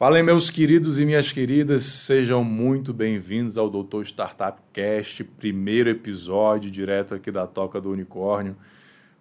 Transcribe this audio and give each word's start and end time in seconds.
Fala 0.00 0.16
aí, 0.16 0.22
meus 0.22 0.48
queridos 0.48 0.98
e 0.98 1.04
minhas 1.04 1.30
queridas, 1.30 1.84
sejam 1.84 2.42
muito 2.42 2.90
bem-vindos 2.90 3.58
ao 3.58 3.68
Doutor 3.68 4.02
Startup 4.06 4.58
Cast, 4.72 5.22
primeiro 5.22 5.90
episódio 5.90 6.70
direto 6.70 7.14
aqui 7.14 7.30
da 7.30 7.46
Toca 7.46 7.78
do 7.82 7.90
Unicórnio, 7.90 8.56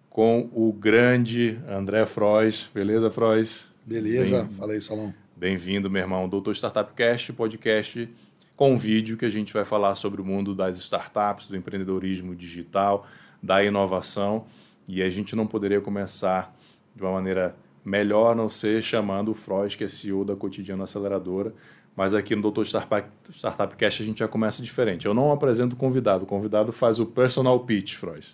com 0.10 0.50
o 0.54 0.72
grande 0.72 1.60
André 1.68 2.06
Frois. 2.06 2.70
Beleza, 2.74 3.12
Frois? 3.12 3.74
Beleza, 3.86 4.44
Bem, 4.44 4.54
fala 4.54 4.72
aí, 4.72 4.80
Salão. 4.80 5.14
Bem-vindo, 5.36 5.90
meu 5.90 6.02
irmão. 6.02 6.30
Doutor 6.30 6.56
Startup 6.56 6.94
Cast, 6.94 7.34
podcast 7.34 8.10
com 8.56 8.78
vídeo 8.78 9.18
que 9.18 9.26
a 9.26 9.30
gente 9.30 9.52
vai 9.52 9.66
falar 9.66 9.96
sobre 9.96 10.22
o 10.22 10.26
mundo 10.26 10.56
das 10.56 10.78
startups, 10.78 11.50
do 11.50 11.58
empreendedorismo 11.58 12.34
digital, 12.34 13.06
da 13.44 13.62
inovação. 13.62 14.46
E 14.88 15.04
a 15.04 15.10
gente 15.10 15.36
não 15.36 15.46
poderia 15.46 15.82
começar 15.82 16.56
de 16.96 17.04
uma 17.04 17.12
maneira 17.12 17.54
melhor 17.90 18.36
não 18.36 18.48
ser 18.48 18.82
chamando 18.84 19.32
o 19.32 19.34
Freud, 19.34 19.76
que 19.76 19.84
é 19.84 19.88
CEO 19.88 20.24
da 20.24 20.36
Cotidiano 20.36 20.84
Aceleradora, 20.84 21.54
mas 21.96 22.14
aqui 22.14 22.36
no 22.36 22.42
Doutor 22.42 22.66
Startup, 22.66 23.10
Startup 23.32 23.76
Cast 23.76 24.04
a 24.04 24.06
gente 24.06 24.20
já 24.20 24.28
começa 24.28 24.62
diferente. 24.62 25.06
Eu 25.06 25.14
não 25.14 25.32
apresento 25.32 25.76
o 25.76 25.78
convidado, 25.78 26.24
o 26.24 26.28
convidado 26.28 26.72
faz 26.72 27.00
o 27.00 27.06
personal 27.06 27.60
pitch, 27.62 27.96
Freud. 27.96 28.26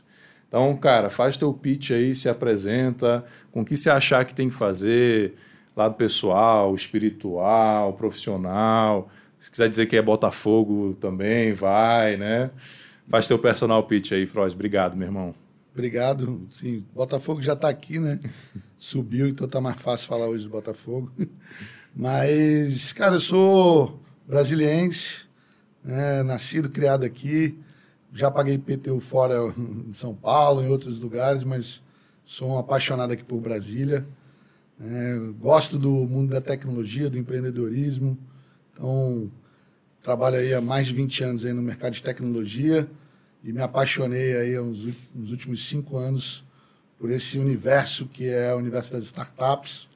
Então, 0.48 0.76
cara, 0.78 1.10
faz 1.10 1.38
teu 1.38 1.52
pitch 1.54 1.92
aí, 1.92 2.14
se 2.14 2.30
apresenta, 2.30 3.26
com 3.52 3.62
o 3.62 3.66
que 3.66 3.76
você 3.76 3.90
achar 3.90 4.26
que 4.26 4.36
tem 4.36 4.50
que 4.50 4.56
fazer, 4.56 5.34
lado 5.76 5.96
pessoal, 5.96 6.76
espiritual, 6.76 7.94
profissional. 7.94 9.10
Se 9.40 9.50
quiser 9.50 9.70
dizer 9.70 9.86
que 9.88 9.96
é 9.96 10.02
Botafogo 10.02 10.96
também, 11.00 11.54
vai, 11.54 12.18
né? 12.18 12.52
Faz 13.08 13.28
teu 13.28 13.40
personal 13.40 13.84
pitch 13.84 14.12
aí, 14.12 14.26
Freud. 14.26 14.54
Obrigado, 14.54 14.96
meu 14.96 15.08
irmão. 15.08 15.45
Obrigado. 15.76 16.48
Sim, 16.50 16.86
Botafogo 16.96 17.42
já 17.42 17.52
está 17.52 17.68
aqui, 17.68 18.00
né? 18.00 18.18
Subiu, 18.78 19.28
então 19.28 19.46
tá 19.46 19.60
mais 19.60 19.76
fácil 19.76 20.08
falar 20.08 20.26
hoje 20.26 20.46
do 20.46 20.50
Botafogo. 20.50 21.12
Mas, 21.94 22.94
cara, 22.94 23.16
eu 23.16 23.20
sou 23.20 24.00
brasiliense, 24.26 25.24
né? 25.84 26.24
nascido, 26.24 26.70
criado 26.70 27.04
aqui. 27.04 27.60
Já 28.14 28.32
paguei 28.32 28.58
PTU 28.58 29.02
fora 29.02 29.54
em 29.86 29.92
São 29.92 30.16
Paulo, 30.16 30.64
em 30.64 30.70
outros 30.70 30.98
lugares, 30.98 31.44
mas 31.44 31.84
sou 32.24 32.52
um 32.52 32.58
apaixonado 32.58 33.12
aqui 33.12 33.26
por 33.26 33.42
Brasília. 33.42 34.08
É, 34.80 35.18
gosto 35.38 35.78
do 35.78 35.90
mundo 35.90 36.30
da 36.30 36.40
tecnologia, 36.40 37.10
do 37.10 37.18
empreendedorismo. 37.18 38.18
Então, 38.72 39.30
trabalho 40.02 40.38
aí 40.38 40.54
há 40.54 40.62
mais 40.62 40.88
de 40.88 40.94
20 40.94 41.24
anos 41.26 41.46
aí 41.46 41.52
no 41.52 41.62
mercado 41.62 41.92
de 41.92 42.02
tecnologia 42.02 42.90
e 43.46 43.54
me 43.54 43.62
apaixonei 43.62 44.36
aí 44.36 44.60
nos, 44.60 44.84
nos 45.14 45.32
últimos 45.32 45.68
cinco 45.68 45.98
anos 45.98 46.44
por 46.98 47.12
esse 47.12 47.38
universo 47.38 48.08
que 48.08 48.28
é 48.28 48.52
o 48.52 48.58
universo 48.58 48.94
das 48.94 49.04
startups, 49.04 49.88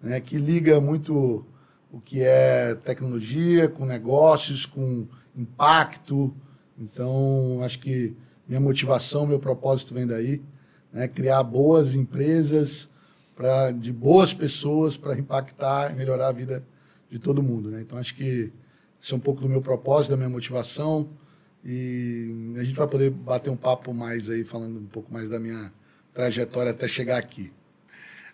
né, 0.00 0.18
que 0.18 0.38
liga 0.38 0.80
muito 0.80 1.44
o 1.92 2.00
que 2.00 2.22
é 2.22 2.74
tecnologia 2.74 3.68
com 3.68 3.84
negócios, 3.84 4.64
com 4.64 5.06
impacto. 5.36 6.34
Então, 6.78 7.60
acho 7.62 7.80
que 7.80 8.16
minha 8.48 8.60
motivação, 8.60 9.26
meu 9.26 9.38
propósito 9.38 9.92
vem 9.92 10.06
daí, 10.06 10.42
né, 10.90 11.06
criar 11.06 11.42
boas 11.42 11.94
empresas 11.94 12.88
para 13.34 13.72
de 13.72 13.92
boas 13.92 14.32
pessoas 14.32 14.96
para 14.96 15.18
impactar 15.18 15.92
e 15.92 15.96
melhorar 15.96 16.28
a 16.28 16.32
vida 16.32 16.64
de 17.10 17.18
todo 17.18 17.42
mundo. 17.42 17.70
Né? 17.70 17.82
Então, 17.82 17.98
acho 17.98 18.14
que 18.14 18.50
isso 18.98 19.14
é 19.14 19.16
um 19.18 19.20
pouco 19.20 19.42
do 19.42 19.48
meu 19.48 19.60
propósito, 19.60 20.12
da 20.12 20.16
minha 20.16 20.30
motivação. 20.30 21.10
E 21.64 22.54
a 22.58 22.64
gente 22.64 22.76
vai 22.76 22.86
poder 22.86 23.10
bater 23.10 23.50
um 23.50 23.56
papo 23.56 23.92
mais 23.92 24.30
aí, 24.30 24.44
falando 24.44 24.78
um 24.78 24.86
pouco 24.86 25.12
mais 25.12 25.28
da 25.28 25.38
minha 25.38 25.72
trajetória 26.14 26.70
até 26.70 26.86
chegar 26.86 27.18
aqui. 27.18 27.52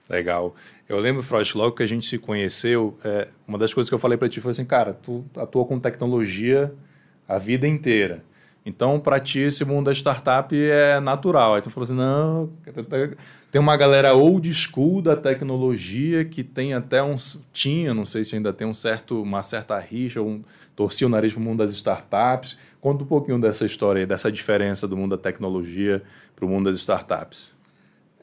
Legal. 0.09 0.55
Eu 0.89 0.99
lembro, 0.99 1.23
Freud, 1.23 1.57
logo 1.57 1.77
que 1.77 1.83
a 1.83 1.87
gente 1.87 2.07
se 2.07 2.19
conheceu, 2.19 2.99
é, 3.03 3.29
uma 3.47 3.57
das 3.57 3.73
coisas 3.73 3.89
que 3.89 3.95
eu 3.95 3.99
falei 3.99 4.19
para 4.19 4.29
ti 4.29 4.41
foi 4.41 4.51
assim, 4.51 4.65
cara, 4.65 4.93
tu 4.93 5.25
atua 5.37 5.65
com 5.65 5.81
tecnologia 5.81 6.73
a 7.27 7.39
vida 7.39 7.67
inteira. 7.67 8.23
Então, 8.65 9.01
para 9.01 9.19
ti, 9.19 9.41
esse 9.41 9.65
mundo 9.65 9.87
da 9.87 9.93
startup 9.93 10.55
é 10.55 11.01
natural. 11.01 11.55
Aí 11.55 11.63
tu 11.63 11.71
falou 11.71 11.85
assim, 11.85 11.95
não, 11.95 12.53
tem 13.51 13.61
uma 13.61 13.77
galera 13.77 14.15
old 14.15 14.53
school 14.55 15.03
da 15.03 15.17
tecnologia 15.17 16.25
que 16.25 16.45
tem 16.45 16.75
até 16.75 17.03
um... 17.03 17.17
Tinha, 17.53 17.93
não 17.93 18.05
sei 18.05 18.23
se 18.23 18.37
ainda 18.37 18.53
tem 18.53 18.67
um 18.67 18.75
certo, 18.75 19.21
uma 19.21 19.43
certa 19.43 19.79
rixa, 19.79 20.23
um, 20.23 20.45
torcia 20.75 21.07
o 21.07 21.11
nariz 21.11 21.33
para 21.33 21.41
o 21.41 21.45
mundo 21.45 21.59
das 21.59 21.71
startups. 21.71 22.59
Conta 22.81 23.05
um 23.05 23.07
pouquinho 23.07 23.41
dessa 23.41 23.65
história 23.65 24.07
dessa 24.07 24.31
diferença 24.31 24.89
do 24.89 24.97
mundo 24.97 25.17
da 25.17 25.23
tecnologia 25.23 26.03
para 26.35 26.45
o 26.45 26.49
mundo 26.49 26.71
das 26.71 26.77
startups. 26.81 27.53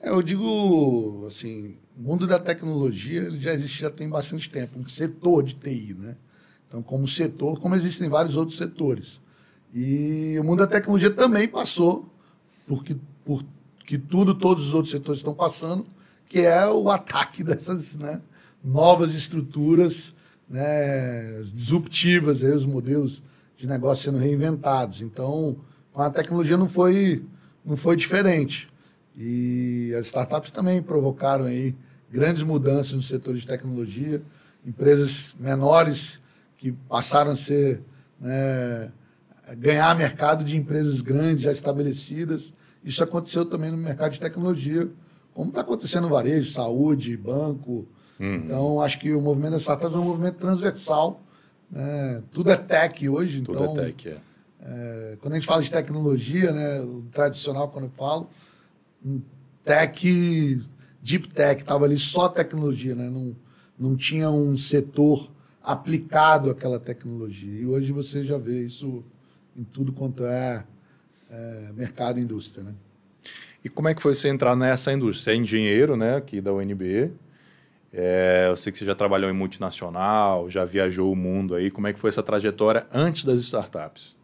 É, 0.02 0.10
eu 0.10 0.22
digo 0.22 1.26
assim, 1.28 1.78
o 1.98 2.02
mundo 2.02 2.26
da 2.26 2.40
tecnologia 2.40 3.22
ele 3.22 3.38
já 3.38 3.54
existe 3.54 3.82
já 3.82 3.90
tem 3.90 4.08
bastante 4.08 4.50
tempo, 4.50 4.80
um 4.80 4.88
setor 4.88 5.44
de 5.44 5.56
TI, 5.56 5.96
né? 5.98 6.16
Então, 6.68 6.84
como 6.84 7.08
setor, 7.08 7.60
como 7.60 7.76
existem 7.76 8.08
vários 8.08 8.38
outros 8.38 8.58
setores. 8.58 9.20
E 9.74 10.38
o 10.40 10.44
mundo 10.44 10.60
da 10.60 10.68
tecnologia 10.68 11.10
também 11.10 11.48
passou 11.48 12.10
porque 12.68 12.96
por 13.26 13.44
que 13.86 13.98
tudo, 13.98 14.36
todos 14.36 14.68
os 14.68 14.74
outros 14.76 14.92
setores 14.92 15.20
estão 15.20 15.34
passando, 15.34 15.84
que 16.28 16.42
é 16.42 16.68
o 16.68 16.92
ataque 16.92 17.42
dessas 17.44 17.96
né, 17.96 18.22
novas 18.64 19.16
estruturas 19.16 20.14
né, 20.50 21.42
disruptivas, 21.54 22.44
aí, 22.44 22.52
os 22.52 22.66
modelos 22.66 23.22
de 23.56 23.68
negócio 23.68 24.06
sendo 24.06 24.18
reinventados. 24.18 25.02
Então, 25.02 25.58
com 25.92 26.02
a 26.02 26.10
tecnologia 26.10 26.58
não 26.58 26.68
foi, 26.68 27.24
não 27.64 27.78
foi 27.78 27.96
diferente. 27.96 28.70
E 29.16 29.94
as 30.00 30.08
startups 30.08 30.50
também 30.50 30.82
provocaram 30.82 31.46
aí 31.46 31.76
grandes 32.12 32.42
mudanças 32.42 32.94
no 32.94 33.02
setor 33.02 33.36
de 33.36 33.46
tecnologia, 33.46 34.22
empresas 34.66 35.36
menores 35.40 36.20
que 36.58 36.72
passaram 36.72 37.32
a 37.32 37.36
ser 37.36 37.82
né, 38.20 38.92
ganhar 39.58 39.96
mercado 39.96 40.44
de 40.44 40.58
empresas 40.58 41.02
grandes 41.02 41.42
já 41.42 41.52
estabelecidas. 41.52 42.54
Isso 42.84 43.04
aconteceu 43.04 43.46
também 43.46 43.72
no 43.72 43.78
mercado 43.78 44.14
de 44.14 44.20
tecnologia, 44.20 44.90
como 45.34 45.50
está 45.50 45.62
acontecendo 45.62 46.04
no 46.04 46.10
varejo, 46.10 46.50
saúde, 46.50 47.16
banco. 47.16 47.88
Uhum. 48.20 48.36
Então, 48.36 48.82
acho 48.82 49.00
que 49.00 49.14
o 49.14 49.22
movimento 49.22 49.52
das 49.52 49.62
startups 49.62 49.96
é 49.96 50.00
um 50.00 50.06
movimento 50.06 50.38
transversal 50.38 51.22
né? 51.72 52.24
Tudo 52.32 52.52
é 52.52 52.58
tech 52.58 53.08
hoje. 53.08 53.42
Tudo 53.42 53.60
é 53.60 53.62
então, 53.62 53.84
é 53.84 53.86
tech, 53.86 54.10
é. 54.10 54.18
é. 54.62 55.18
Quando 55.22 55.34
a 55.34 55.36
gente 55.38 55.48
fala 55.48 55.62
de 55.62 55.72
tecnologia, 55.72 56.52
né, 56.52 56.82
o 56.82 57.04
tradicional, 57.12 57.70
quando 57.70 57.86
eu 57.86 57.92
falo, 57.92 58.30
tech, 59.64 60.62
deep 61.02 61.30
tech, 61.30 61.62
estava 61.62 61.86
ali 61.86 61.98
só 61.98 62.28
tecnologia, 62.28 62.96
né? 62.96 63.10
não, 63.10 63.36
não 63.78 63.96
tinha 63.96 64.30
um 64.30 64.58
setor 64.58 65.30
aplicado 65.62 66.50
àquela 66.50 66.80
tecnologia. 66.80 67.62
E 67.62 67.66
hoje 67.66 67.92
você 67.92 68.24
já 68.24 68.38
vê 68.38 68.66
isso 68.66 69.04
em 69.56 69.64
tudo 69.64 69.92
quanto 69.94 70.26
é, 70.26 70.64
é 71.30 71.72
mercado 71.76 72.20
e 72.20 72.24
indústria. 72.24 72.64
Né? 72.64 72.74
E 73.64 73.70
como 73.70 73.88
é 73.88 73.94
que 73.94 74.02
foi 74.02 74.16
você 74.16 74.30
entrar 74.30 74.56
nessa 74.56 74.92
indústria? 74.92 75.24
Você 75.24 75.32
é 75.32 75.36
engenheiro 75.36 75.96
né, 75.96 76.16
aqui 76.16 76.42
da 76.42 76.52
UNB, 76.52 77.12
é, 77.92 78.46
eu 78.48 78.56
sei 78.56 78.72
que 78.72 78.78
você 78.78 78.86
já 78.86 78.94
trabalhou 78.94 79.30
em 79.30 79.34
multinacional, 79.34 80.50
já 80.50 80.64
viajou 80.64 81.12
o 81.12 81.16
mundo 81.16 81.56
aí. 81.56 81.72
Como 81.72 81.88
é 81.88 81.94
que 81.94 82.00
foi 82.00 82.10
essa 82.10 82.22
trajetória 82.22 82.86
antes 82.94 83.24
das 83.24 83.40
startups? 83.40 84.16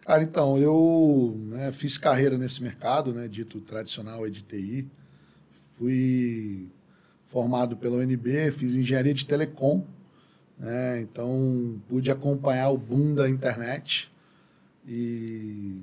Cara, 0.00 0.22
então, 0.22 0.56
eu 0.56 1.34
né, 1.48 1.72
fiz 1.72 1.98
carreira 1.98 2.38
nesse 2.38 2.62
mercado, 2.62 3.12
né, 3.12 3.28
dito 3.28 3.60
tradicional 3.60 4.28
de 4.30 4.42
TI. 4.42 4.86
Fui 5.76 6.68
formado 7.26 7.76
pela 7.76 7.96
UNB, 7.96 8.52
fiz 8.52 8.76
engenharia 8.76 9.12
de 9.12 9.26
telecom. 9.26 9.84
Né, 10.58 11.00
então, 11.02 11.78
pude 11.88 12.10
acompanhar 12.10 12.70
o 12.70 12.78
boom 12.78 13.14
da 13.14 13.28
internet. 13.28 14.10
E, 14.86 15.76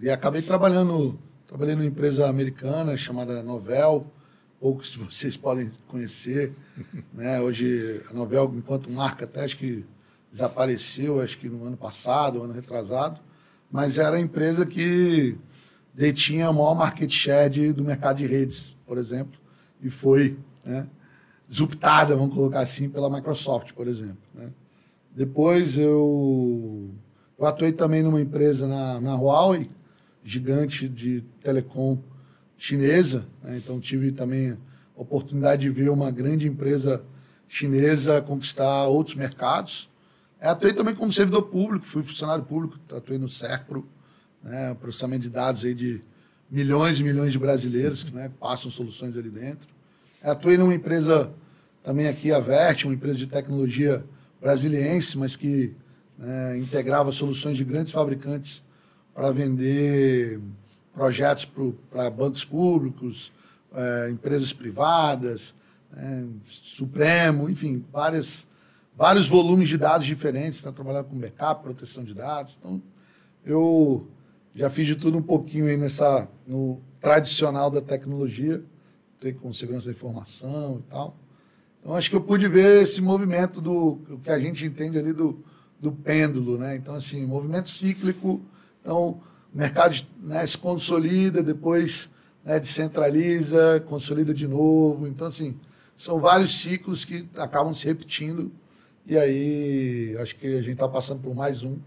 e 0.00 0.08
acabei 0.08 0.40
trabalhando, 0.40 1.18
trabalhei 1.46 1.74
numa 1.74 1.84
empresa 1.84 2.28
americana 2.28 2.96
chamada 2.96 3.42
Novel, 3.42 4.06
poucos 4.62 4.92
de 4.92 4.98
vocês 4.98 5.36
podem 5.36 5.72
conhecer. 5.88 6.52
Né? 7.12 7.38
Hoje, 7.40 8.00
a 8.08 8.14
novela, 8.14 8.50
enquanto 8.54 8.90
marca, 8.90 9.26
até 9.26 9.44
acho 9.44 9.58
que 9.58 9.84
desapareceu, 10.30 11.20
acho 11.20 11.36
que 11.36 11.46
no 11.46 11.66
ano 11.66 11.76
passado, 11.76 12.42
ano 12.42 12.54
retrasado, 12.54 13.20
mas 13.70 13.98
era 13.98 14.16
a 14.16 14.20
empresa 14.20 14.64
que 14.64 15.36
detinha 15.92 16.48
o 16.48 16.54
maior 16.54 16.74
market 16.74 17.10
share 17.10 17.50
de, 17.50 17.72
do 17.72 17.84
mercado 17.84 18.16
de 18.16 18.26
redes, 18.26 18.78
por 18.86 18.96
exemplo, 18.96 19.38
e 19.82 19.90
foi 19.90 20.38
né, 20.64 20.86
disruptada, 21.46 22.16
vamos 22.16 22.34
colocar 22.34 22.60
assim, 22.60 22.88
pela 22.88 23.10
Microsoft, 23.10 23.72
por 23.74 23.86
exemplo. 23.86 24.22
Né? 24.34 24.48
Depois 25.14 25.76
eu, 25.76 26.90
eu 27.38 27.46
atuei 27.46 27.72
também 27.72 28.02
numa 28.02 28.22
empresa 28.22 28.66
na, 28.66 29.00
na 29.00 29.14
Huawei, 29.14 29.70
gigante 30.24 30.88
de 30.88 31.20
telecom 31.42 31.98
chinesa, 32.62 33.26
né? 33.42 33.56
então 33.56 33.80
tive 33.80 34.12
também 34.12 34.52
a 34.96 35.00
oportunidade 35.00 35.62
de 35.62 35.68
ver 35.68 35.90
uma 35.90 36.12
grande 36.12 36.46
empresa 36.46 37.04
chinesa 37.48 38.22
conquistar 38.22 38.84
outros 38.86 39.16
mercados. 39.16 39.90
É, 40.40 40.46
atuei 40.48 40.72
também 40.72 40.94
como 40.94 41.10
servidor 41.10 41.42
público, 41.42 41.84
fui 41.84 42.04
funcionário 42.04 42.44
público, 42.44 42.78
atuei 42.96 43.18
no 43.18 43.28
SERPRO, 43.28 43.84
né? 44.44 44.76
processamento 44.80 45.22
de 45.22 45.30
dados 45.30 45.64
aí 45.64 45.74
de 45.74 46.04
milhões 46.48 47.00
e 47.00 47.02
milhões 47.02 47.32
de 47.32 47.38
brasileiros 47.40 48.04
que 48.04 48.14
né? 48.14 48.30
passam 48.38 48.70
soluções 48.70 49.16
ali 49.16 49.28
dentro. 49.28 49.66
É, 50.22 50.30
atuei 50.30 50.56
numa 50.56 50.72
empresa 50.72 51.32
também 51.82 52.06
aqui 52.06 52.32
a 52.32 52.38
Vert, 52.38 52.84
uma 52.84 52.94
empresa 52.94 53.18
de 53.18 53.26
tecnologia 53.26 54.04
brasiliense, 54.40 55.18
mas 55.18 55.34
que 55.34 55.74
né, 56.16 56.58
integrava 56.58 57.10
soluções 57.10 57.56
de 57.56 57.64
grandes 57.64 57.90
fabricantes 57.90 58.62
para 59.12 59.32
vender 59.32 60.40
projetos 60.92 61.50
para 61.90 62.10
bancos 62.10 62.44
públicos, 62.44 63.32
é, 63.74 64.10
empresas 64.10 64.52
privadas, 64.52 65.54
é, 65.96 66.24
Supremo, 66.44 67.48
enfim, 67.48 67.84
várias, 67.92 68.46
vários 68.96 69.28
volumes 69.28 69.68
de 69.68 69.76
dados 69.76 70.06
diferentes, 70.06 70.58
está 70.58 70.72
trabalhando 70.72 71.06
com 71.06 71.18
backup, 71.18 71.62
proteção 71.62 72.04
de 72.04 72.14
dados. 72.14 72.58
Então, 72.58 72.82
eu 73.44 74.06
já 74.54 74.70
fiz 74.70 74.86
de 74.86 74.96
tudo 74.96 75.18
um 75.18 75.22
pouquinho 75.22 75.66
aí 75.66 75.76
nessa, 75.76 76.28
no 76.46 76.80
tradicional 77.00 77.70
da 77.70 77.80
tecnologia, 77.80 78.62
com 79.40 79.52
segurança 79.52 79.86
da 79.86 79.92
informação 79.92 80.80
e 80.80 80.90
tal. 80.90 81.16
Então, 81.80 81.94
acho 81.94 82.10
que 82.10 82.16
eu 82.16 82.20
pude 82.20 82.48
ver 82.48 82.82
esse 82.82 83.00
movimento 83.00 83.60
do 83.60 84.00
o 84.08 84.18
que 84.22 84.30
a 84.30 84.38
gente 84.38 84.64
entende 84.64 84.98
ali 84.98 85.12
do, 85.12 85.44
do 85.80 85.92
pêndulo, 85.92 86.58
né? 86.58 86.76
Então, 86.76 86.94
assim, 86.94 87.24
movimento 87.24 87.68
cíclico. 87.68 88.40
Então, 88.80 89.20
o 89.54 89.58
mercado 89.58 89.94
né, 90.20 90.46
se 90.46 90.56
consolida, 90.56 91.42
depois 91.42 92.08
né, 92.44 92.58
descentraliza, 92.58 93.82
consolida 93.86 94.32
de 94.32 94.48
novo. 94.48 95.06
Então, 95.06 95.26
assim, 95.26 95.58
são 95.96 96.18
vários 96.18 96.60
ciclos 96.60 97.04
que 97.04 97.28
acabam 97.36 97.74
se 97.74 97.86
repetindo. 97.86 98.50
E 99.06 99.18
aí, 99.18 100.16
acho 100.20 100.36
que 100.36 100.46
a 100.46 100.62
gente 100.62 100.72
está 100.72 100.88
passando 100.88 101.20
por 101.20 101.34
mais 101.34 101.64
um. 101.64 101.78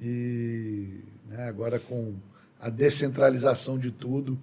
E 0.00 1.00
né, 1.26 1.48
agora 1.48 1.78
com 1.78 2.14
a 2.60 2.68
descentralização 2.68 3.78
de 3.78 3.90
tudo. 3.90 4.38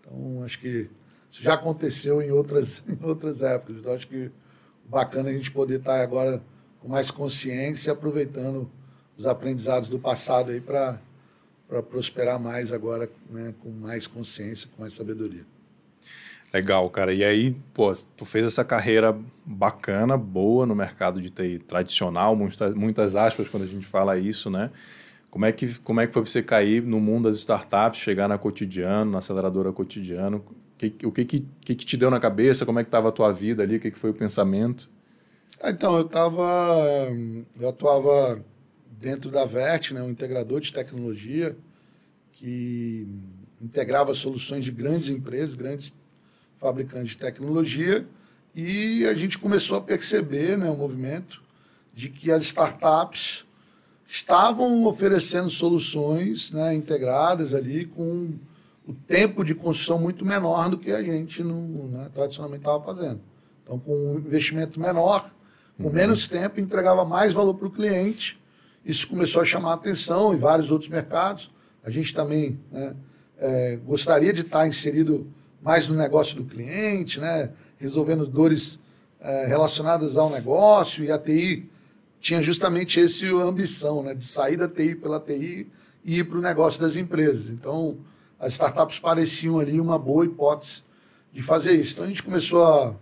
Então, 0.00 0.42
acho 0.44 0.58
que 0.58 0.88
isso 1.30 1.42
já 1.42 1.54
aconteceu 1.54 2.22
em 2.22 2.30
outras, 2.30 2.82
em 2.88 3.04
outras 3.04 3.42
épocas. 3.42 3.78
Então, 3.78 3.92
acho 3.94 4.08
que 4.08 4.30
bacana 4.88 5.28
a 5.28 5.32
gente 5.32 5.50
poder 5.50 5.80
estar 5.80 6.00
agora 6.00 6.42
com 6.80 6.88
mais 6.88 7.10
consciência, 7.10 7.92
aproveitando 7.92 8.70
os 9.18 9.26
aprendizados 9.26 9.88
do 9.88 9.98
passado 9.98 10.50
aí 10.50 10.60
para 10.60 11.00
prosperar 11.90 12.40
mais 12.40 12.72
agora, 12.72 13.10
né, 13.30 13.54
com 13.60 13.70
mais 13.70 14.06
consciência, 14.06 14.68
com 14.74 14.82
mais 14.82 14.94
sabedoria. 14.94 15.44
Legal, 16.52 16.88
cara. 16.88 17.12
E 17.12 17.24
aí, 17.24 17.56
pô, 17.74 17.92
tu 18.16 18.24
fez 18.24 18.46
essa 18.46 18.64
carreira 18.64 19.18
bacana, 19.44 20.16
boa 20.16 20.64
no 20.64 20.74
mercado 20.74 21.20
de 21.20 21.28
TI 21.28 21.58
tradicional, 21.58 22.34
muitas, 22.36 22.74
muitas 22.74 23.16
aspas 23.16 23.48
quando 23.48 23.64
a 23.64 23.66
gente 23.66 23.86
fala 23.86 24.16
isso, 24.16 24.48
né? 24.48 24.70
Como 25.30 25.44
é 25.44 25.52
que, 25.52 25.78
como 25.80 26.00
é 26.00 26.06
que 26.06 26.14
foi 26.14 26.22
para 26.22 26.30
você 26.30 26.42
cair 26.42 26.82
no 26.82 26.98
mundo 26.98 27.24
das 27.24 27.36
startups, 27.36 28.00
chegar 28.00 28.26
na 28.26 28.38
cotidiano, 28.38 29.10
na 29.10 29.18
aceleradora 29.18 29.70
cotidiano? 29.72 30.42
Que, 30.78 30.94
o 31.04 31.12
que, 31.12 31.24
que, 31.24 31.40
que, 31.40 31.74
te 31.74 31.96
deu 31.96 32.10
na 32.10 32.20
cabeça? 32.20 32.64
Como 32.64 32.78
é 32.78 32.82
que 32.82 32.88
estava 32.88 33.10
a 33.10 33.12
tua 33.12 33.32
vida 33.32 33.62
ali? 33.62 33.76
O 33.76 33.80
que, 33.80 33.90
que 33.90 33.98
foi 33.98 34.10
o 34.10 34.14
pensamento? 34.14 34.88
Ah, 35.60 35.70
então, 35.70 35.96
eu 35.96 36.06
estava... 36.06 37.08
Eu 37.60 37.68
atuava 37.68 38.42
dentro 38.98 39.30
da 39.30 39.44
VET, 39.44 39.92
né, 39.92 40.02
um 40.02 40.10
integrador 40.10 40.60
de 40.60 40.72
tecnologia 40.72 41.56
que 42.32 43.06
integrava 43.60 44.14
soluções 44.14 44.64
de 44.64 44.70
grandes 44.70 45.08
empresas, 45.08 45.54
grandes 45.54 45.94
fabricantes 46.58 47.10
de 47.10 47.18
tecnologia, 47.18 48.06
e 48.54 49.06
a 49.06 49.14
gente 49.14 49.38
começou 49.38 49.78
a 49.78 49.80
perceber 49.80 50.56
né, 50.56 50.68
o 50.70 50.76
movimento 50.76 51.42
de 51.92 52.08
que 52.08 52.30
as 52.30 52.44
startups 52.44 53.44
estavam 54.06 54.84
oferecendo 54.86 55.48
soluções 55.48 56.52
né, 56.52 56.74
integradas 56.74 57.52
ali 57.52 57.86
com 57.86 58.34
o 58.86 58.94
tempo 58.94 59.44
de 59.44 59.54
construção 59.54 59.98
muito 59.98 60.24
menor 60.24 60.68
do 60.70 60.78
que 60.78 60.92
a 60.92 61.02
gente 61.02 61.42
no, 61.42 61.88
né, 61.88 62.08
tradicionalmente 62.14 62.60
estava 62.60 62.82
fazendo. 62.82 63.20
Então, 63.62 63.78
com 63.78 64.14
um 64.14 64.18
investimento 64.18 64.78
menor, 64.78 65.28
com 65.76 65.88
uhum. 65.88 65.92
menos 65.92 66.28
tempo, 66.28 66.60
entregava 66.60 67.04
mais 67.04 67.34
valor 67.34 67.54
para 67.54 67.66
o 67.66 67.70
cliente. 67.70 68.38
Isso 68.86 69.08
começou 69.08 69.42
a 69.42 69.44
chamar 69.44 69.72
a 69.72 69.74
atenção 69.74 70.32
em 70.32 70.38
vários 70.38 70.70
outros 70.70 70.88
mercados. 70.88 71.50
A 71.82 71.90
gente 71.90 72.14
também 72.14 72.58
né, 72.70 72.94
é, 73.36 73.76
gostaria 73.84 74.32
de 74.32 74.42
estar 74.42 74.66
inserido 74.66 75.26
mais 75.60 75.88
no 75.88 75.96
negócio 75.96 76.36
do 76.36 76.44
cliente, 76.44 77.18
né, 77.18 77.50
resolvendo 77.78 78.24
dores 78.24 78.78
é, 79.20 79.46
relacionadas 79.46 80.16
ao 80.16 80.30
negócio, 80.30 81.04
e 81.04 81.10
a 81.10 81.18
TI 81.18 81.68
tinha 82.20 82.40
justamente 82.40 83.00
essa 83.00 83.26
ambição 83.26 84.04
né, 84.04 84.14
de 84.14 84.26
sair 84.26 84.56
da 84.56 84.68
TI 84.68 84.94
pela 84.94 85.18
TI 85.18 85.66
e 86.04 86.20
ir 86.20 86.24
para 86.24 86.38
o 86.38 86.40
negócio 86.40 86.80
das 86.80 86.94
empresas. 86.94 87.48
Então, 87.48 87.98
as 88.38 88.52
startups 88.52 89.00
pareciam 89.00 89.58
ali 89.58 89.80
uma 89.80 89.98
boa 89.98 90.24
hipótese 90.24 90.84
de 91.32 91.42
fazer 91.42 91.72
isso. 91.72 91.94
Então 91.94 92.04
a 92.04 92.08
gente 92.08 92.22
começou 92.22 92.64
a, 92.64 92.94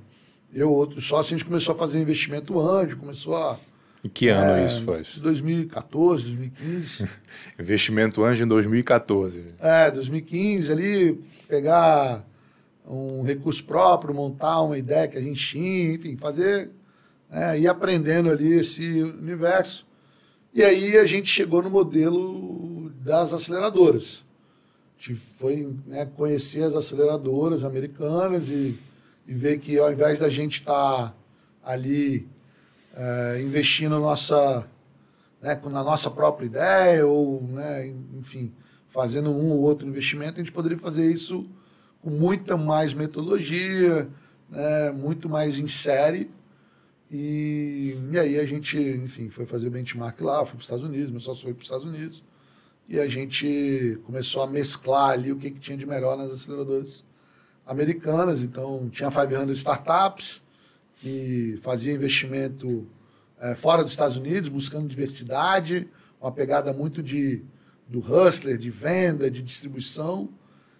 eu 0.52 0.72
outro 0.72 1.00
sócio, 1.00 1.34
a 1.34 1.38
gente 1.38 1.46
começou 1.46 1.74
a 1.74 1.78
fazer 1.78 2.00
investimento 2.00 2.58
anjo, 2.58 2.96
começou 2.96 3.36
a... 3.36 3.58
Em 4.04 4.08
que 4.08 4.28
ano 4.28 4.52
é, 4.52 4.66
isso 4.66 4.82
foi? 4.82 5.02
2014, 5.02 6.26
2015. 6.26 7.08
investimento 7.58 8.22
anjo 8.22 8.44
em 8.44 8.46
2014. 8.46 9.54
É, 9.58 9.90
2015 9.90 10.70
ali, 10.70 11.14
pegar 11.48 12.24
um 12.86 13.22
recurso 13.22 13.64
próprio, 13.64 14.14
montar 14.14 14.60
uma 14.60 14.76
ideia 14.76 15.08
que 15.08 15.16
a 15.16 15.22
gente 15.22 15.40
tinha, 15.40 15.94
enfim, 15.94 16.16
fazer, 16.16 16.70
né, 17.30 17.58
ir 17.58 17.66
aprendendo 17.66 18.30
ali 18.30 18.52
esse 18.52 19.02
universo. 19.02 19.86
E 20.52 20.62
aí 20.62 20.98
a 20.98 21.06
gente 21.06 21.28
chegou 21.28 21.62
no 21.62 21.70
modelo 21.70 22.90
das 23.02 23.32
aceleradoras 23.32 24.22
gente 25.08 25.20
foi 25.20 25.76
né, 25.86 26.06
conhecer 26.06 26.62
as 26.62 26.74
aceleradoras 26.74 27.64
americanas 27.64 28.48
e, 28.48 28.78
e 29.26 29.34
ver 29.34 29.58
que 29.58 29.78
ao 29.78 29.92
invés 29.92 30.18
da 30.18 30.28
gente 30.28 30.54
estar 30.54 31.08
tá 31.08 31.14
ali 31.62 32.26
é, 32.94 33.42
investindo 33.42 33.98
nossa, 33.98 34.66
né, 35.42 35.60
na 35.64 35.82
nossa 35.82 36.10
própria 36.10 36.46
ideia 36.46 37.06
ou, 37.06 37.42
né, 37.42 37.92
enfim, 38.14 38.52
fazendo 38.86 39.30
um 39.30 39.50
ou 39.50 39.60
outro 39.60 39.86
investimento, 39.86 40.40
a 40.40 40.44
gente 40.44 40.52
poderia 40.52 40.78
fazer 40.78 41.10
isso 41.10 41.48
com 42.00 42.10
muita 42.10 42.56
mais 42.56 42.94
metodologia, 42.94 44.08
né, 44.48 44.90
muito 44.92 45.28
mais 45.28 45.58
em 45.58 45.66
série. 45.66 46.30
E, 47.10 47.98
e 48.10 48.18
aí 48.18 48.38
a 48.38 48.46
gente, 48.46 48.78
enfim, 48.78 49.28
foi 49.28 49.44
fazer 49.44 49.68
o 49.68 49.70
benchmark 49.70 50.20
lá, 50.20 50.38
fui 50.44 50.52
para 50.52 50.58
os 50.58 50.64
Estados 50.64 50.84
Unidos, 50.84 51.10
meu 51.10 51.20
sócio 51.20 51.42
foi 51.42 51.52
para 51.52 51.60
os 51.60 51.66
Estados 51.66 51.86
Unidos 51.86 52.22
e 52.88 53.00
a 53.00 53.08
gente 53.08 53.98
começou 54.04 54.42
a 54.42 54.46
mesclar 54.46 55.10
ali 55.10 55.32
o 55.32 55.36
que, 55.36 55.50
que 55.50 55.58
tinha 55.58 55.76
de 55.76 55.86
melhor 55.86 56.16
nas 56.16 56.30
aceleradoras 56.30 57.04
americanas. 57.66 58.42
Então, 58.42 58.88
tinha 58.90 59.10
500 59.10 59.58
Startups, 59.58 60.42
que 61.04 61.58
fazia 61.60 61.92
investimento 61.92 62.86
é, 63.38 63.54
fora 63.54 63.82
dos 63.82 63.92
Estados 63.92 64.16
Unidos, 64.16 64.48
buscando 64.48 64.88
diversidade, 64.88 65.86
uma 66.18 66.32
pegada 66.32 66.72
muito 66.72 67.02
de, 67.02 67.42
do 67.86 67.98
hustler, 68.00 68.56
de 68.56 68.70
venda, 68.70 69.30
de 69.30 69.42
distribuição. 69.42 70.30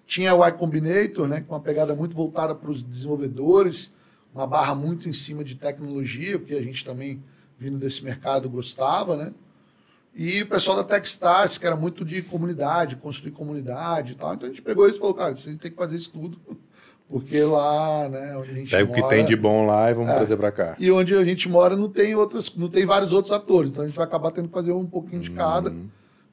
Tinha 0.06 0.34
o 0.34 0.42
Y 0.42 0.52
Combinator, 0.52 1.28
né, 1.28 1.42
com 1.42 1.54
uma 1.54 1.60
pegada 1.60 1.94
muito 1.94 2.14
voltada 2.14 2.54
para 2.54 2.70
os 2.70 2.82
desenvolvedores, 2.82 3.90
uma 4.34 4.46
barra 4.46 4.74
muito 4.74 5.10
em 5.10 5.12
cima 5.12 5.44
de 5.44 5.56
tecnologia, 5.56 6.38
porque 6.38 6.54
a 6.54 6.62
gente 6.62 6.82
também, 6.86 7.22
vindo 7.58 7.76
desse 7.76 8.02
mercado, 8.02 8.48
gostava, 8.48 9.18
né? 9.18 9.34
E 10.14 10.40
o 10.40 10.46
pessoal 10.46 10.78
da 10.78 10.84
Techstars, 10.84 11.58
que 11.58 11.66
era 11.66 11.76
muito 11.76 12.02
de 12.02 12.22
comunidade, 12.22 12.96
construir 12.96 13.32
comunidade 13.32 14.12
e 14.12 14.14
tal. 14.14 14.32
Então 14.32 14.46
a 14.46 14.50
gente 14.50 14.62
pegou 14.62 14.86
isso 14.86 14.96
e 14.96 15.00
falou, 15.00 15.12
cara, 15.12 15.34
gente 15.34 15.58
tem 15.58 15.70
que 15.70 15.76
fazer 15.76 15.96
isso 15.96 16.12
tudo. 16.12 16.40
Porque 17.08 17.42
lá, 17.42 18.08
né, 18.08 18.36
onde 18.36 18.50
a 18.50 18.54
gente 18.54 18.70
Pega 18.70 18.86
mora... 18.86 18.98
o 18.98 19.02
que 19.02 19.08
tem 19.08 19.24
de 19.24 19.36
bom 19.36 19.66
lá 19.66 19.90
e 19.90 19.94
vamos 19.94 20.10
é, 20.10 20.14
trazer 20.14 20.36
para 20.36 20.50
cá. 20.50 20.76
E 20.78 20.90
onde 20.90 21.14
a 21.14 21.24
gente 21.24 21.48
mora 21.48 21.76
não 21.76 21.88
tem 21.88 22.14
outros, 22.14 22.54
não 22.56 22.68
tem 22.68 22.86
vários 22.86 23.12
outros 23.12 23.32
atores. 23.32 23.70
Então 23.70 23.84
a 23.84 23.86
gente 23.86 23.96
vai 23.96 24.06
acabar 24.06 24.30
tendo 24.30 24.48
que 24.48 24.54
fazer 24.54 24.72
um 24.72 24.86
pouquinho 24.86 25.20
de 25.20 25.30
cada, 25.30 25.70
uhum. 25.70 25.86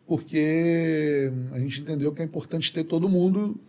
porque 0.08 1.32
a 1.52 1.60
gente 1.60 1.82
entendeu 1.82 2.12
que 2.12 2.22
é 2.22 2.26
importante 2.26 2.72
ter 2.72 2.86
todo 2.86 3.10
mundo, 3.10 3.60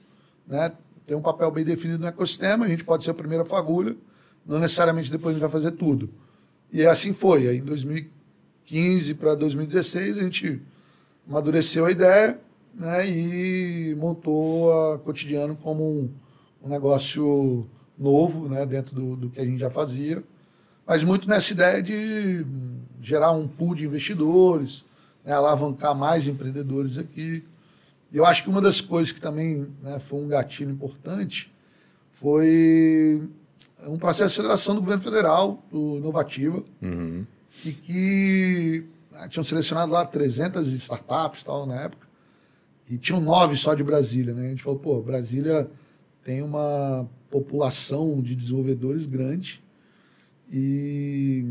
né, 0.46 0.72
ter 1.06 1.14
um 1.14 1.20
papel 1.20 1.50
bem 1.50 1.64
definido 1.64 1.98
no 1.98 2.06
ecossistema. 2.06 2.64
A 2.64 2.68
gente 2.68 2.84
pode 2.84 3.02
ser 3.02 3.10
a 3.10 3.14
primeira 3.14 3.44
fagulha, 3.44 3.96
não 4.46 4.58
necessariamente 4.58 5.10
depois 5.10 5.34
a 5.34 5.38
gente 5.38 5.42
vai 5.42 5.50
fazer 5.50 5.72
tudo. 5.72 6.08
E 6.72 6.86
assim 6.86 7.12
foi. 7.12 7.48
Aí 7.48 7.58
em 7.58 7.64
2015 7.64 8.22
2015 8.72 9.14
para 9.14 9.34
2016, 9.34 10.18
a 10.18 10.22
gente 10.22 10.62
amadureceu 11.28 11.86
a 11.86 11.90
ideia 11.90 12.38
né, 12.74 13.08
e 13.08 13.94
montou 13.96 14.72
a 14.72 14.98
Cotidiano 14.98 15.56
como 15.56 15.84
um, 15.84 16.10
um 16.62 16.68
negócio 16.68 17.66
novo 17.98 18.48
né, 18.48 18.64
dentro 18.64 18.94
do, 18.94 19.16
do, 19.16 19.30
que 19.30 19.40
a 19.40 19.44
gente 19.44 19.58
já 19.58 19.70
fazia, 19.70 20.22
mas 20.86 21.04
muito 21.04 21.28
nessa 21.28 21.52
ideia 21.52 21.82
de 21.82 22.44
gerar 23.00 23.32
um 23.32 23.46
pool 23.46 23.74
de 23.74 23.84
investidores, 23.84 24.84
né, 25.24 25.32
alavancar 25.32 25.94
mais 25.94 26.26
empreendedores 26.26 26.98
aqui. 26.98 27.44
E 28.12 28.16
eu 28.16 28.26
acho 28.26 28.42
que 28.42 28.50
uma 28.50 28.60
das 28.60 28.80
coisas 28.80 29.12
que 29.12 29.20
também 29.20 29.68
né, 29.82 29.98
foi 29.98 30.20
um 30.20 30.28
gatilho 30.28 30.70
importante 30.70 31.52
foi 32.10 33.22
um 33.86 33.98
processo 33.98 34.34
de 34.34 34.40
aceleração 34.40 34.74
do 34.74 34.80
governo 34.80 35.02
federal, 35.02 35.62
do 35.70 35.96
Inovativa, 35.96 36.62
uhum 36.80 37.24
e 37.64 37.72
que 37.72 38.84
ah, 39.14 39.28
tinham 39.28 39.44
selecionado 39.44 39.92
lá 39.92 40.04
300 40.04 40.72
startups 40.72 41.44
tal 41.44 41.66
na 41.66 41.82
época 41.82 42.06
e 42.90 42.98
tinham 42.98 43.20
nove 43.20 43.56
só 43.56 43.74
de 43.74 43.84
Brasília, 43.84 44.34
né? 44.34 44.46
A 44.46 44.50
gente 44.50 44.62
falou, 44.62 44.78
pô, 44.78 45.00
Brasília 45.00 45.70
tem 46.24 46.42
uma 46.42 47.08
população 47.30 48.20
de 48.20 48.36
desenvolvedores 48.36 49.06
grande 49.06 49.62
e 50.52 51.44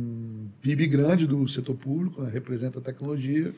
PIB 0.61 0.87
grande 0.87 1.25
do 1.25 1.47
setor 1.47 1.75
público, 1.75 2.21
né? 2.21 2.29
representa 2.29 2.79
a 2.79 2.81
tecnologia. 2.81 3.53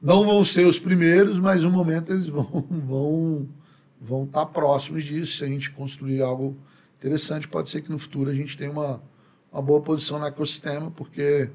Não 0.00 0.24
vão 0.24 0.44
ser 0.44 0.66
os 0.66 0.78
primeiros, 0.78 1.38
mas 1.38 1.64
no 1.64 1.70
momento 1.70 2.12
eles 2.12 2.28
vão 2.28 2.44
vão 2.70 3.48
vão 4.00 4.24
estar 4.24 4.46
próximos 4.46 5.04
disso. 5.04 5.38
Se 5.38 5.44
a 5.44 5.48
gente 5.48 5.70
construir 5.70 6.20
algo 6.20 6.56
interessante, 6.98 7.48
pode 7.48 7.70
ser 7.70 7.80
que 7.80 7.90
no 7.90 7.98
futuro 7.98 8.30
a 8.30 8.34
gente 8.34 8.56
tenha 8.56 8.70
uma, 8.70 9.02
uma 9.50 9.62
boa 9.62 9.80
posição 9.80 10.18
no 10.18 10.26
ecossistema, 10.26 10.90
porque 10.90 11.48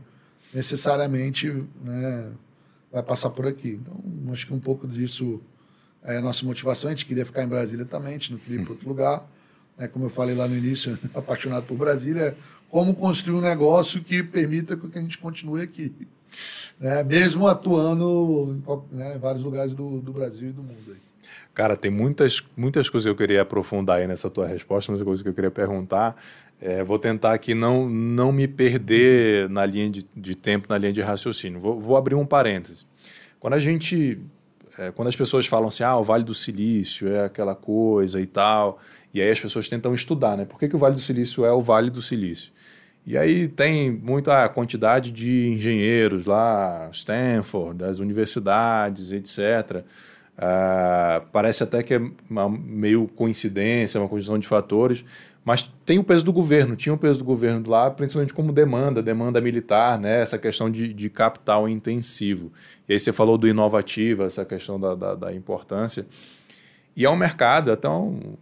necessariamente 0.53 1.49
né, 1.83 2.31
vai 2.91 3.03
passar 3.03 3.29
por 3.29 3.45
aqui. 3.45 3.79
Então, 3.81 4.31
acho 4.31 4.47
que 4.47 4.53
um 4.53 4.59
pouco 4.59 4.87
disso 4.87 5.39
é 6.03 6.17
a 6.17 6.21
nossa 6.21 6.45
motivação. 6.45 6.89
A 6.89 6.93
gente 6.93 7.05
queria 7.05 7.25
ficar 7.25 7.43
em 7.43 7.47
Brasília 7.47 7.85
também, 7.85 8.09
a 8.09 8.17
gente 8.17 8.31
não 8.31 8.39
queria 8.39 8.61
ir 8.61 8.63
para 8.63 8.73
outro 8.73 8.87
lugar. 8.87 9.27
É, 9.77 9.87
como 9.87 10.05
eu 10.05 10.09
falei 10.09 10.35
lá 10.35 10.47
no 10.47 10.55
início, 10.55 10.97
apaixonado 11.13 11.65
por 11.65 11.77
Brasília, 11.77 12.35
como 12.69 12.93
construir 12.93 13.35
um 13.35 13.41
negócio 13.41 14.03
que 14.03 14.21
permita 14.21 14.75
que 14.77 14.97
a 14.97 15.01
gente 15.01 15.17
continue 15.17 15.61
aqui. 15.61 15.93
Né? 16.79 17.03
Mesmo 17.03 17.47
atuando 17.47 18.61
em 18.91 18.95
né, 18.95 19.17
vários 19.19 19.43
lugares 19.43 19.73
do, 19.73 19.99
do 19.99 20.11
Brasil 20.13 20.49
e 20.49 20.51
do 20.51 20.61
mundo. 20.61 20.79
Aí. 20.89 20.97
Cara, 21.53 21.75
tem 21.75 21.91
muitas, 21.91 22.41
muitas 22.55 22.89
coisas 22.89 23.05
que 23.05 23.11
eu 23.11 23.15
queria 23.15 23.41
aprofundar 23.41 23.99
aí 23.99 24.07
nessa 24.07 24.29
tua 24.29 24.47
resposta, 24.47 24.91
mas 24.91 25.01
a 25.01 25.03
coisa 25.03 25.21
que 25.21 25.29
eu 25.29 25.33
queria 25.33 25.51
perguntar. 25.51 26.15
É, 26.61 26.83
vou 26.83 26.99
tentar 26.99 27.33
aqui 27.33 27.55
não, 27.55 27.89
não 27.89 28.31
me 28.31 28.47
perder 28.47 29.49
na 29.49 29.65
linha 29.65 29.89
de, 29.89 30.07
de 30.15 30.35
tempo, 30.35 30.67
na 30.69 30.77
linha 30.77 30.93
de 30.93 31.01
raciocínio. 31.01 31.59
Vou, 31.59 31.79
vou 31.79 31.97
abrir 31.97 32.15
um 32.15 32.25
parêntese. 32.25 32.85
Quando 33.39 33.55
a 33.55 33.59
gente. 33.59 34.19
É, 34.81 34.91
quando 34.91 35.09
as 35.09 35.15
pessoas 35.15 35.45
falam 35.45 35.67
assim, 35.67 35.83
ah, 35.83 35.95
o 35.95 36.03
Vale 36.03 36.23
do 36.23 36.33
Silício 36.33 37.07
é 37.07 37.25
aquela 37.25 37.53
coisa 37.53 38.19
e 38.19 38.25
tal, 38.25 38.79
e 39.13 39.21
aí 39.21 39.29
as 39.29 39.39
pessoas 39.39 39.69
tentam 39.69 39.93
estudar, 39.93 40.35
né? 40.35 40.43
Por 40.43 40.57
que, 40.57 40.67
que 40.67 40.75
o 40.75 40.79
Vale 40.79 40.95
do 40.95 41.01
Silício 41.01 41.45
é 41.45 41.51
o 41.51 41.61
Vale 41.61 41.91
do 41.91 42.01
Silício? 42.01 42.51
E 43.05 43.15
aí 43.15 43.47
tem 43.47 43.91
muita 43.91 44.49
quantidade 44.49 45.11
de 45.11 45.49
engenheiros 45.49 46.25
lá, 46.25 46.89
Stanford, 46.91 47.77
das 47.77 47.99
universidades, 47.99 49.11
etc. 49.11 49.83
Uh, 50.35 51.27
parece 51.31 51.63
até 51.63 51.83
que 51.83 51.93
é 51.93 52.01
uma, 52.27 52.49
meio 52.49 53.07
coincidência, 53.07 53.99
uma 54.01 54.09
conjunção 54.09 54.39
de 54.39 54.47
fatores, 54.47 55.05
mas 55.43 55.71
tem 55.85 55.97
o 55.97 56.03
peso 56.03 56.23
do 56.23 56.31
governo, 56.31 56.75
tinha 56.75 56.93
o 56.93 56.97
peso 56.97 57.19
do 57.19 57.25
governo 57.25 57.67
lá, 57.67 57.89
principalmente 57.89 58.33
como 58.33 58.51
demanda, 58.51 59.01
demanda 59.01 59.41
militar, 59.41 59.99
né? 59.99 60.21
essa 60.21 60.37
questão 60.37 60.69
de, 60.69 60.93
de 60.93 61.09
capital 61.09 61.67
intensivo. 61.67 62.51
E 62.87 62.93
aí 62.93 62.99
você 62.99 63.11
falou 63.11 63.37
do 63.37 63.47
inovativo, 63.47 64.23
essa 64.23 64.45
questão 64.45 64.79
da, 64.79 64.93
da, 64.93 65.15
da 65.15 65.33
importância. 65.33 66.05
E 66.95 67.05
é 67.05 67.09
um 67.09 67.15
mercado, 67.15 67.71
até 67.71 67.89
um, 67.89 68.35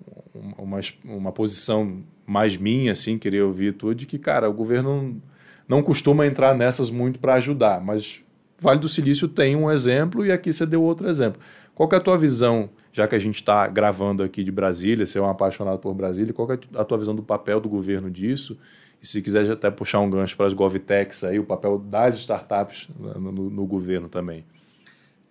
uma, 0.58 0.79
uma 1.06 1.32
posição 1.32 2.03
mais 2.25 2.58
minha, 2.58 2.91
assim, 2.91 3.18
querer 3.18 3.44
ouvir 3.44 3.74
tudo, 3.74 3.96
de 3.96 4.06
que, 4.06 4.20
cara, 4.20 4.50
o 4.50 4.53
governo 4.53 5.22
não 5.68 5.82
costuma 5.82 6.27
entrar 6.27 6.53
nessas 6.53 6.89
muito 6.89 7.20
para 7.20 7.36
ajudar, 7.36 7.79
mas 7.79 8.24
Vale 8.62 8.79
do 8.79 8.89
Silício 8.89 9.27
tem 9.27 9.56
um 9.56 9.72
exemplo 9.72 10.25
e 10.25 10.32
aqui 10.32 10.51
você 10.51 10.65
deu 10.65 10.84
outro 10.84 11.10
exemplo. 11.10 11.39
Qual 11.74 11.89
é 11.94 11.96
a 11.96 12.00
tua 12.00 12.18
visão, 12.18 12.70
já 12.91 13.08
que 13.08 13.15
a 13.15 13.19
gente 13.19 13.36
está 13.36 13.67
gravando 13.67 14.24
aqui 14.24 14.43
de 14.43 14.51
Brasília, 14.51 15.05
você 15.05 15.19
é 15.19 15.22
um 15.22 15.29
apaixonado 15.29 15.79
por 15.79 15.93
Brasília, 15.93 16.34
qual 16.34 16.51
é 16.51 16.60
a 16.75 16.84
tua 16.84 16.98
visão 16.98 17.15
do 17.15 17.24
papel 17.24 17.60
do 17.60 17.69
governo 17.69 18.10
disso? 18.10 18.58
E 19.01 19.08
se 19.08 19.22
quiser 19.22 19.50
até 19.50 19.72
puxar 19.72 20.00
um 20.00 20.10
gancho 20.10 20.36
para 20.36 20.48
as 20.48 20.53
GovTechs 20.53 21.24
aí, 21.24 21.39
o 21.39 21.46
papel 21.46 21.77
das 21.77 22.17
startups 22.17 22.89
no, 23.00 23.31
no, 23.31 23.50
no 23.50 23.65
governo 23.65 24.10
também. 24.10 24.43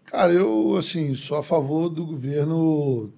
Cara, 0.06 0.32
eu 0.32 0.76
assim 0.76 1.14
sou 1.14 1.36
a 1.36 1.42
favor 1.42 1.90
do 1.90 2.06
governo 2.06 3.10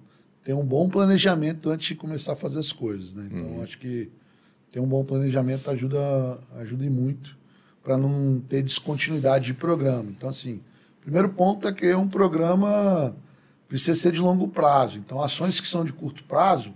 ter 0.43 0.53
um 0.53 0.65
bom 0.65 0.89
planejamento 0.89 1.69
antes 1.69 1.87
de 1.87 1.95
começar 1.95 2.33
a 2.33 2.35
fazer 2.35 2.59
as 2.59 2.73
coisas, 2.73 3.13
né? 3.13 3.29
Então 3.31 3.45
uhum. 3.45 3.63
acho 3.63 3.77
que 3.77 4.11
ter 4.71 4.81
um 4.81 4.87
bom 4.87 5.03
planejamento 5.05 5.69
ajuda 5.71 6.37
ajuda 6.57 6.89
muito 6.89 7.37
para 7.81 7.97
não 7.97 8.41
ter 8.41 8.61
descontinuidade 8.61 9.45
de 9.45 9.53
programa. 9.53 10.09
Então 10.09 10.27
assim, 10.27 10.59
primeiro 10.99 11.29
ponto 11.29 11.65
é 11.65 11.71
que 11.71 11.85
é 11.85 11.95
um 11.95 12.09
programa 12.09 13.15
precisa 13.71 13.97
ser 13.97 14.11
de 14.11 14.19
longo 14.19 14.49
prazo. 14.49 14.97
Então 14.97 15.21
ações 15.21 15.61
que 15.61 15.67
são 15.67 15.85
de 15.85 15.93
curto 15.93 16.25
prazo, 16.25 16.73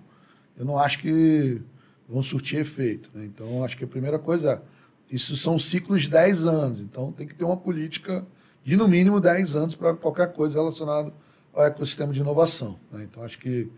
eu 0.58 0.64
não 0.64 0.80
acho 0.80 1.00
que 1.00 1.62
vão 2.08 2.24
surtir 2.24 2.58
efeito. 2.58 3.10
Né? 3.14 3.26
Então 3.26 3.66
acho 3.66 3.76
que 3.76 3.84
a 3.84 3.88
primeira 3.88 4.18
coisa, 4.18 4.64
isso 5.12 5.36
são 5.36 5.60
ciclos 5.60 6.04
de 6.04 6.10
10 6.10 6.46
anos. 6.46 6.80
Então 6.80 7.12
tem 7.12 7.28
que 7.28 7.36
ter 7.36 7.44
uma 7.44 7.58
política 7.58 8.26
de 8.64 8.78
no 8.78 8.88
mínimo 8.88 9.20
10 9.20 9.58
anos 9.58 9.76
para 9.76 9.94
qualquer 9.94 10.32
coisa 10.32 10.58
relacionada 10.58 11.12
ao 11.54 11.66
ecossistema 11.66 12.14
de 12.14 12.22
inovação. 12.22 12.80
Né? 12.90 13.04
Então, 13.04 13.24
acho 13.24 13.40
que 13.40 13.70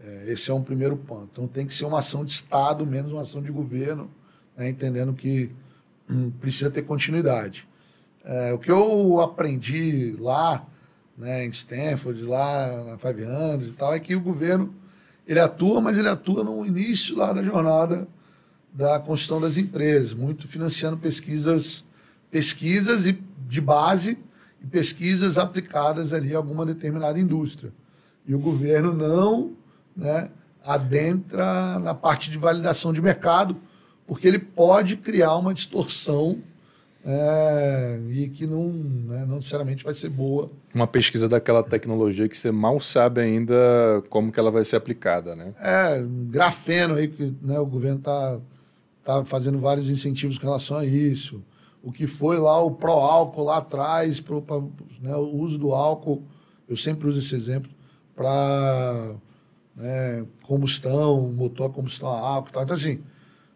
é, 0.00 0.32
esse 0.32 0.50
é 0.50 0.54
um 0.54 0.62
primeiro 0.62 0.96
ponto. 0.96 1.28
Então, 1.32 1.46
tem 1.46 1.66
que 1.66 1.74
ser 1.74 1.84
uma 1.84 1.98
ação 1.98 2.24
de 2.24 2.30
Estado, 2.30 2.86
menos 2.86 3.12
uma 3.12 3.22
ação 3.22 3.42
de 3.42 3.52
governo, 3.52 4.10
né? 4.56 4.70
entendendo 4.70 5.12
que 5.12 5.50
hum, 6.08 6.30
precisa 6.40 6.70
ter 6.70 6.82
continuidade. 6.82 7.68
É, 8.24 8.54
o 8.54 8.58
que 8.58 8.70
eu 8.70 9.20
aprendi 9.20 10.16
lá, 10.18 10.66
né, 11.16 11.44
em 11.44 11.50
Stanford, 11.50 12.22
lá 12.22 12.84
na 12.84 12.98
Five 12.98 13.22
Anos 13.22 13.68
e 13.68 13.72
tal, 13.72 13.94
é 13.94 14.00
que 14.00 14.14
o 14.14 14.20
governo 14.20 14.74
ele 15.26 15.40
atua, 15.40 15.80
mas 15.80 15.96
ele 15.96 16.08
atua 16.08 16.44
no 16.44 16.64
início 16.66 17.16
lá 17.16 17.32
da 17.32 17.42
jornada 17.42 18.06
da 18.72 18.98
construção 18.98 19.40
das 19.40 19.56
empresas, 19.56 20.12
muito 20.12 20.48
financiando 20.48 20.96
pesquisas, 20.96 21.84
pesquisas 22.30 23.04
de 23.48 23.60
base 23.60 24.18
e 24.60 24.66
pesquisas 24.66 25.38
aplicadas 25.38 26.12
ali 26.12 26.34
a 26.34 26.38
alguma 26.38 26.66
determinada 26.66 27.18
indústria. 27.18 27.72
E 28.26 28.34
o 28.34 28.38
governo 28.38 28.92
não 28.92 29.52
né, 29.96 30.28
adentra 30.64 31.78
na 31.78 31.94
parte 31.94 32.30
de 32.30 32.36
validação 32.36 32.92
de 32.92 33.00
mercado, 33.00 33.56
porque 34.06 34.26
ele 34.26 34.40
pode 34.40 34.96
criar 34.96 35.36
uma 35.36 35.54
distorção 35.54 36.42
é, 37.04 38.00
e 38.10 38.28
que 38.28 38.46
não, 38.46 38.68
né, 38.68 39.24
não 39.26 39.36
necessariamente 39.36 39.84
vai 39.84 39.94
ser 39.94 40.08
boa. 40.08 40.50
Uma 40.74 40.86
pesquisa 40.86 41.28
daquela 41.28 41.62
tecnologia 41.62 42.28
que 42.28 42.36
você 42.36 42.50
mal 42.50 42.80
sabe 42.80 43.20
ainda 43.20 44.02
como 44.08 44.32
que 44.32 44.40
ela 44.40 44.50
vai 44.50 44.64
ser 44.64 44.76
aplicada, 44.76 45.36
né? 45.36 45.52
É, 45.60 46.02
grafeno 46.28 46.94
aí, 46.94 47.08
que 47.08 47.34
né, 47.42 47.58
o 47.58 47.66
governo 47.66 47.98
está 47.98 48.38
tá 49.02 49.24
fazendo 49.24 49.58
vários 49.58 49.90
incentivos 49.90 50.38
com 50.38 50.46
relação 50.46 50.78
a 50.78 50.84
isso 50.86 51.42
o 51.84 51.92
que 51.92 52.06
foi 52.06 52.38
lá 52.38 52.58
o 52.62 52.70
pró-álcool 52.70 53.44
lá 53.44 53.58
atrás, 53.58 54.18
pro, 54.18 54.40
pra, 54.40 54.58
né, 55.02 55.14
o 55.14 55.36
uso 55.36 55.58
do 55.58 55.74
álcool, 55.74 56.22
eu 56.66 56.78
sempre 56.78 57.06
uso 57.06 57.18
esse 57.18 57.34
exemplo, 57.34 57.70
para 58.16 59.14
né, 59.76 60.24
combustão, 60.44 61.30
motor 61.30 61.68
a 61.68 61.72
combustão 61.72 62.08
a 62.08 62.18
álcool 62.18 62.48
e 62.48 62.52
tal. 62.52 62.62
Então, 62.62 62.74
assim, 62.74 63.02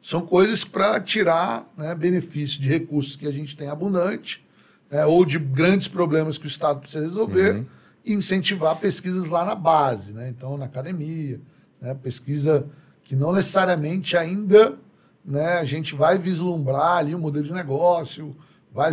são 0.02 0.21
coisas 0.23 0.64
para 0.64 1.00
tirar 1.00 1.71
né, 1.76 1.95
benefício 1.95 2.61
de 2.61 2.69
recursos 2.69 3.17
que 3.17 3.26
a 3.26 3.33
gente 3.33 3.57
tem 3.57 3.69
abundante, 3.69 4.45
né, 4.90 5.05
ou 5.05 5.25
de 5.25 5.38
grandes 5.38 5.88
problemas 5.88 6.38
que 6.38 6.47
o 6.47 6.49
Estado 6.49 6.81
precisa 6.81 7.05
resolver, 7.05 7.57
uhum. 7.57 7.67
e 8.05 8.14
incentivar 8.14 8.76
pesquisas 8.76 9.28
lá 9.28 9.45
na 9.45 9.55
base, 9.55 10.12
né? 10.12 10.28
então 10.28 10.57
na 10.57 10.64
academia, 10.64 11.40
né, 11.81 11.95
pesquisa 11.95 12.67
que 13.05 13.17
não 13.17 13.33
necessariamente 13.33 14.17
ainda 14.17 14.76
né, 15.25 15.59
a 15.59 15.64
gente 15.64 15.95
vai 15.95 16.19
vislumbrar 16.19 16.99
ali 16.99 17.14
o 17.14 17.19
um 17.19 17.21
modelo 17.21 17.45
de 17.45 17.52
negócio, 17.52 18.35
vai 18.73 18.90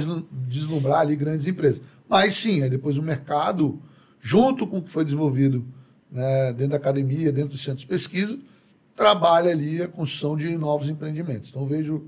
vislumbrar 0.48 1.00
ali 1.00 1.16
grandes 1.16 1.48
empresas. 1.48 1.82
Mas 2.10 2.36
sim, 2.36 2.62
aí 2.62 2.70
depois 2.70 2.98
o 2.98 3.04
mercado, 3.04 3.80
junto 4.20 4.68
com 4.68 4.80
o 4.80 4.82
que 4.82 4.90
foi 4.90 5.06
desenvolvido 5.06 5.66
né, 6.12 6.52
dentro 6.54 6.72
da 6.72 6.78
academia, 6.78 7.32
dentro 7.32 7.52
dos 7.52 7.64
centros 7.64 7.82
de 7.82 7.88
pesquisa, 7.88 8.38
trabalha 8.96 9.52
ali 9.52 9.82
a 9.82 9.88
construção 9.88 10.38
de 10.38 10.58
novos 10.58 10.90
empreendimentos. 10.90 11.50
Então 11.50 11.64
eu 11.64 11.68
vejo, 11.68 12.04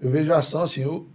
eu 0.00 0.10
vejo 0.10 0.32
a 0.32 0.38
ação 0.38 0.62
assim, 0.62 0.82
eu, 0.82 1.06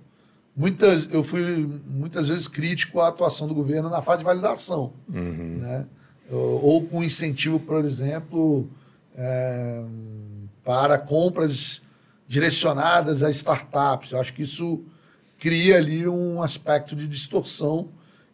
muitas, 0.55 1.13
eu 1.13 1.23
fui 1.23 1.81
muitas 1.87 2.27
vezes 2.27 2.47
crítico 2.47 2.99
à 2.99 3.07
atuação 3.07 3.47
do 3.47 3.55
governo 3.55 3.89
na 3.89 4.01
fase 4.01 4.19
de 4.19 4.25
validação. 4.25 4.93
Uhum. 5.07 5.57
Né? 5.59 5.85
Ou 6.29 6.85
com 6.85 7.03
incentivo, 7.03 7.59
por 7.59 7.85
exemplo, 7.85 8.67
é, 9.15 9.83
para 10.63 10.97
compras 10.97 11.81
direcionadas 12.27 13.23
a 13.23 13.29
startups. 13.29 14.11
Eu 14.11 14.19
acho 14.19 14.33
que 14.33 14.41
isso 14.41 14.83
cria 15.39 15.77
ali 15.77 16.07
um 16.07 16.41
aspecto 16.41 16.95
de 16.95 17.07
distorção 17.07 17.89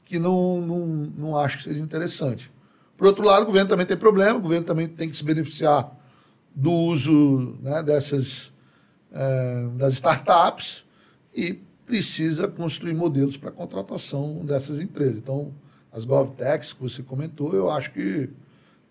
que 0.05 0.17
não, 0.17 0.61
não, 0.61 0.85
não 0.85 1.37
acho 1.37 1.57
que 1.57 1.63
seja 1.63 1.79
interessante. 1.79 2.51
Por 2.97 3.07
outro 3.07 3.23
lado, 3.23 3.43
o 3.43 3.45
governo 3.45 3.69
também 3.69 3.85
tem 3.85 3.97
problema, 3.97 4.39
o 4.39 4.41
governo 4.41 4.65
também 4.65 4.87
tem 4.87 5.07
que 5.07 5.15
se 5.15 5.23
beneficiar 5.23 5.98
do 6.55 6.71
uso 6.71 7.57
né, 7.61 7.81
dessas 7.83 8.51
é, 9.11 9.67
das 9.75 9.93
startups 9.95 10.83
e 11.35 11.59
precisa 11.85 12.47
construir 12.47 12.93
modelos 12.93 13.37
para 13.37 13.51
contratação 13.51 14.45
dessas 14.45 14.79
empresas. 14.81 15.17
Então, 15.17 15.51
as 15.91 16.05
GovTechs 16.05 16.73
que 16.73 16.81
você 16.81 17.01
comentou, 17.01 17.53
eu 17.55 17.69
acho 17.71 17.91
que 17.91 18.29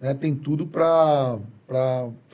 né, 0.00 0.14
tem 0.14 0.34
tudo 0.34 0.66
para 0.66 1.38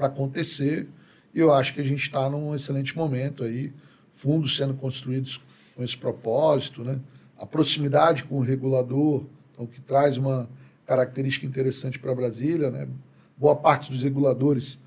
acontecer 0.01 0.89
e 1.35 1.41
eu 1.41 1.53
acho 1.53 1.75
que 1.75 1.81
a 1.81 1.85
gente 1.85 2.03
está 2.03 2.31
num 2.31 2.55
excelente 2.55 2.97
momento 2.97 3.45
aí, 3.45 3.73
fundos 4.13 4.57
sendo 4.57 4.75
construídos 4.75 5.43
com 5.75 5.83
esse 5.83 5.97
propósito, 5.97 6.83
né? 6.83 6.99
a 7.37 7.45
proximidade 7.45 8.25
com 8.25 8.39
o 8.39 8.41
regulador, 8.41 9.25
então, 9.53 9.67
que 9.67 9.81
traz 9.81 10.17
uma 10.17 10.49
característica 10.87 11.45
interessante 11.45 11.99
para 11.99 12.15
Brasília. 12.15 12.71
Né? 12.71 12.89
Boa 13.37 13.57
parte 13.57 13.91
dos 13.91 14.03
reguladores 14.03 14.79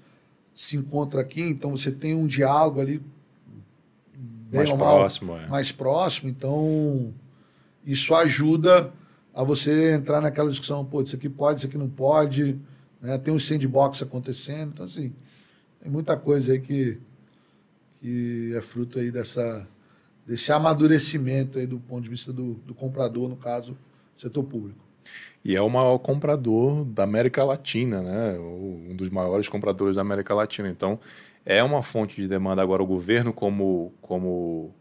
se 0.58 0.76
encontra 0.76 1.22
aqui, 1.22 1.40
então 1.40 1.70
você 1.70 1.92
tem 1.92 2.16
um 2.16 2.26
diálogo 2.26 2.82
ali 2.82 3.00
mais 4.52 4.74
próximo, 4.74 5.34
mal, 5.34 5.44
é. 5.44 5.48
mais 5.48 5.72
próximo. 5.72 6.30
Então, 6.32 7.14
isso 7.86 8.16
ajuda 8.16 8.92
a 9.36 9.44
você 9.44 9.94
entrar 9.94 10.20
naquela 10.20 10.50
discussão, 10.50 10.84
pô, 10.84 11.04
isso 11.04 11.16
aqui 11.16 11.30
pode, 11.30 11.60
isso 11.60 11.68
aqui 11.68 11.78
não 11.78 11.88
pode, 11.88 12.60
né? 13.00 13.20
tem 13.20 13.32
um 13.32 13.38
sandbox 13.38 14.02
acontecendo, 14.02 14.72
então 14.74 14.86
assim, 14.88 15.14
tem 15.80 15.92
muita 15.92 16.18
coisa 16.18 16.54
aí 16.54 16.60
que, 16.60 16.98
que 18.02 18.52
é 18.56 18.62
fruto 18.62 18.98
aí 18.98 19.12
dessa, 19.12 19.68
desse 20.26 20.52
amadurecimento 20.52 21.60
aí 21.60 21.68
do 21.68 21.80
ponto 21.80 22.02
de 22.02 22.10
vista 22.10 22.34
do, 22.34 22.56
do 22.66 22.74
comprador, 22.74 23.30
no 23.30 23.38
caso, 23.38 23.78
setor 24.16 24.44
público. 24.44 24.87
E 25.44 25.56
é 25.56 25.62
o 25.62 25.70
maior 25.70 25.98
comprador 26.00 26.84
da 26.84 27.04
América 27.04 27.44
Latina, 27.44 28.02
né? 28.02 28.38
Um 28.38 28.96
dos 28.96 29.10
maiores 29.10 29.48
compradores 29.48 29.96
da 29.96 30.02
América 30.02 30.34
Latina. 30.34 30.70
Então, 30.70 31.00
é 31.46 31.64
uma 31.64 31.82
fonte 31.82 32.16
de 32.18 32.28
demanda. 32.28 32.62
Agora, 32.62 32.84
o 32.84 32.86
governo, 32.86 33.32
como, 33.32 33.94
como 34.02 34.74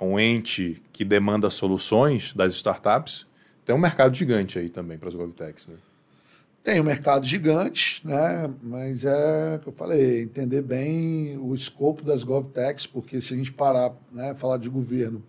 um 0.00 0.18
ente 0.18 0.82
que 0.92 1.04
demanda 1.04 1.48
soluções 1.48 2.34
das 2.34 2.54
startups, 2.54 3.26
tem 3.64 3.74
um 3.74 3.78
mercado 3.78 4.16
gigante 4.16 4.58
aí 4.58 4.68
também 4.68 4.98
para 4.98 5.08
as 5.08 5.14
GovTechs, 5.14 5.68
né? 5.68 5.76
Tem 6.64 6.80
um 6.80 6.84
mercado 6.84 7.26
gigante, 7.26 8.00
né? 8.06 8.50
mas 8.62 9.04
é 9.04 9.56
o 9.56 9.58
que 9.60 9.68
eu 9.68 9.72
falei, 9.74 10.22
entender 10.22 10.62
bem 10.62 11.36
o 11.36 11.54
escopo 11.54 12.02
das 12.02 12.24
GovTechs, 12.24 12.86
porque 12.86 13.20
se 13.20 13.34
a 13.34 13.36
gente 13.36 13.52
parar, 13.52 13.92
né, 14.10 14.34
falar 14.34 14.56
de 14.56 14.70
governo, 14.70 15.22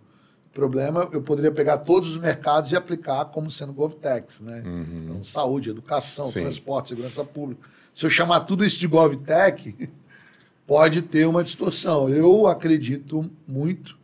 problema, 0.56 1.10
eu 1.12 1.22
poderia 1.22 1.52
pegar 1.52 1.80
todos 1.80 2.12
os 2.12 2.18
mercados 2.18 2.72
e 2.72 2.78
aplicar 2.78 3.26
como 3.26 3.52
sendo 3.52 3.74
GovTechs, 3.74 4.40
né? 4.40 4.64
Uhum. 4.66 5.04
Então, 5.04 5.24
saúde, 5.24 5.70
educação, 5.70 6.26
Sim. 6.28 6.42
transporte, 6.42 6.90
segurança 6.90 7.26
pública. 7.26 7.68
Se 7.94 8.06
eu 8.06 8.10
chamar 8.10 8.40
tudo 8.40 8.64
isso 8.64 8.80
de 8.80 8.88
GovTech, 8.88 9.90
pode 10.66 11.02
ter 11.02 11.28
uma 11.28 11.44
distorção. 11.44 12.08
Eu 12.08 12.48
acredito 12.48 13.30
muito 13.46 13.98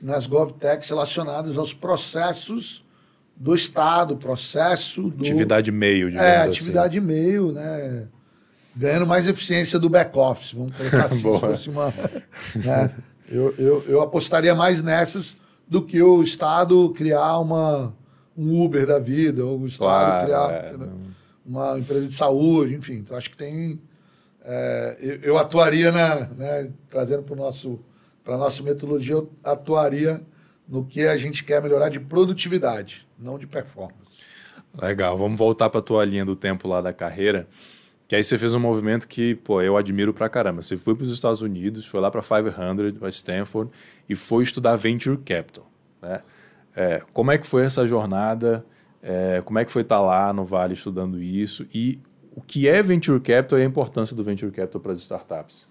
nas 0.00 0.28
GovTechs 0.28 0.88
relacionadas 0.88 1.58
aos 1.58 1.74
processos 1.74 2.84
do 3.36 3.52
Estado, 3.52 4.16
processo 4.16 5.10
do... 5.10 5.24
Atividade 5.24 5.72
meio, 5.72 6.10
digamos 6.10 6.28
é, 6.28 6.38
assim. 6.38 6.50
atividade 6.50 7.00
meio, 7.00 7.50
né? 7.50 8.06
Ganhando 8.76 9.06
mais 9.06 9.26
eficiência 9.26 9.80
do 9.80 9.88
back-office, 9.88 10.52
vamos 10.52 10.76
colocar 10.76 11.06
assim, 11.06 11.16
se 11.16 11.40
fosse 11.40 11.68
uma... 11.68 11.92
Né? 12.54 12.94
Eu, 13.28 13.52
eu, 13.58 13.84
eu 13.88 14.00
apostaria 14.00 14.54
mais 14.54 14.80
nessas 14.80 15.36
do 15.68 15.82
que 15.82 16.00
o 16.02 16.22
Estado 16.22 16.90
criar 16.90 17.38
uma, 17.38 17.94
um 18.36 18.64
Uber 18.64 18.86
da 18.86 18.98
vida, 18.98 19.44
ou 19.44 19.60
o 19.60 19.66
Estado 19.66 20.26
claro, 20.26 20.26
criar 20.26 20.52
é, 20.52 20.76
uma 21.44 21.78
empresa 21.78 22.06
de 22.06 22.14
saúde, 22.14 22.74
enfim. 22.74 22.94
Então, 22.94 23.16
acho 23.16 23.30
que 23.30 23.36
tem... 23.36 23.80
É, 24.44 24.98
eu, 25.00 25.14
eu, 25.20 25.38
atuaria, 25.38 25.92
na, 25.92 26.26
né, 26.36 26.70
trazendo 26.88 27.22
para 27.22 28.34
a 28.34 28.38
nossa 28.38 28.62
metodologia, 28.62 29.16
eu 29.16 29.30
atuaria 29.44 30.22
no 30.66 30.84
que 30.84 31.06
a 31.06 31.16
gente 31.16 31.44
quer 31.44 31.62
melhorar 31.62 31.88
de 31.90 32.00
produtividade 32.00 33.08
não 33.18 33.38
de 33.38 33.46
performance. 33.46 34.24
Legal, 34.80 35.18
vamos 35.18 35.38
voltar 35.38 35.68
para 35.68 35.80
a 35.80 35.82
tua 35.82 36.04
linha 36.04 36.24
do 36.24 36.36
tempo 36.36 36.68
lá 36.68 36.80
da 36.80 36.92
carreira. 36.92 37.48
Que 38.08 38.16
aí 38.16 38.24
você 38.24 38.38
fez 38.38 38.54
um 38.54 38.58
movimento 38.58 39.06
que, 39.06 39.34
pô, 39.34 39.60
eu 39.60 39.76
admiro 39.76 40.14
pra 40.14 40.30
caramba. 40.30 40.62
Você 40.62 40.78
foi 40.78 40.94
para 40.94 41.04
os 41.04 41.10
Estados 41.10 41.42
Unidos, 41.42 41.86
foi 41.86 42.00
lá 42.00 42.10
para 42.10 42.22
500, 42.22 42.98
para 42.98 43.08
Stanford 43.10 43.70
e 44.08 44.16
foi 44.16 44.44
estudar 44.44 44.76
Venture 44.76 45.18
Capital, 45.18 45.70
né? 46.00 46.22
É, 46.74 47.02
como 47.12 47.30
é 47.30 47.36
que 47.36 47.46
foi 47.46 47.64
essa 47.64 47.86
jornada? 47.86 48.64
É, 49.02 49.42
como 49.44 49.58
é 49.58 49.64
que 49.64 49.70
foi 49.70 49.82
estar 49.82 49.96
tá 49.96 50.00
lá 50.00 50.32
no 50.32 50.42
Vale 50.42 50.72
estudando 50.72 51.20
isso? 51.20 51.66
E 51.74 52.00
o 52.34 52.40
que 52.40 52.66
é 52.66 52.82
Venture 52.82 53.20
Capital 53.20 53.58
e 53.58 53.62
a 53.62 53.64
importância 53.66 54.16
do 54.16 54.24
Venture 54.24 54.52
Capital 54.52 54.80
para 54.80 54.92
as 54.92 55.00
startups? 55.00 55.68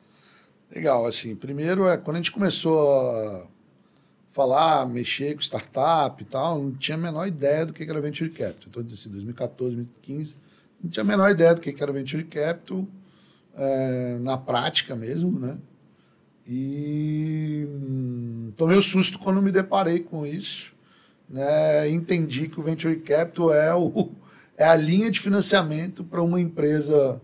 Legal, 0.70 1.08
assim, 1.08 1.36
primeiro 1.36 1.88
é 1.88 1.98
quando 1.98 2.17
a 2.17 2.20
gente 2.20 2.32
começou 2.32 3.10
a 3.15 3.48
falar, 4.32 4.86
mexer 4.86 5.34
com 5.34 5.41
startup 5.41 6.22
e 6.22 6.25
tal, 6.25 6.62
não 6.62 6.72
tinha 6.74 6.96
a 6.96 7.00
menor 7.00 7.25
ideia 7.25 7.65
do 7.65 7.74
que 7.74 7.84
era 7.84 8.00
Venture 8.00 8.29
Capital. 8.29 8.67
Então, 8.67 8.84
assim, 8.93 9.10
2014, 9.10 9.76
2015, 9.76 10.36
não 10.81 10.89
tinha 10.89 11.03
a 11.03 11.07
menor 11.07 11.31
ideia 11.31 11.53
do 11.53 11.61
que 11.61 11.75
era 11.81 11.91
Venture 11.91 12.23
Capital, 12.23 12.85
é, 13.55 14.17
na 14.21 14.37
prática 14.37 14.95
mesmo, 14.95 15.39
né? 15.39 15.57
E 16.47 17.67
hum, 17.67 18.53
tomei 18.55 18.75
o 18.75 18.79
um 18.79 18.83
susto 18.83 19.19
quando 19.19 19.41
me 19.41 19.51
deparei 19.51 19.99
com 19.99 20.25
isso, 20.25 20.73
né? 21.29 21.89
Entendi 21.89 22.47
que 22.47 22.59
o 22.59 22.63
Venture 22.63 22.95
Capital 22.97 23.53
é, 23.53 23.75
o, 23.75 24.11
é 24.55 24.65
a 24.65 24.75
linha 24.75 25.11
de 25.11 25.19
financiamento 25.19 26.03
para 26.03 26.21
uma 26.21 26.39
empresa 26.39 27.21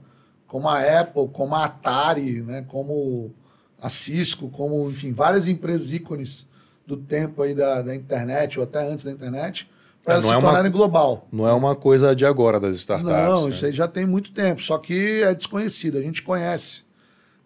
como 0.53 0.69
a 0.69 0.99
Apple, 0.99 1.29
como 1.33 1.55
a 1.55 1.65
Atari, 1.65 2.43
né? 2.43 2.63
como 2.67 3.33
a 3.81 3.89
Cisco, 3.89 4.49
como, 4.49 4.87
enfim, 4.87 5.11
várias 5.11 5.47
empresas 5.47 5.91
ícones 5.91 6.47
do 6.85 6.95
tempo 6.95 7.41
aí 7.41 7.55
da, 7.55 7.81
da 7.81 7.95
internet, 7.95 8.59
ou 8.59 8.63
até 8.63 8.87
antes 8.87 9.03
da 9.03 9.11
internet, 9.11 9.67
para 10.03 10.15
é, 10.15 10.21
se 10.21 10.27
é 10.27 10.33
tornarem 10.33 10.63
uma, 10.63 10.77
global. 10.77 11.27
Não 11.31 11.47
é 11.47 11.53
uma 11.53 11.75
coisa 11.75 12.13
de 12.13 12.25
agora 12.25 12.59
das 12.59 12.75
startups. 12.75 13.11
Não, 13.11 13.45
né? 13.45 13.49
isso 13.49 13.65
aí 13.65 13.71
já 13.71 13.87
tem 13.87 14.05
muito 14.05 14.31
tempo, 14.31 14.61
só 14.61 14.77
que 14.77 15.23
é 15.23 15.33
desconhecido, 15.33 15.97
a 15.97 16.01
gente 16.01 16.21
conhece. 16.21 16.83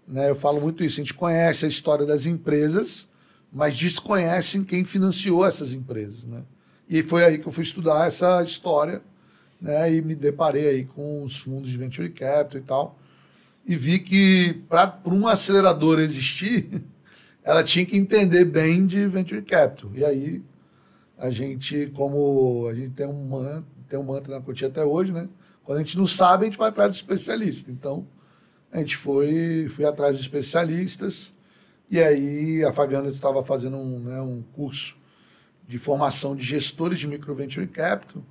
Né? 0.07 0.29
Eu 0.29 0.35
falo 0.35 0.59
muito 0.59 0.83
isso, 0.83 0.99
a 0.99 1.03
gente 1.03 1.13
conhece 1.13 1.65
a 1.65 1.67
história 1.67 2.05
das 2.05 2.25
empresas, 2.25 3.07
mas 3.53 3.77
desconhecem 3.77 4.63
quem 4.63 4.83
financiou 4.83 5.45
essas 5.45 5.71
empresas. 5.71 6.23
Né? 6.23 6.41
E 6.89 7.03
foi 7.03 7.23
aí 7.23 7.37
que 7.37 7.47
eu 7.47 7.51
fui 7.51 7.63
estudar 7.63 8.07
essa 8.07 8.41
história 8.41 9.01
né? 9.61 9.93
e 9.93 10.01
me 10.01 10.15
deparei 10.15 10.67
aí 10.67 10.85
com 10.85 11.23
os 11.23 11.37
fundos 11.37 11.69
de 11.69 11.77
venture 11.77 12.09
capital 12.09 12.59
e 12.59 12.63
tal. 12.63 12.99
E 13.67 13.75
vi 13.75 13.99
que 13.99 14.63
para 14.67 14.97
um 15.05 15.27
acelerador 15.27 15.99
existir, 15.99 16.67
ela 17.43 17.61
tinha 17.61 17.85
que 17.85 17.97
entender 17.97 18.45
bem 18.45 18.85
de 18.85 19.05
venture 19.07 19.43
capital. 19.43 19.91
E 19.93 20.03
aí 20.03 20.41
a 21.17 21.29
gente, 21.31 21.87
como 21.95 22.67
a 22.69 22.75
gente 22.75 22.91
tem 22.91 23.07
um 23.07 23.27
mantra, 23.27 23.63
tem 23.89 23.97
um 23.97 24.03
mantra 24.03 24.35
na 24.35 24.41
Cotia 24.41 24.67
até 24.67 24.83
hoje, 24.83 25.11
né? 25.11 25.27
Quando 25.63 25.79
a 25.79 25.83
gente 25.83 25.97
não 25.97 26.07
sabe, 26.07 26.43
a 26.43 26.45
gente 26.45 26.57
vai 26.57 26.69
atrás 26.69 26.91
do 26.91 26.95
especialista. 26.95 27.71
Então, 27.71 28.07
a 28.71 28.77
gente 28.77 28.95
foi, 28.95 29.67
foi 29.69 29.85
atrás 29.85 30.13
dos 30.13 30.21
especialistas. 30.21 31.33
E 31.89 31.99
aí 31.99 32.63
a 32.63 32.71
Fabiana 32.71 33.09
estava 33.09 33.43
fazendo 33.43 33.77
um, 33.77 33.99
né, 33.99 34.21
um 34.21 34.43
curso 34.53 34.95
de 35.67 35.77
formação 35.77 36.35
de 36.35 36.43
gestores 36.43 36.99
de 36.99 37.07
micro 37.07 37.33
venture 37.33 37.67
capital, 37.67 38.23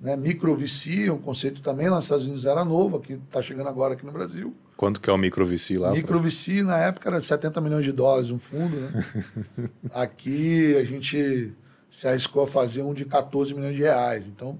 né? 0.00 0.16
Micro 0.16 0.54
VC, 0.54 1.10
um 1.10 1.18
conceito 1.18 1.60
também 1.62 1.88
lá 1.88 1.96
nos 1.96 2.04
Estados 2.04 2.26
Unidos 2.26 2.44
era 2.44 2.64
novo, 2.64 2.98
aqui 2.98 3.14
está 3.14 3.40
chegando 3.40 3.68
agora 3.68 3.94
aqui 3.94 4.04
no 4.04 4.12
Brasil. 4.12 4.54
Quanto 4.76 5.00
que 5.00 5.10
é 5.10 5.12
o 5.12 5.18
micro 5.18 5.44
VC 5.44 5.78
lá? 5.78 5.90
Micro 5.92 6.20
VC 6.20 6.62
na 6.62 6.78
época 6.78 7.08
era 7.08 7.20
70 7.20 7.60
milhões 7.60 7.84
de 7.84 7.92
dólares 7.92 8.30
um 8.30 8.38
fundo, 8.38 8.76
né? 8.76 9.04
Aqui 9.90 10.76
a 10.76 10.84
gente 10.84 11.52
se 11.90 12.06
arriscou 12.06 12.44
a 12.44 12.46
fazer 12.46 12.82
um 12.82 12.92
de 12.92 13.04
14 13.04 13.54
milhões 13.54 13.76
de 13.76 13.82
reais. 13.82 14.26
Então, 14.26 14.58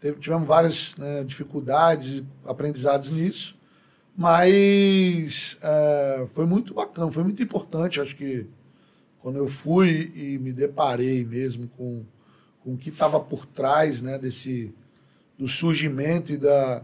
teve, 0.00 0.18
tivemos 0.18 0.46
várias 0.46 0.96
né, 0.96 1.24
dificuldades, 1.24 2.22
aprendizados 2.44 3.10
nisso, 3.10 3.56
mas 4.16 5.58
é, 5.62 6.26
foi 6.32 6.46
muito 6.46 6.72
bacana, 6.72 7.10
foi 7.10 7.22
muito 7.22 7.42
importante. 7.42 8.00
Acho 8.00 8.16
que 8.16 8.46
quando 9.20 9.36
eu 9.36 9.48
fui 9.48 10.12
e 10.14 10.38
me 10.38 10.52
deparei 10.52 11.24
mesmo 11.24 11.68
com, 11.76 12.04
com 12.62 12.74
o 12.74 12.76
que 12.76 12.88
estava 12.88 13.20
por 13.20 13.44
trás 13.44 14.00
né, 14.00 14.18
desse, 14.18 14.74
do 15.38 15.46
surgimento 15.46 16.32
e 16.32 16.36
da, 16.36 16.82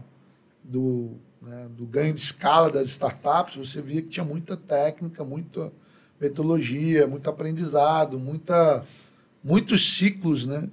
do, 0.63 1.11
né, 1.41 1.69
do 1.75 1.85
ganho 1.85 2.13
de 2.13 2.19
escala 2.19 2.69
das 2.69 2.89
startups, 2.89 3.55
você 3.55 3.81
via 3.81 4.01
que 4.01 4.09
tinha 4.09 4.23
muita 4.23 4.55
técnica, 4.55 5.23
muita 5.23 5.71
metodologia, 6.19 7.07
muito 7.07 7.29
aprendizado, 7.29 8.19
muita, 8.19 8.85
muitos 9.43 9.95
ciclos, 9.95 10.45
né? 10.45 10.69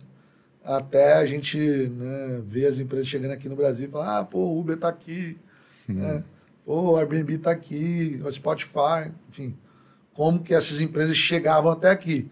Até 0.65 1.15
a 1.15 1.27
gente 1.27 1.59
né, 1.59 2.41
ver 2.45 2.67
as 2.67 2.79
empresas 2.79 3.09
chegando 3.09 3.33
aqui 3.33 3.49
no 3.49 3.57
Brasil 3.57 3.89
e 3.89 3.91
falar, 3.91 4.19
ah, 4.19 4.25
pô, 4.25 4.39
o 4.39 4.61
Uber 4.61 4.77
está 4.77 4.89
aqui, 4.89 5.37
uhum. 5.89 5.95
né? 5.95 6.25
pô, 6.65 6.93
o 6.93 6.97
Airbnb 6.97 7.35
está 7.35 7.51
aqui, 7.51 8.21
o 8.25 8.31
Spotify, 8.31 9.11
enfim. 9.29 9.57
Como 10.13 10.41
que 10.41 10.55
essas 10.55 10.81
empresas 10.81 11.17
chegavam 11.17 11.73
até 11.73 11.91
aqui. 11.91 12.31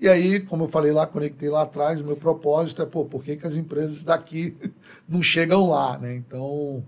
E 0.00 0.08
aí, 0.08 0.40
como 0.40 0.64
eu 0.64 0.68
falei 0.68 0.92
lá, 0.92 1.06
conectei 1.06 1.48
lá 1.48 1.62
atrás, 1.62 2.00
o 2.00 2.04
meu 2.04 2.16
propósito 2.16 2.82
é, 2.82 2.86
pô, 2.86 3.04
por 3.04 3.22
que, 3.24 3.36
que 3.36 3.46
as 3.46 3.56
empresas 3.56 4.04
daqui 4.04 4.56
não 5.08 5.22
chegam 5.22 5.68
lá, 5.68 5.98
né? 5.98 6.14
Então, 6.14 6.84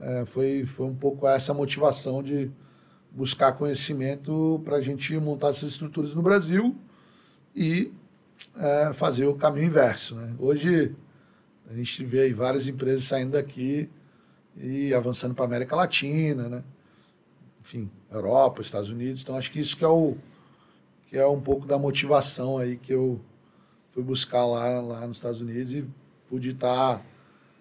é, 0.00 0.24
foi, 0.24 0.64
foi 0.64 0.86
um 0.86 0.94
pouco 0.94 1.26
essa 1.26 1.54
motivação 1.54 2.22
de 2.22 2.50
buscar 3.10 3.52
conhecimento 3.52 4.60
para 4.64 4.76
a 4.76 4.80
gente 4.80 5.16
montar 5.18 5.48
essas 5.48 5.70
estruturas 5.70 6.14
no 6.14 6.22
Brasil 6.22 6.76
e 7.54 7.92
é, 8.56 8.92
fazer 8.92 9.26
o 9.26 9.34
caminho 9.34 9.66
inverso. 9.66 10.14
Né? 10.14 10.34
Hoje 10.38 10.94
a 11.68 11.74
gente 11.74 12.04
vê 12.04 12.32
várias 12.32 12.68
empresas 12.68 13.04
saindo 13.04 13.32
daqui 13.32 13.88
e 14.56 14.94
avançando 14.94 15.34
para 15.34 15.44
a 15.44 15.48
América 15.48 15.74
Latina, 15.74 16.48
né? 16.48 16.64
enfim, 17.60 17.90
Europa, 18.10 18.60
Estados 18.60 18.90
Unidos. 18.90 19.22
Então 19.22 19.36
acho 19.36 19.50
que 19.50 19.60
isso 19.60 19.76
que 19.76 19.84
é 19.84 19.88
o 19.88 20.16
que 21.08 21.18
é 21.18 21.26
um 21.26 21.40
pouco 21.40 21.66
da 21.66 21.78
motivação 21.78 22.58
aí 22.58 22.76
que 22.76 22.92
eu 22.92 23.20
fui 23.90 24.02
buscar 24.02 24.44
lá, 24.44 24.80
lá 24.80 25.06
nos 25.06 25.18
Estados 25.18 25.40
Unidos 25.40 25.72
e 25.72 25.84
pude 26.28 26.50
estar 26.50 27.04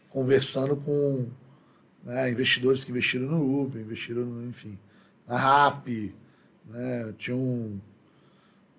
conversando 0.09 0.75
com 0.75 1.27
né? 2.03 2.31
investidores 2.31 2.83
que 2.83 2.91
investiram 2.91 3.27
no 3.27 3.61
Uber, 3.61 3.81
investiram, 3.81 4.25
no, 4.25 4.47
enfim, 4.47 4.77
na 5.27 5.37
RAP, 5.37 5.87
né? 6.65 7.13
tinha 7.17 7.35
um, 7.35 7.79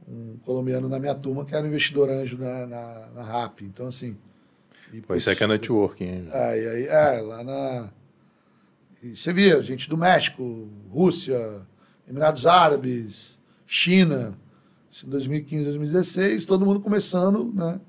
um 0.09 0.37
colombiano 0.45 0.89
na 0.89 0.99
minha 0.99 1.15
turma 1.15 1.45
que 1.45 1.55
era 1.55 1.65
um 1.65 1.69
investidor 1.69 2.11
anjo 2.11 2.37
na, 2.39 2.67
na, 2.67 3.09
na 3.15 3.23
RAP. 3.23 3.63
Então, 3.63 3.87
assim. 3.87 4.17
E, 4.93 5.01
Pô, 5.01 5.15
isso 5.15 5.31
é 5.31 5.35
que 5.35 5.43
é 5.43 5.47
networking, 5.47 6.05
hein? 6.05 6.29
E 6.33 6.67
aí, 6.69 6.87
é, 6.87 7.21
lá 7.21 7.43
na. 7.43 7.91
E 9.03 9.17
você 9.17 9.33
via 9.33 9.63
gente 9.63 9.89
do 9.89 9.97
México, 9.97 10.69
Rússia, 10.91 11.67
Emirados 12.09 12.47
Árabes, 12.47 13.39
China, 13.67 14.39
em 15.05 15.09
2015, 15.09 15.65
2016, 15.65 16.45
todo 16.45 16.65
mundo 16.65 16.81
começando, 16.81 17.53
né? 17.53 17.81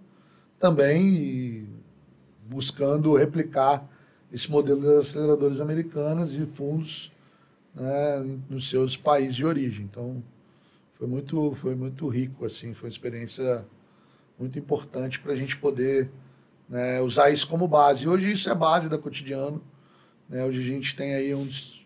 Também 0.59 1.07
e 1.07 1.69
buscando 2.45 3.15
replicar 3.15 3.87
esse 4.31 4.49
modelo 4.49 4.81
das 4.81 5.07
aceleradoras 5.07 5.61
americanas 5.61 6.33
e 6.33 6.45
fundos 6.45 7.11
né, 7.73 8.39
nos 8.49 8.69
seus 8.69 8.97
países 8.97 9.35
de 9.35 9.45
origem. 9.45 9.85
Então, 9.85 10.23
foi 10.97 11.07
muito, 11.07 11.53
foi 11.53 11.75
muito 11.75 12.07
rico, 12.07 12.45
assim, 12.45 12.73
foi 12.73 12.87
uma 12.87 12.91
experiência 12.91 13.65
muito 14.39 14.57
importante 14.57 15.19
para 15.19 15.33
a 15.33 15.35
gente 15.35 15.57
poder 15.57 16.09
né, 16.69 17.01
usar 17.01 17.29
isso 17.29 17.47
como 17.47 17.67
base. 17.67 18.07
Hoje 18.07 18.31
isso 18.31 18.49
é 18.49 18.55
base 18.55 18.89
da 18.89 18.97
cotidiano. 18.97 19.61
Né? 20.29 20.43
Hoje 20.43 20.61
a 20.61 20.65
gente 20.65 20.95
tem 20.95 21.13
aí 21.13 21.33
um 21.35 21.45
dos, 21.45 21.85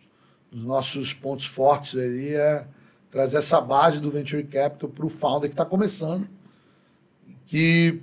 dos 0.51 0.63
nossos 0.63 1.13
pontos 1.13 1.45
fortes 1.45 1.99
aí 1.99 2.33
é 2.33 2.67
trazer 3.11 3.37
essa 3.37 3.59
base 3.59 3.99
do 3.99 4.11
Venture 4.11 4.43
Capital 4.43 4.89
para 4.89 5.05
o 5.05 5.09
founder 5.09 5.49
que 5.49 5.53
está 5.53 5.65
começando, 5.65 6.27
que 7.47 8.01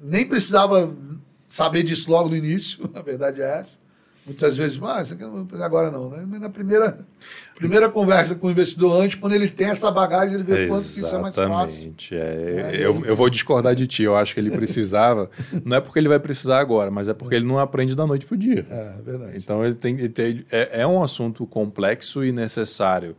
nem 0.00 0.26
precisava 0.26 0.92
saber 1.48 1.84
disso 1.84 2.10
logo 2.10 2.28
no 2.28 2.36
início, 2.36 2.90
a 2.94 3.02
verdade 3.02 3.40
é 3.40 3.60
essa. 3.60 3.78
Muitas 4.24 4.56
vezes, 4.56 4.80
ah, 4.80 5.02
isso 5.02 5.14
aqui 5.14 5.24
eu 5.24 5.30
não 5.30 5.64
agora 5.64 5.90
não. 5.90 6.08
Né? 6.08 6.24
Mas 6.28 6.40
na 6.40 6.48
primeira, 6.48 6.96
primeira 7.56 7.88
conversa 7.88 8.36
com 8.36 8.46
o 8.46 8.50
investidor, 8.52 9.02
antes, 9.02 9.16
quando 9.16 9.32
ele 9.32 9.48
tem 9.48 9.68
essa 9.68 9.90
bagagem, 9.90 10.34
ele 10.34 10.44
vê 10.44 10.68
quanto 10.68 10.84
que 10.84 11.00
isso 11.00 11.16
é 11.16 11.18
mais 11.18 11.34
fácil. 11.34 11.94
É, 12.12 12.16
é, 12.16 12.76
eu, 12.76 13.04
eu 13.04 13.16
vou 13.16 13.28
discordar 13.28 13.74
de 13.74 13.84
ti. 13.88 14.04
Eu 14.04 14.14
acho 14.14 14.34
que 14.34 14.38
ele 14.38 14.52
precisava, 14.52 15.28
não 15.64 15.76
é 15.76 15.80
porque 15.80 15.98
ele 15.98 16.08
vai 16.08 16.20
precisar 16.20 16.60
agora, 16.60 16.88
mas 16.88 17.08
é 17.08 17.14
porque 17.14 17.34
ele 17.34 17.44
não 17.44 17.58
aprende 17.58 17.96
da 17.96 18.06
noite 18.06 18.24
para 18.24 18.34
o 18.34 18.38
dia. 18.38 18.64
É, 18.70 19.02
verdade. 19.02 19.36
Então 19.36 19.64
ele 19.64 19.74
tem, 19.74 19.98
ele 19.98 20.08
tem 20.08 20.44
é, 20.52 20.82
é 20.82 20.86
um 20.86 21.02
assunto 21.02 21.44
complexo 21.44 22.24
e 22.24 22.30
necessário 22.30 23.16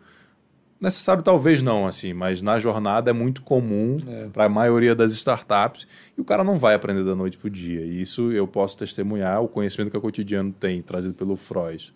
Necessário 0.84 1.24
talvez 1.24 1.62
não, 1.62 1.88
assim, 1.88 2.12
mas 2.12 2.42
na 2.42 2.60
jornada 2.60 3.10
é 3.10 3.14
muito 3.14 3.42
comum 3.42 3.96
é. 4.06 4.28
para 4.34 4.44
a 4.44 4.50
maioria 4.50 4.94
das 4.94 5.14
startups 5.14 5.88
e 6.18 6.20
o 6.20 6.26
cara 6.26 6.44
não 6.44 6.58
vai 6.58 6.76
aprender 6.76 7.06
da 7.06 7.16
noite 7.16 7.38
para 7.38 7.48
o 7.48 7.50
dia. 7.50 7.86
E 7.86 8.02
isso 8.02 8.34
eu 8.34 8.46
posso 8.46 8.78
testemunhar, 8.78 9.42
o 9.42 9.48
conhecimento 9.48 9.90
que 9.90 9.96
o 9.96 10.02
cotidiano 10.02 10.52
tem, 10.52 10.82
trazido 10.82 11.14
pelo 11.14 11.38
Freud, 11.38 11.94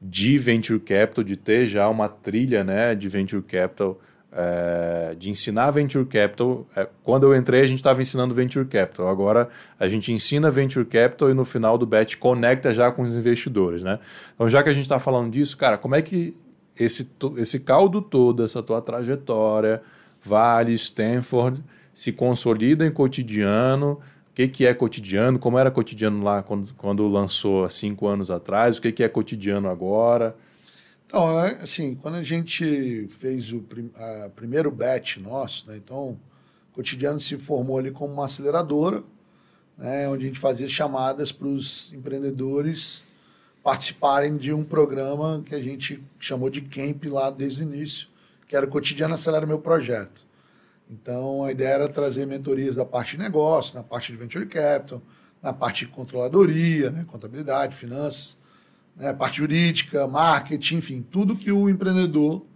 de 0.00 0.38
venture 0.38 0.78
capital, 0.78 1.24
de 1.24 1.36
ter 1.36 1.66
já 1.66 1.88
uma 1.88 2.08
trilha 2.08 2.62
né, 2.62 2.94
de 2.94 3.08
venture 3.08 3.42
capital, 3.42 4.00
é, 4.30 5.16
de 5.18 5.28
ensinar 5.28 5.72
venture 5.72 6.04
capital. 6.04 6.64
É, 6.76 6.88
quando 7.02 7.24
eu 7.24 7.34
entrei, 7.34 7.62
a 7.62 7.66
gente 7.66 7.78
estava 7.78 8.00
ensinando 8.00 8.32
venture 8.32 8.66
capital. 8.66 9.08
Agora 9.08 9.48
a 9.80 9.88
gente 9.88 10.12
ensina 10.12 10.48
venture 10.48 10.86
capital 10.86 11.28
e 11.28 11.34
no 11.34 11.44
final 11.44 11.76
do 11.76 11.84
batch 11.84 12.14
conecta 12.18 12.72
já 12.72 12.88
com 12.92 13.02
os 13.02 13.16
investidores. 13.16 13.82
Né? 13.82 13.98
Então, 14.32 14.48
já 14.48 14.62
que 14.62 14.68
a 14.68 14.72
gente 14.72 14.84
está 14.84 15.00
falando 15.00 15.32
disso, 15.32 15.56
cara, 15.56 15.76
como 15.76 15.96
é 15.96 16.02
que 16.02 16.36
esse, 16.78 17.10
esse 17.36 17.60
caldo 17.60 18.02
todo, 18.02 18.44
essa 18.44 18.62
tua 18.62 18.80
trajetória, 18.80 19.82
Vale, 20.22 20.74
Stanford, 20.74 21.62
se 21.94 22.12
consolida 22.12 22.84
em 22.86 22.90
cotidiano. 22.90 24.00
O 24.30 24.34
que, 24.34 24.48
que 24.48 24.66
é 24.66 24.74
cotidiano? 24.74 25.38
Como 25.38 25.58
era 25.58 25.70
cotidiano 25.70 26.22
lá 26.22 26.42
quando, 26.42 26.74
quando 26.74 27.06
lançou 27.08 27.64
há 27.64 27.70
cinco 27.70 28.06
anos 28.06 28.30
atrás? 28.30 28.76
O 28.76 28.82
que, 28.82 28.92
que 28.92 29.02
é 29.02 29.08
cotidiano 29.08 29.68
agora? 29.70 30.36
Então, 31.06 31.40
é, 31.40 31.52
assim, 31.62 31.94
quando 31.94 32.16
a 32.16 32.22
gente 32.22 33.06
fez 33.08 33.52
o 33.52 33.60
prim, 33.60 33.90
primeiro 34.34 34.70
batch 34.70 35.18
nosso, 35.18 35.68
né, 35.68 35.76
então, 35.76 36.18
cotidiano 36.72 37.20
se 37.20 37.36
formou 37.36 37.78
ali 37.78 37.92
como 37.92 38.12
uma 38.12 38.24
aceleradora, 38.24 39.04
né, 39.78 40.08
onde 40.08 40.24
a 40.24 40.26
gente 40.26 40.40
fazia 40.40 40.68
chamadas 40.68 41.30
para 41.30 41.46
os 41.46 41.92
empreendedores 41.92 43.04
participarem 43.66 44.36
de 44.36 44.52
um 44.52 44.62
programa 44.62 45.42
que 45.44 45.52
a 45.52 45.60
gente 45.60 46.00
chamou 46.20 46.48
de 46.48 46.60
Camp 46.60 47.04
lá 47.06 47.30
desde 47.30 47.64
o 47.64 47.68
início, 47.68 48.06
que 48.46 48.54
era 48.54 48.64
o 48.64 48.68
Cotidiano 48.68 49.14
Acelera 49.14 49.44
Meu 49.44 49.58
Projeto. 49.58 50.24
Então, 50.88 51.42
a 51.42 51.50
ideia 51.50 51.70
era 51.70 51.88
trazer 51.88 52.28
mentorias 52.28 52.76
da 52.76 52.84
parte 52.84 53.16
de 53.16 53.24
negócio, 53.24 53.74
na 53.74 53.82
parte 53.82 54.12
de 54.12 54.18
Venture 54.18 54.46
Capital, 54.46 55.02
na 55.42 55.52
parte 55.52 55.84
de 55.84 55.90
controladoria, 55.90 56.92
né, 56.92 57.04
contabilidade, 57.08 57.74
finanças, 57.74 58.38
né, 58.94 59.12
parte 59.12 59.38
jurídica, 59.38 60.06
marketing, 60.06 60.76
enfim, 60.76 61.02
tudo 61.02 61.34
que 61.34 61.50
o 61.50 61.68
empreendedor 61.68 62.46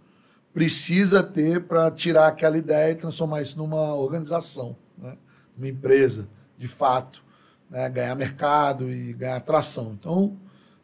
precisa 0.53 1.21
ter 1.21 1.63
para 1.63 1.91
tirar 1.91 2.27
aquela 2.27 2.57
ideia 2.57 2.93
e 2.93 2.95
transformar 2.95 3.41
isso 3.41 3.57
numa 3.57 3.95
organização, 3.95 4.77
né, 4.97 5.17
uma 5.57 5.67
empresa, 5.67 6.25
de 6.57 6.69
fato, 6.69 7.21
né, 7.69 7.89
ganhar 7.89 8.15
mercado 8.15 8.89
e 8.89 9.11
ganhar 9.11 9.35
atração. 9.35 9.91
Então, 9.99 10.39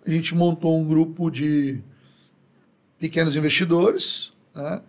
a 0.08 0.10
gente 0.10 0.34
montou 0.34 0.80
um 0.80 0.86
grupo 0.86 1.30
de 1.30 1.80
pequenos 2.98 3.36
investidores 3.36 4.32
né? 4.56 4.82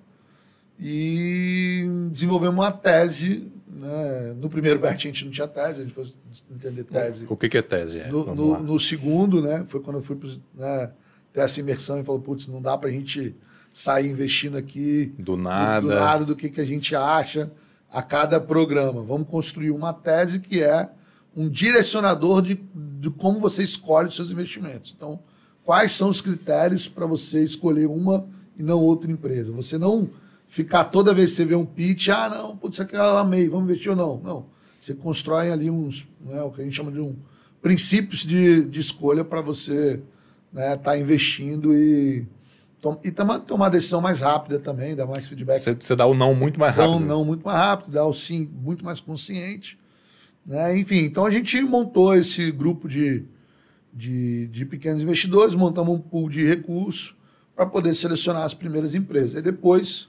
e 0.79 1.87
desenvolvemos 2.11 2.55
uma 2.55 2.71
tese. 2.71 3.51
Né? 3.67 4.35
No 4.41 4.49
primeiro 4.49 4.79
batch 4.79 5.05
a 5.05 5.09
gente 5.09 5.25
não 5.25 5.33
tinha 5.33 5.49
tese, 5.49 5.81
a 5.81 5.85
gente 5.85 5.93
foi 5.93 6.07
entender 6.51 6.85
tese. 6.85 7.27
O 7.29 7.37
que, 7.37 7.49
que 7.49 7.59
é 7.59 7.63
tese? 7.63 7.99
É, 7.99 8.09
no, 8.09 8.35
no, 8.35 8.63
no, 8.63 8.81
segundo, 8.81 9.43
né? 9.43 9.65
foi 9.67 9.81
quando 9.81 9.97
eu 9.97 10.03
fui 10.03 10.17
né, 10.55 10.93
ter 11.33 11.41
essa 11.41 11.59
imersão 11.59 11.99
e 11.99 12.05
falou, 12.05 12.21
putz, 12.21 12.47
não 12.47 12.63
dá 12.63 12.79
para 12.79 12.89
a 12.89 12.93
gente 12.93 13.35
sair 13.73 14.09
investindo 14.09 14.57
aqui 14.57 15.13
do 15.19 15.37
nada, 15.37 15.81
do, 15.81 15.89
do 15.89 15.95
nada 15.95 16.25
do 16.25 16.37
que, 16.37 16.49
que 16.49 16.61
a 16.61 16.65
gente 16.65 16.95
acha 16.95 17.51
a 17.91 18.03
cada 18.03 18.41
programa. 18.41 19.03
Vamos 19.03 19.29
construir 19.29 19.73
uma 19.73 19.93
tese 19.93 20.39
que 20.39 20.63
é 20.63 20.89
um 21.39 21.49
direcionador 21.49 22.43
de, 22.43 22.61
de 22.75 23.11
como 23.11 23.39
você 23.39 23.63
escolhe 23.63 24.09
os 24.09 24.17
seus 24.17 24.29
investimentos. 24.29 24.93
Então, 24.97 25.21
quais 25.65 25.93
são 25.93 26.09
os 26.09 26.21
critérios 26.21 26.89
para 26.89 27.07
você 27.07 27.45
escolher 27.45 27.87
uma 27.87 28.27
e 28.57 28.63
não 28.63 28.81
outra 28.81 29.09
empresa? 29.09 29.53
Você 29.53 29.79
não 29.79 30.11
ficar 30.49 30.85
toda 30.85 31.15
vez 31.15 31.31
que 31.31 31.37
você 31.37 31.45
vê 31.45 31.55
um 31.55 31.65
pitch, 31.65 32.09
ah, 32.09 32.29
não, 32.29 32.57
putz, 32.57 32.75
isso 32.75 32.83
aqui 32.83 32.97
eu 32.97 33.17
amei, 33.17 33.49
vamos 33.49 33.71
investir 33.71 33.89
ou 33.89 33.97
não. 33.97 34.19
Não. 34.19 34.47
Você 34.81 34.95
constrói 34.95 35.53
ali 35.53 35.71
uns, 35.71 36.09
né, 36.21 36.43
o 36.43 36.51
que 36.51 36.61
a 36.61 36.65
gente 36.65 36.75
chama 36.75 36.91
de 36.91 36.99
um 36.99 37.15
princípios 37.63 38.23
de, 38.23 38.65
de 38.65 38.81
escolha 38.81 39.25
para 39.25 39.41
você 39.41 40.01
estar 40.53 40.61
né, 40.61 40.77
tá 40.77 40.99
investindo 40.99 41.73
e, 41.73 42.27
tom, 42.81 42.99
e 43.05 43.13
tomar, 43.13 43.39
tomar 43.41 43.69
decisão 43.69 44.01
mais 44.01 44.23
rápida 44.23 44.59
também, 44.59 44.97
dar 44.97 45.07
mais 45.07 45.29
feedback. 45.29 45.59
Você, 45.59 45.75
você 45.75 45.95
dá 45.95 46.07
o 46.07 46.15
não 46.15 46.35
muito 46.35 46.59
mais 46.59 46.75
rápido. 46.75 46.91
Dá 46.91 46.97
o 46.97 47.01
não 47.01 47.25
muito 47.25 47.45
mais 47.47 47.59
rápido, 47.59 47.93
dá 47.93 48.05
o 48.05 48.13
sim 48.13 48.51
muito 48.61 48.85
mais 48.85 49.01
consciente. 49.01 49.78
Né? 50.49 50.79
Enfim, 50.79 51.01
então 51.01 51.27
a 51.27 51.31
gente 51.31 51.61
montou 51.61 52.15
esse 52.15 52.51
grupo 52.51 52.89
de, 52.89 53.23
de, 53.93 54.47
de 54.47 54.65
pequenos 54.65 55.03
investidores, 55.03 55.55
montamos 55.55 55.95
um 55.95 56.01
pool 56.01 56.31
de 56.31 56.47
recursos 56.47 57.15
para 57.55 57.67
poder 57.67 57.93
selecionar 57.93 58.45
as 58.45 58.55
primeiras 58.55 58.95
empresas. 58.95 59.35
E 59.35 59.43
depois 59.43 60.09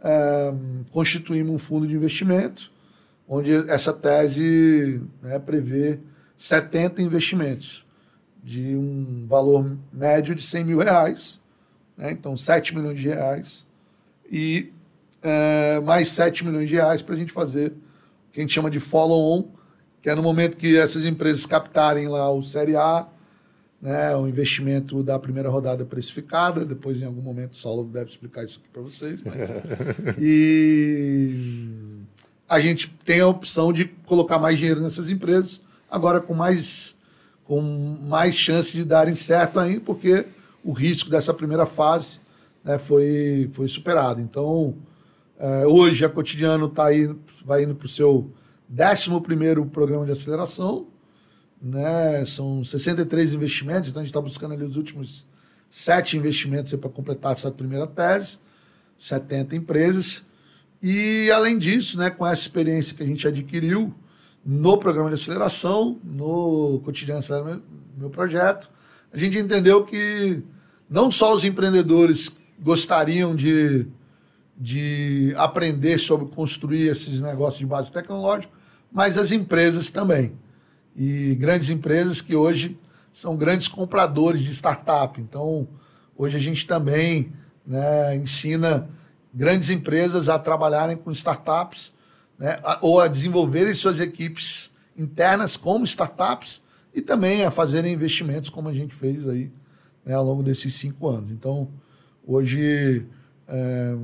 é, 0.00 0.54
constituímos 0.92 1.52
um 1.52 1.58
fundo 1.58 1.84
de 1.84 1.96
investimento, 1.96 2.70
onde 3.26 3.52
essa 3.68 3.92
tese 3.92 5.02
né, 5.20 5.40
prevê 5.40 5.98
70 6.38 7.02
investimentos 7.02 7.84
de 8.42 8.76
um 8.76 9.26
valor 9.28 9.76
médio 9.92 10.32
de 10.32 10.44
100 10.44 10.64
mil 10.64 10.78
reais, 10.78 11.40
né? 11.96 12.12
então 12.12 12.36
7 12.36 12.74
milhões 12.74 13.00
de 13.00 13.08
reais, 13.08 13.66
e 14.30 14.72
é, 15.22 15.80
mais 15.80 16.08
7 16.08 16.44
milhões 16.44 16.68
de 16.68 16.76
reais 16.76 17.02
para 17.02 17.14
a 17.14 17.18
gente 17.18 17.32
fazer 17.32 17.70
o 17.70 18.32
que 18.32 18.40
a 18.40 18.42
gente 18.42 18.52
chama 18.52 18.70
de 18.70 18.80
follow-on, 18.80 19.61
que 20.02 20.10
é 20.10 20.14
no 20.16 20.22
momento 20.22 20.56
que 20.56 20.76
essas 20.76 21.04
empresas 21.04 21.46
captarem 21.46 22.08
lá 22.08 22.28
o 22.30 22.42
Série 22.42 22.74
A, 22.74 23.06
né, 23.80 24.14
o 24.16 24.26
investimento 24.26 25.00
da 25.02 25.16
primeira 25.18 25.48
rodada 25.48 25.84
precificada, 25.84 26.64
depois 26.64 27.00
em 27.00 27.04
algum 27.04 27.22
momento 27.22 27.52
o 27.52 27.56
Saulo 27.56 27.84
deve 27.84 28.10
explicar 28.10 28.44
isso 28.44 28.60
aqui 28.60 28.68
para 28.68 28.82
vocês, 28.82 29.20
mas... 29.24 29.50
e 30.18 31.34
a 32.48 32.58
gente 32.60 32.88
tem 33.04 33.20
a 33.20 33.28
opção 33.28 33.72
de 33.72 33.84
colocar 34.04 34.38
mais 34.38 34.58
dinheiro 34.58 34.80
nessas 34.80 35.08
empresas, 35.08 35.62
agora 35.88 36.20
com 36.20 36.34
mais, 36.34 36.96
com 37.44 37.60
mais 37.60 38.36
chance 38.36 38.76
de 38.76 38.84
darem 38.84 39.14
certo 39.14 39.60
ainda, 39.60 39.80
porque 39.80 40.26
o 40.64 40.72
risco 40.72 41.08
dessa 41.08 41.32
primeira 41.32 41.64
fase 41.64 42.20
né, 42.64 42.78
foi, 42.78 43.48
foi 43.52 43.68
superado. 43.68 44.20
Então, 44.20 44.74
é, 45.38 45.66
hoje 45.66 46.04
a 46.04 46.08
Cotidiano 46.08 46.68
tá 46.68 46.86
aí, 46.86 47.12
vai 47.44 47.64
indo 47.64 47.74
para 47.74 47.86
o 47.86 47.88
seu 47.88 48.30
11 48.72 49.68
programa 49.70 50.06
de 50.06 50.12
aceleração, 50.12 50.86
né? 51.60 52.24
são 52.24 52.64
63 52.64 53.34
investimentos, 53.34 53.90
então 53.90 54.00
a 54.00 54.04
gente 54.04 54.10
está 54.10 54.20
buscando 54.20 54.54
ali 54.54 54.64
os 54.64 54.76
últimos 54.76 55.26
sete 55.70 56.16
investimentos 56.16 56.72
para 56.74 56.88
completar 56.88 57.32
essa 57.32 57.50
primeira 57.50 57.86
tese, 57.86 58.38
70 58.98 59.56
empresas. 59.56 60.22
E, 60.82 61.30
além 61.30 61.58
disso, 61.58 61.98
né, 61.98 62.10
com 62.10 62.26
essa 62.26 62.42
experiência 62.42 62.96
que 62.96 63.02
a 63.02 63.06
gente 63.06 63.26
adquiriu 63.26 63.94
no 64.44 64.76
programa 64.76 65.08
de 65.08 65.14
aceleração, 65.14 66.00
no 66.02 66.80
cotidiano 66.84 67.20
acelera 67.20 67.60
meu 67.96 68.10
projeto, 68.10 68.70
a 69.12 69.18
gente 69.18 69.38
entendeu 69.38 69.84
que 69.84 70.42
não 70.90 71.10
só 71.10 71.32
os 71.32 71.44
empreendedores 71.44 72.36
gostariam 72.58 73.34
de 73.36 73.86
de 74.62 75.34
aprender 75.36 75.98
sobre 75.98 76.28
construir 76.32 76.86
esses 76.86 77.20
negócios 77.20 77.58
de 77.58 77.66
base 77.66 77.90
tecnológica, 77.90 78.52
mas 78.92 79.18
as 79.18 79.32
empresas 79.32 79.90
também. 79.90 80.32
E 80.96 81.34
grandes 81.36 81.70
empresas 81.70 82.20
que 82.20 82.36
hoje 82.36 82.78
são 83.12 83.36
grandes 83.36 83.68
compradores 83.68 84.42
de 84.42 84.52
startup. 84.54 85.20
Então, 85.20 85.66
hoje 86.16 86.36
a 86.36 86.40
gente 86.40 86.66
também 86.66 87.32
né, 87.66 88.16
ensina 88.16 88.88
grandes 89.32 89.70
empresas 89.70 90.28
a 90.28 90.38
trabalharem 90.38 90.96
com 90.96 91.10
startups 91.10 91.92
né, 92.38 92.58
ou 92.80 93.00
a 93.00 93.08
desenvolverem 93.08 93.72
suas 93.74 94.00
equipes 94.00 94.70
internas 94.96 95.56
como 95.56 95.84
startups 95.84 96.60
e 96.94 97.00
também 97.00 97.44
a 97.44 97.50
fazerem 97.50 97.94
investimentos 97.94 98.50
como 98.50 98.68
a 98.68 98.74
gente 98.74 98.94
fez 98.94 99.26
aí 99.28 99.50
né, 100.04 100.14
ao 100.14 100.24
longo 100.24 100.42
desses 100.42 100.74
cinco 100.74 101.08
anos. 101.08 101.30
Então, 101.30 101.68
hoje 102.26 103.06
é, 103.48 103.94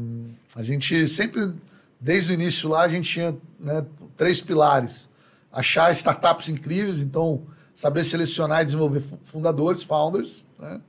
a 0.57 0.63
gente 0.63 1.07
sempre, 1.09 1.53
desde 2.01 2.33
o 2.33 2.35
início 2.35 2.69
lá, 2.69 2.83
a 2.83 2.89
gente 2.89 3.11
tinha 3.11 3.37
né, 3.59 3.85
três 4.17 4.41
pilares. 4.41 5.09
Achar 5.51 5.91
startups 5.93 6.49
incríveis, 6.49 7.01
então 7.01 7.47
saber 7.75 8.05
selecionar 8.05 8.63
e 8.63 8.65
desenvolver 8.65 9.03
fundadores, 9.23 9.83
founders, 9.83 10.45
né? 10.59 10.81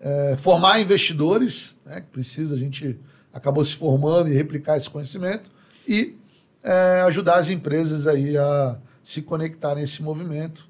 é, 0.00 0.36
formar 0.36 0.80
investidores, 0.80 1.76
né, 1.84 2.00
que 2.00 2.08
precisa, 2.08 2.54
a 2.54 2.58
gente 2.58 2.98
acabou 3.32 3.64
se 3.64 3.76
formando 3.76 4.28
e 4.28 4.34
replicar 4.34 4.76
esse 4.76 4.90
conhecimento, 4.90 5.50
e 5.86 6.16
é, 6.62 7.02
ajudar 7.06 7.36
as 7.36 7.50
empresas 7.50 8.06
aí 8.06 8.36
a 8.36 8.78
se 9.04 9.22
conectarem 9.22 9.80
a 9.80 9.84
esse 9.84 10.02
movimento 10.02 10.68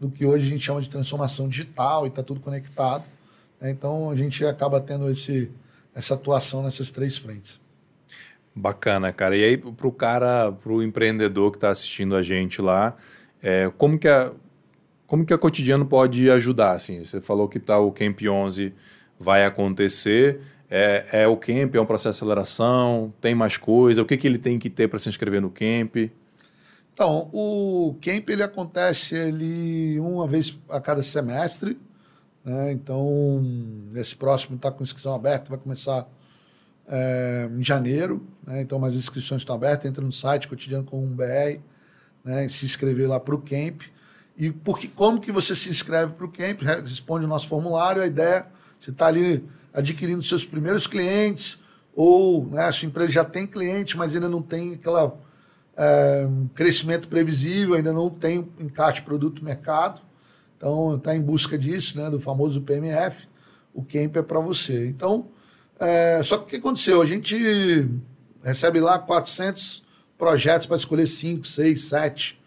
do 0.00 0.10
que 0.10 0.26
hoje 0.26 0.46
a 0.46 0.48
gente 0.50 0.64
chama 0.64 0.80
de 0.80 0.90
transformação 0.90 1.48
digital 1.48 2.04
e 2.04 2.08
está 2.08 2.22
tudo 2.22 2.40
conectado. 2.40 3.04
Né? 3.60 3.70
Então 3.70 4.10
a 4.10 4.14
gente 4.14 4.44
acaba 4.44 4.80
tendo 4.80 5.08
esse, 5.10 5.50
essa 5.94 6.14
atuação 6.14 6.62
nessas 6.62 6.90
três 6.90 7.16
frentes. 7.16 7.60
Bacana, 8.58 9.12
cara. 9.12 9.36
E 9.36 9.44
aí, 9.44 9.58
para 9.58 9.86
o 9.86 9.92
cara, 9.92 10.50
para 10.50 10.72
o 10.72 10.82
empreendedor 10.82 11.50
que 11.50 11.58
está 11.58 11.68
assistindo 11.68 12.16
a 12.16 12.22
gente 12.22 12.62
lá, 12.62 12.96
é, 13.42 13.70
como 13.76 13.98
que 13.98 14.08
a, 14.08 14.32
como 15.06 15.26
que 15.26 15.34
a 15.34 15.36
Cotidiano 15.36 15.84
pode 15.84 16.30
ajudar? 16.30 16.72
Assim, 16.72 17.04
você 17.04 17.20
falou 17.20 17.48
que 17.48 17.60
tá, 17.60 17.78
o 17.78 17.92
Camp 17.92 18.18
11 18.22 18.72
vai 19.20 19.44
acontecer. 19.44 20.40
É, 20.70 21.04
é 21.12 21.28
o 21.28 21.36
Camp, 21.36 21.74
é 21.74 21.80
um 21.80 21.84
processo 21.84 22.18
de 22.18 22.24
aceleração, 22.24 23.12
tem 23.20 23.34
mais 23.34 23.58
coisa? 23.58 24.00
O 24.00 24.06
que, 24.06 24.16
que 24.16 24.26
ele 24.26 24.38
tem 24.38 24.58
que 24.58 24.70
ter 24.70 24.88
para 24.88 24.98
se 24.98 25.10
inscrever 25.10 25.42
no 25.42 25.50
Camp? 25.50 25.94
Então, 26.94 27.28
o 27.34 27.94
Camp 28.00 28.30
ele 28.30 28.42
acontece 28.42 29.14
ele 29.14 30.00
uma 30.00 30.26
vez 30.26 30.58
a 30.70 30.80
cada 30.80 31.02
semestre. 31.02 31.78
Né? 32.42 32.72
Então, 32.72 33.44
esse 33.94 34.16
próximo 34.16 34.56
está 34.56 34.72
com 34.72 34.82
inscrição 34.82 35.14
aberta, 35.14 35.50
vai 35.50 35.58
começar 35.58 36.08
é, 36.88 37.48
em 37.50 37.62
janeiro. 37.62 38.26
Né? 38.46 38.62
Então, 38.62 38.84
as 38.84 38.94
inscrições 38.94 39.42
estão 39.42 39.54
abertas. 39.54 39.86
Entra 39.86 40.04
no 40.04 40.12
site 40.12 40.48
cotidiano 40.48 40.84
com 40.84 41.02
um 41.02 41.08
BR, 41.08 41.60
né? 42.24 42.48
se 42.48 42.64
inscrever 42.64 43.08
lá 43.08 43.18
para 43.18 43.34
o 43.34 43.38
Camp. 43.38 43.82
E 44.36 44.50
porque, 44.50 44.88
como 44.88 45.20
que 45.20 45.32
você 45.32 45.54
se 45.54 45.70
inscreve 45.70 46.12
para 46.12 46.26
o 46.26 46.30
Camp? 46.30 46.62
Responde 46.62 47.24
o 47.24 47.28
nosso 47.28 47.48
formulário, 47.48 48.02
a 48.02 48.06
ideia, 48.06 48.46
você 48.78 48.90
está 48.90 49.06
ali 49.06 49.42
adquirindo 49.72 50.22
seus 50.22 50.44
primeiros 50.44 50.86
clientes, 50.86 51.58
ou 51.94 52.46
né, 52.46 52.64
a 52.64 52.72
sua 52.72 52.86
empresa 52.86 53.12
já 53.12 53.24
tem 53.24 53.46
cliente, 53.46 53.96
mas 53.96 54.14
ainda 54.14 54.28
não 54.28 54.42
tem 54.42 54.74
aquela 54.74 55.18
é, 55.76 56.28
crescimento 56.54 57.08
previsível, 57.08 57.74
ainda 57.74 57.92
não 57.92 58.10
tem 58.10 58.46
encaixe 58.60 59.00
produto-mercado. 59.02 60.02
Então, 60.56 60.96
está 60.96 61.14
em 61.14 61.20
busca 61.20 61.58
disso, 61.58 61.98
né, 61.98 62.10
do 62.10 62.20
famoso 62.20 62.60
PMF. 62.60 63.28
O 63.72 63.82
Camp 63.82 64.16
é 64.16 64.22
para 64.22 64.40
você. 64.40 64.88
Então, 64.88 65.28
é, 65.78 66.20
só 66.22 66.38
que 66.38 66.44
o 66.44 66.46
que 66.46 66.56
aconteceu? 66.56 67.02
A 67.02 67.06
gente 67.06 67.88
recebe 68.42 68.80
lá 68.80 68.98
400 68.98 69.84
projetos 70.16 70.66
para 70.66 70.76
escolher 70.76 71.06
5, 71.06 71.46
6, 71.46 71.82
7. 71.82 72.38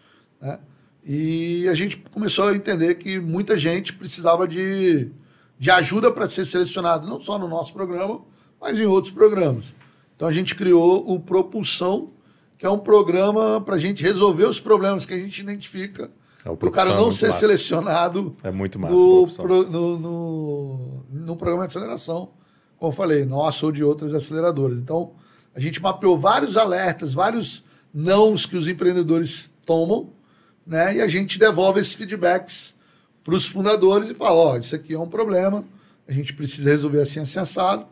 Né? 0.42 0.60
E 1.06 1.68
a 1.68 1.74
gente 1.74 1.98
começou 2.12 2.48
a 2.50 2.56
entender 2.56 2.96
que 2.96 3.20
muita 3.20 3.58
gente 3.58 3.94
precisava 3.94 4.48
de, 4.48 5.10
de 5.58 5.72
ajuda 5.72 6.12
para 6.12 6.28
ser 6.28 6.46
selecionado, 6.46 7.08
não 7.08 7.22
só 7.22 7.38
no 7.38 7.48
nosso 7.48 7.74
programa, 7.74 8.22
mas 8.60 8.80
em 8.80 8.86
outros 8.86 9.14
programas. 9.14 9.74
Então 10.16 10.28
a 10.28 10.32
gente 10.32 10.54
criou 10.56 11.10
o 11.10 11.20
Propulsão, 11.20 12.12
que 12.58 12.66
é 12.66 12.70
um 12.70 12.78
programa 12.78 13.62
para 13.62 13.76
a 13.76 13.78
gente 13.78 14.04
resolver 14.04 14.44
os 14.44 14.60
problemas 14.60 15.06
que 15.06 15.14
a 15.14 15.18
gente 15.18 15.40
identifica. 15.40 16.12
É, 16.44 16.50
o, 16.50 16.54
o 16.54 16.72
cara 16.72 16.96
não 16.96 17.08
é 17.08 17.12
ser 17.12 17.28
massa. 17.28 17.40
selecionado 17.40 18.36
é 18.44 18.52
muito 18.52 18.80
massa, 18.80 18.96
no, 18.96 19.28
pro, 19.28 19.70
no, 19.70 20.00
no, 20.00 21.06
no, 21.10 21.36
programa 21.36 21.66
de 21.66 21.72
aceleração, 21.72 22.32
como 22.80 22.92
eu 22.92 22.96
falei, 22.96 23.26
nosso 23.26 23.66
ou 23.66 23.72
de 23.72 23.84
outras 23.84 24.14
aceleradoras. 24.14 24.78
Então, 24.78 25.12
a 25.54 25.60
gente 25.60 25.82
mapeou 25.82 26.18
vários 26.18 26.58
alertas, 26.58 27.14
vários 27.14 27.64
nãos 27.94 28.46
que 28.46 28.56
os 28.56 28.68
empreendedores 28.68 29.54
tomam 29.66 30.10
né? 30.70 30.98
E 30.98 31.02
a 31.02 31.08
gente 31.08 31.40
devolve 31.40 31.80
esses 31.80 31.94
feedbacks 31.94 32.76
para 33.24 33.34
os 33.34 33.48
fundadores 33.48 34.12
e 34.12 34.14
fala: 34.14 34.36
ó, 34.36 34.54
oh, 34.54 34.58
isso 34.58 34.76
aqui 34.76 34.94
é 34.94 35.00
um 35.00 35.10
problema, 35.10 35.66
a 36.08 36.12
gente 36.14 36.32
precisa 36.36 36.70
resolver 36.70 37.02
assim, 37.02 37.20
assim, 37.20 37.40
assado. 37.40 37.88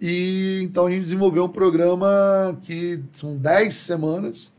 E 0.00 0.60
então 0.62 0.86
a 0.86 0.90
gente 0.90 1.02
desenvolveu 1.02 1.44
um 1.44 1.48
programa 1.48 2.56
que 2.62 3.00
são 3.12 3.36
10 3.36 3.74
semanas, 3.74 4.52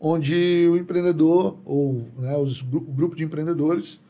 onde 0.00 0.66
o 0.72 0.76
empreendedor, 0.78 1.58
ou 1.66 2.08
né, 2.18 2.34
os, 2.38 2.62
o 2.62 2.64
grupo 2.64 3.14
de 3.14 3.24
empreendedores, 3.24 4.00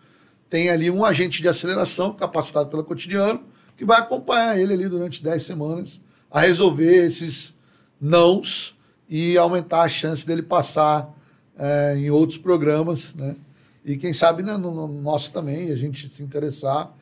tem 0.49 0.71
ali 0.71 0.89
um 0.89 1.05
agente 1.05 1.43
de 1.43 1.49
aceleração 1.49 2.15
capacitado 2.15 2.71
pela 2.71 2.85
Cotidiano, 2.85 3.43
que 3.79 3.85
vai 3.85 4.01
acompanhar 4.01 4.59
ele 4.59 4.75
ali 4.75 4.89
durante 4.89 5.23
10 5.23 5.43
semanas 5.43 6.01
a 6.29 6.41
resolver 6.41 7.07
esses 7.07 7.55
nãos 8.01 8.77
e 9.09 9.39
aumentar 9.39 9.83
a 9.83 9.89
chance 9.89 10.27
dele 10.27 10.43
passar 10.43 11.17
é, 11.57 11.97
em 11.97 12.11
outros 12.11 12.37
programas, 12.37 13.15
né? 13.15 13.37
E 13.85 13.97
quem 13.97 14.13
sabe 14.13 14.43
né, 14.43 14.57
no, 14.57 14.75
no, 14.75 15.01
nosso 15.01 15.33
também, 15.33 15.71
a 15.71 15.77
gente 15.77 16.09
se 16.09 16.23
interessar 16.23 16.93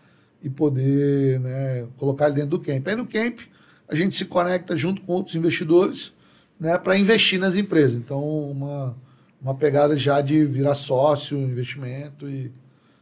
e 0.41 0.49
poder 0.49 1.41
né, 1.41 1.87
colocar 1.97 2.27
ele 2.27 2.37
dentro 2.37 2.51
do 2.51 2.61
camp. 2.61 2.87
Aí 2.87 2.95
no 2.95 3.07
camp 3.07 3.41
a 3.89 3.95
gente 3.95 4.15
se 4.15 4.27
conecta 4.27 4.77
junto 4.77 5.03
com 5.03 5.15
outros 5.15 5.35
investidores 5.35 6.13
né, 6.61 6.79
para 6.79 6.97
investir 6.97 7.41
nas 7.41 7.57
empresas. 7.57 7.95
Então, 7.95 8.23
uma, 8.23 8.97
uma 9.43 9.55
pegada 9.55 9.97
já 9.97 10.21
de 10.21 10.45
virar 10.45 10.75
sócio, 10.77 11.39
investimento 11.39 12.29
e 12.29 12.53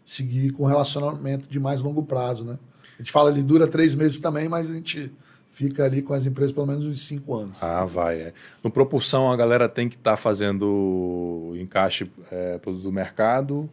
seguir 0.07 0.53
com 0.53 0.65
relacionamento 0.65 1.47
de 1.47 1.61
mais 1.61 1.83
longo 1.83 2.03
prazo. 2.03 2.45
Né? 2.45 2.57
A 2.99 3.03
gente 3.03 3.13
fala 3.13 3.31
ali, 3.31 3.43
dura 3.43 3.67
três 3.67 3.95
meses 3.95 4.19
também, 4.21 4.49
mas 4.49 4.71
a 4.71 4.75
gente 4.75 5.13
fica 5.51 5.85
ali 5.85 6.03
com 6.03 6.13
as 6.13 6.27
empresas 6.27 6.53
pelo 6.53 6.67
menos 6.67 6.85
uns 6.87 7.01
cinco 7.03 7.35
anos. 7.35 7.63
Ah, 7.63 7.85
vai. 7.85 8.21
É. 8.21 8.33
No 8.63 8.71
propulsão, 8.71 9.31
a 9.31 9.37
galera 9.37 9.69
tem 9.69 9.89
que 9.89 9.97
estar 9.97 10.13
tá 10.13 10.17
fazendo 10.17 11.55
encaixe 11.57 12.11
é, 12.31 12.59
produto 12.59 12.83
do 12.83 12.93
mercado 12.93 13.71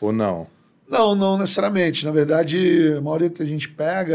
ou 0.00 0.12
não? 0.12 0.46
Não, 0.88 1.14
não 1.14 1.38
necessariamente. 1.38 2.04
Na 2.04 2.10
verdade, 2.10 2.94
a 2.98 3.00
maioria 3.00 3.30
que 3.30 3.42
a 3.42 3.46
gente 3.46 3.68
pega 3.68 4.14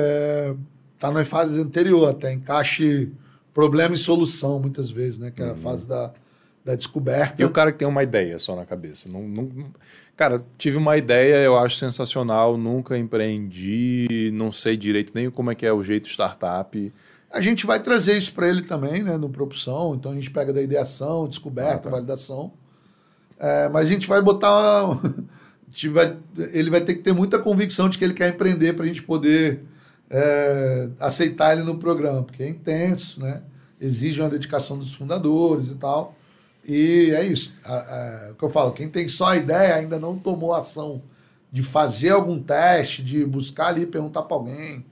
está 0.95 1.07
é, 1.07 1.11
nas 1.11 1.27
fases 1.27 1.57
anteriores, 1.57 2.09
até 2.09 2.31
encaixe 2.31 3.11
problema 3.51 3.95
e 3.95 3.97
solução, 3.97 4.59
muitas 4.59 4.91
vezes, 4.91 5.17
né? 5.17 5.31
Que 5.31 5.41
é 5.41 5.45
a 5.45 5.49
uhum. 5.49 5.57
fase 5.57 5.87
da, 5.87 6.13
da 6.67 6.75
descoberta. 6.75 7.41
E 7.41 7.45
o 7.45 7.49
cara 7.49 7.71
que 7.71 7.77
tem 7.77 7.87
uma 7.87 8.03
ideia 8.03 8.37
só 8.39 8.53
na 8.53 8.65
cabeça. 8.65 9.07
Não, 9.09 9.25
não, 9.25 9.49
cara, 10.17 10.43
tive 10.57 10.75
uma 10.75 10.97
ideia, 10.97 11.37
eu 11.37 11.57
acho 11.57 11.77
sensacional, 11.77 12.57
nunca 12.57 12.97
empreendi, 12.97 14.31
não 14.33 14.51
sei 14.51 14.75
direito 14.75 15.13
nem 15.15 15.31
como 15.31 15.49
é 15.49 15.55
que 15.55 15.65
é 15.65 15.71
o 15.71 15.81
jeito 15.81 16.09
startup. 16.09 16.93
A 17.31 17.39
gente 17.39 17.65
vai 17.65 17.79
trazer 17.79 18.17
isso 18.17 18.33
para 18.33 18.49
ele 18.49 18.63
também, 18.63 19.01
né, 19.01 19.15
no 19.15 19.29
Propulsão. 19.29 19.95
Então 19.95 20.11
a 20.11 20.15
gente 20.15 20.29
pega 20.29 20.51
da 20.51 20.61
ideação, 20.61 21.25
descoberta, 21.25 21.75
ah, 21.75 21.79
tá. 21.79 21.89
validação. 21.89 22.51
É, 23.39 23.69
mas 23.69 23.87
a 23.87 23.89
gente 23.89 24.05
vai 24.05 24.21
botar. 24.21 24.99
gente 25.69 25.87
vai, 25.89 26.17
ele 26.51 26.69
vai 26.69 26.81
ter 26.81 26.95
que 26.95 27.01
ter 27.01 27.13
muita 27.13 27.39
convicção 27.39 27.87
de 27.87 27.97
que 27.97 28.03
ele 28.03 28.13
quer 28.13 28.33
empreender 28.33 28.73
para 28.73 28.83
a 28.83 28.87
gente 28.87 29.03
poder 29.03 29.63
é, 30.09 30.89
aceitar 30.99 31.53
ele 31.53 31.63
no 31.63 31.77
programa, 31.77 32.23
porque 32.23 32.43
é 32.43 32.49
intenso, 32.49 33.21
né? 33.21 33.41
exige 33.79 34.19
uma 34.21 34.29
dedicação 34.29 34.77
dos 34.77 34.93
fundadores 34.93 35.69
e 35.69 35.75
tal. 35.75 36.16
E 36.67 37.11
é 37.11 37.23
isso. 37.25 37.57
É, 37.65 38.31
o 38.31 38.35
que 38.35 38.43
eu 38.43 38.49
falo, 38.49 38.73
quem 38.73 38.89
tem 38.89 39.07
só 39.07 39.27
a 39.27 39.37
ideia 39.37 39.75
ainda 39.75 39.97
não 39.97 40.17
tomou 40.17 40.53
ação 40.53 41.01
de 41.49 41.63
fazer 41.63 42.09
algum 42.09 42.43
teste, 42.43 43.01
de 43.01 43.25
buscar 43.25 43.67
ali, 43.67 43.85
perguntar 43.85 44.23
para 44.23 44.35
alguém, 44.35 44.85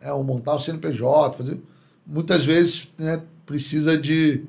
né, 0.00 0.10
ou 0.10 0.24
montar 0.24 0.54
o 0.54 0.58
CNPJ, 0.58 1.36
fazer 1.36 1.60
muitas 2.06 2.44
vezes 2.44 2.90
né, 2.96 3.20
precisa 3.44 3.96
de 3.98 4.44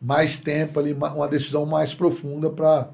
mais 0.00 0.38
tempo 0.38 0.80
ali, 0.80 0.94
uma 0.94 1.28
decisão 1.28 1.66
mais 1.66 1.94
profunda 1.94 2.48
para 2.48 2.88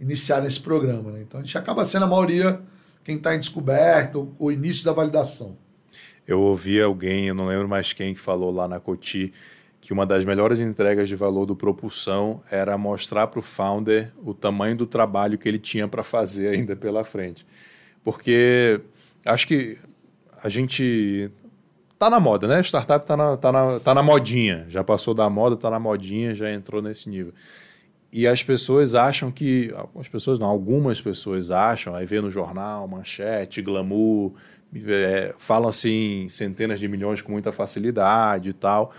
iniciar 0.00 0.40
nesse 0.40 0.60
programa. 0.60 1.12
Né? 1.12 1.22
Então 1.22 1.40
a 1.40 1.42
gente 1.44 1.56
acaba 1.56 1.86
sendo 1.86 2.04
a 2.04 2.08
maioria 2.08 2.60
quem 3.04 3.16
está 3.16 3.34
em 3.34 3.38
descoberta, 3.38 4.18
o, 4.18 4.34
o 4.38 4.50
início 4.50 4.84
da 4.84 4.92
validação. 4.92 5.56
Eu 6.26 6.40
ouvi 6.40 6.80
alguém, 6.80 7.28
eu 7.28 7.34
não 7.34 7.46
lembro 7.46 7.68
mais 7.68 7.92
quem, 7.92 8.14
que 8.14 8.20
falou 8.20 8.50
lá 8.50 8.66
na 8.66 8.80
Coti, 8.80 9.32
que 9.84 9.92
uma 9.92 10.06
das 10.06 10.24
melhores 10.24 10.60
entregas 10.60 11.10
de 11.10 11.14
valor 11.14 11.44
do 11.44 11.54
Propulsão 11.54 12.40
era 12.50 12.78
mostrar 12.78 13.26
para 13.26 13.38
o 13.38 13.42
founder 13.42 14.10
o 14.24 14.32
tamanho 14.32 14.74
do 14.74 14.86
trabalho 14.86 15.36
que 15.36 15.46
ele 15.46 15.58
tinha 15.58 15.86
para 15.86 16.02
fazer 16.02 16.48
ainda 16.48 16.74
pela 16.74 17.04
frente. 17.04 17.46
Porque 18.02 18.80
acho 19.26 19.46
que 19.46 19.76
a 20.42 20.48
gente 20.48 21.30
tá 21.98 22.08
na 22.08 22.18
moda, 22.18 22.48
né? 22.48 22.62
Startup 22.62 23.06
tá 23.06 23.14
na, 23.14 23.36
tá, 23.36 23.52
na, 23.52 23.78
tá 23.78 23.94
na 23.94 24.02
modinha. 24.02 24.64
Já 24.70 24.82
passou 24.82 25.12
da 25.12 25.28
moda, 25.28 25.54
tá 25.54 25.68
na 25.68 25.78
modinha, 25.78 26.34
já 26.34 26.50
entrou 26.50 26.80
nesse 26.80 27.10
nível. 27.10 27.34
E 28.10 28.26
as 28.26 28.42
pessoas 28.42 28.94
acham 28.94 29.30
que. 29.30 29.70
Algumas 29.76 30.08
pessoas 30.08 30.38
não, 30.38 30.46
algumas 30.46 30.98
pessoas 30.98 31.50
acham, 31.50 31.94
aí 31.94 32.06
vê 32.06 32.22
no 32.22 32.30
jornal, 32.30 32.88
manchete, 32.88 33.60
glamour, 33.60 34.32
é, 34.74 35.34
falam 35.36 35.68
assim 35.68 36.26
centenas 36.30 36.80
de 36.80 36.88
milhões 36.88 37.20
com 37.20 37.32
muita 37.32 37.52
facilidade 37.52 38.48
e 38.48 38.52
tal. 38.54 38.94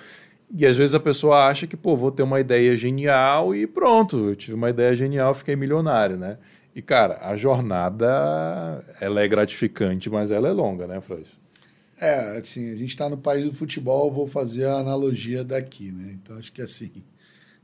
E 0.54 0.66
às 0.66 0.78
vezes 0.78 0.94
a 0.94 1.00
pessoa 1.00 1.48
acha 1.48 1.66
que, 1.66 1.76
pô, 1.76 1.96
vou 1.96 2.12
ter 2.12 2.24
uma 2.24 2.40
ideia 2.40 2.76
genial 2.76 3.56
e 3.56 3.66
pronto, 3.66 4.30
eu 4.30 4.36
tive 4.36 4.54
uma 4.54 4.70
ideia 4.70 4.96
genial, 4.96 5.34
fiquei 5.34 5.56
milionário, 5.56 6.18
né? 6.18 6.38
E, 6.76 6.82
cara, 6.82 7.20
a 7.22 7.36
jornada, 7.38 8.84
ela 9.00 9.22
é 9.22 9.28
gratificante, 9.28 10.10
mas 10.10 10.30
ela 10.30 10.50
é 10.50 10.52
longa, 10.52 10.86
né, 10.86 11.00
Franz? 11.00 11.30
É, 12.00 12.38
assim, 12.38 12.74
a 12.74 12.76
gente 12.76 12.90
está 12.90 13.08
no 13.08 13.18
país 13.18 13.46
do 13.46 13.56
futebol, 13.56 14.12
vou 14.12 14.28
fazer 14.28 14.66
a 14.66 14.80
analogia 14.80 15.44
daqui, 15.44 15.92
né? 15.92 16.18
Então, 16.22 16.38
acho 16.38 16.52
que 16.52 16.62
assim, 16.62 16.92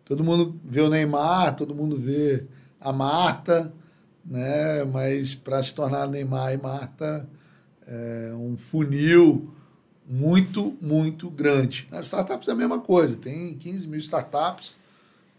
todo 0.06 0.24
mundo 0.24 0.58
vê 0.64 0.80
o 0.80 0.90
Neymar, 0.90 1.56
todo 1.56 1.76
mundo 1.76 1.98
vê 1.98 2.46
a 2.80 2.94
Marta, 2.94 3.74
né? 4.26 4.86
Mas 4.86 5.36
para 5.36 5.62
se 5.62 5.76
tornar 5.76 6.08
Neymar 6.08 6.54
e 6.54 6.58
Marta, 6.58 7.28
é 7.86 8.32
um 8.34 8.56
funil 8.56 9.54
muito, 10.12 10.76
muito 10.82 11.30
grande. 11.30 11.88
Nas 11.90 12.08
startups 12.08 12.50
é 12.50 12.52
a 12.52 12.56
mesma 12.56 12.80
coisa, 12.80 13.16
tem 13.16 13.54
15 13.54 13.88
mil 13.88 14.00
startups, 14.00 14.76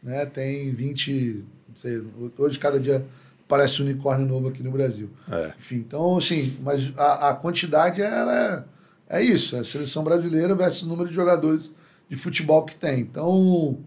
né? 0.03 0.25
tem 0.25 0.73
20, 0.73 1.45
não 1.69 1.77
sei, 1.77 2.03
hoje 2.39 2.59
cada 2.59 2.81
dia 2.81 3.05
parece 3.47 3.83
um 3.83 3.85
unicórnio 3.85 4.27
novo 4.27 4.49
aqui 4.49 4.63
no 4.63 4.71
Brasil. 4.71 5.11
É. 5.31 5.53
Enfim, 5.59 5.77
então, 5.77 6.17
assim, 6.17 6.57
mas 6.63 6.91
a, 6.99 7.29
a 7.29 7.35
quantidade 7.35 8.01
ela 8.01 8.67
é, 9.11 9.19
é 9.19 9.23
isso, 9.23 9.57
é 9.57 9.59
a 9.59 9.65
seleção 9.65 10.03
brasileira 10.03 10.55
versus 10.55 10.85
o 10.85 10.89
número 10.89 11.11
de 11.11 11.15
jogadores 11.15 11.71
de 12.09 12.17
futebol 12.17 12.65
que 12.65 12.75
tem. 12.75 13.01
Então, 13.01 13.79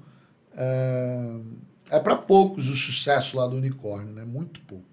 é, 0.55 1.35
é 1.89 1.99
para 1.99 2.15
poucos 2.15 2.69
o 2.69 2.75
sucesso 2.75 3.37
lá 3.37 3.47
do 3.47 3.55
unicórnio, 3.55 4.13
né? 4.13 4.23
Muito 4.23 4.61
pouco. 4.61 4.85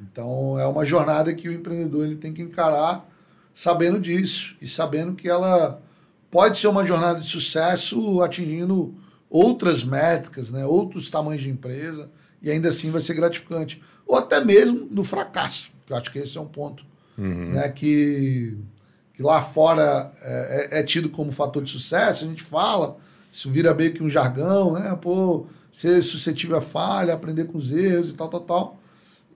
Então, 0.00 0.56
é 0.60 0.66
uma 0.68 0.84
jornada 0.84 1.34
que 1.34 1.48
o 1.48 1.52
empreendedor 1.52 2.06
ele 2.06 2.14
tem 2.14 2.32
que 2.32 2.40
encarar 2.40 3.04
sabendo 3.58 3.98
disso 3.98 4.54
e 4.62 4.68
sabendo 4.68 5.16
que 5.16 5.28
ela 5.28 5.82
pode 6.30 6.56
ser 6.56 6.68
uma 6.68 6.86
jornada 6.86 7.18
de 7.18 7.26
sucesso 7.26 8.22
atingindo 8.22 8.94
outras 9.28 9.82
métricas, 9.82 10.52
né, 10.52 10.64
outros 10.64 11.10
tamanhos 11.10 11.42
de 11.42 11.50
empresa, 11.50 12.08
e 12.40 12.52
ainda 12.52 12.68
assim 12.68 12.92
vai 12.92 13.02
ser 13.02 13.14
gratificante. 13.14 13.82
Ou 14.06 14.14
até 14.14 14.44
mesmo 14.44 14.86
no 14.88 15.02
fracasso, 15.02 15.72
eu 15.90 15.96
acho 15.96 16.12
que 16.12 16.20
esse 16.20 16.38
é 16.38 16.40
um 16.40 16.46
ponto 16.46 16.84
uhum. 17.18 17.50
né, 17.50 17.68
que, 17.68 18.56
que 19.12 19.24
lá 19.24 19.42
fora 19.42 20.12
é, 20.22 20.68
é, 20.70 20.78
é, 20.78 20.82
tido 20.84 21.08
como 21.08 21.32
fator 21.32 21.60
de 21.60 21.68
sucesso, 21.68 22.26
a 22.26 22.28
gente 22.28 22.44
fala, 22.44 22.96
isso 23.32 23.50
vira 23.50 23.74
meio 23.74 23.92
que 23.92 24.04
um 24.04 24.08
jargão, 24.08 24.74
né? 24.74 24.96
Pô, 25.02 25.46
ser 25.72 26.00
suscetível 26.04 26.56
a 26.56 26.62
falha, 26.62 27.12
aprender 27.12 27.46
com 27.46 27.58
os 27.58 27.72
erros 27.72 28.10
e 28.10 28.14
tal, 28.14 28.28
tal, 28.28 28.40
tal. 28.40 28.80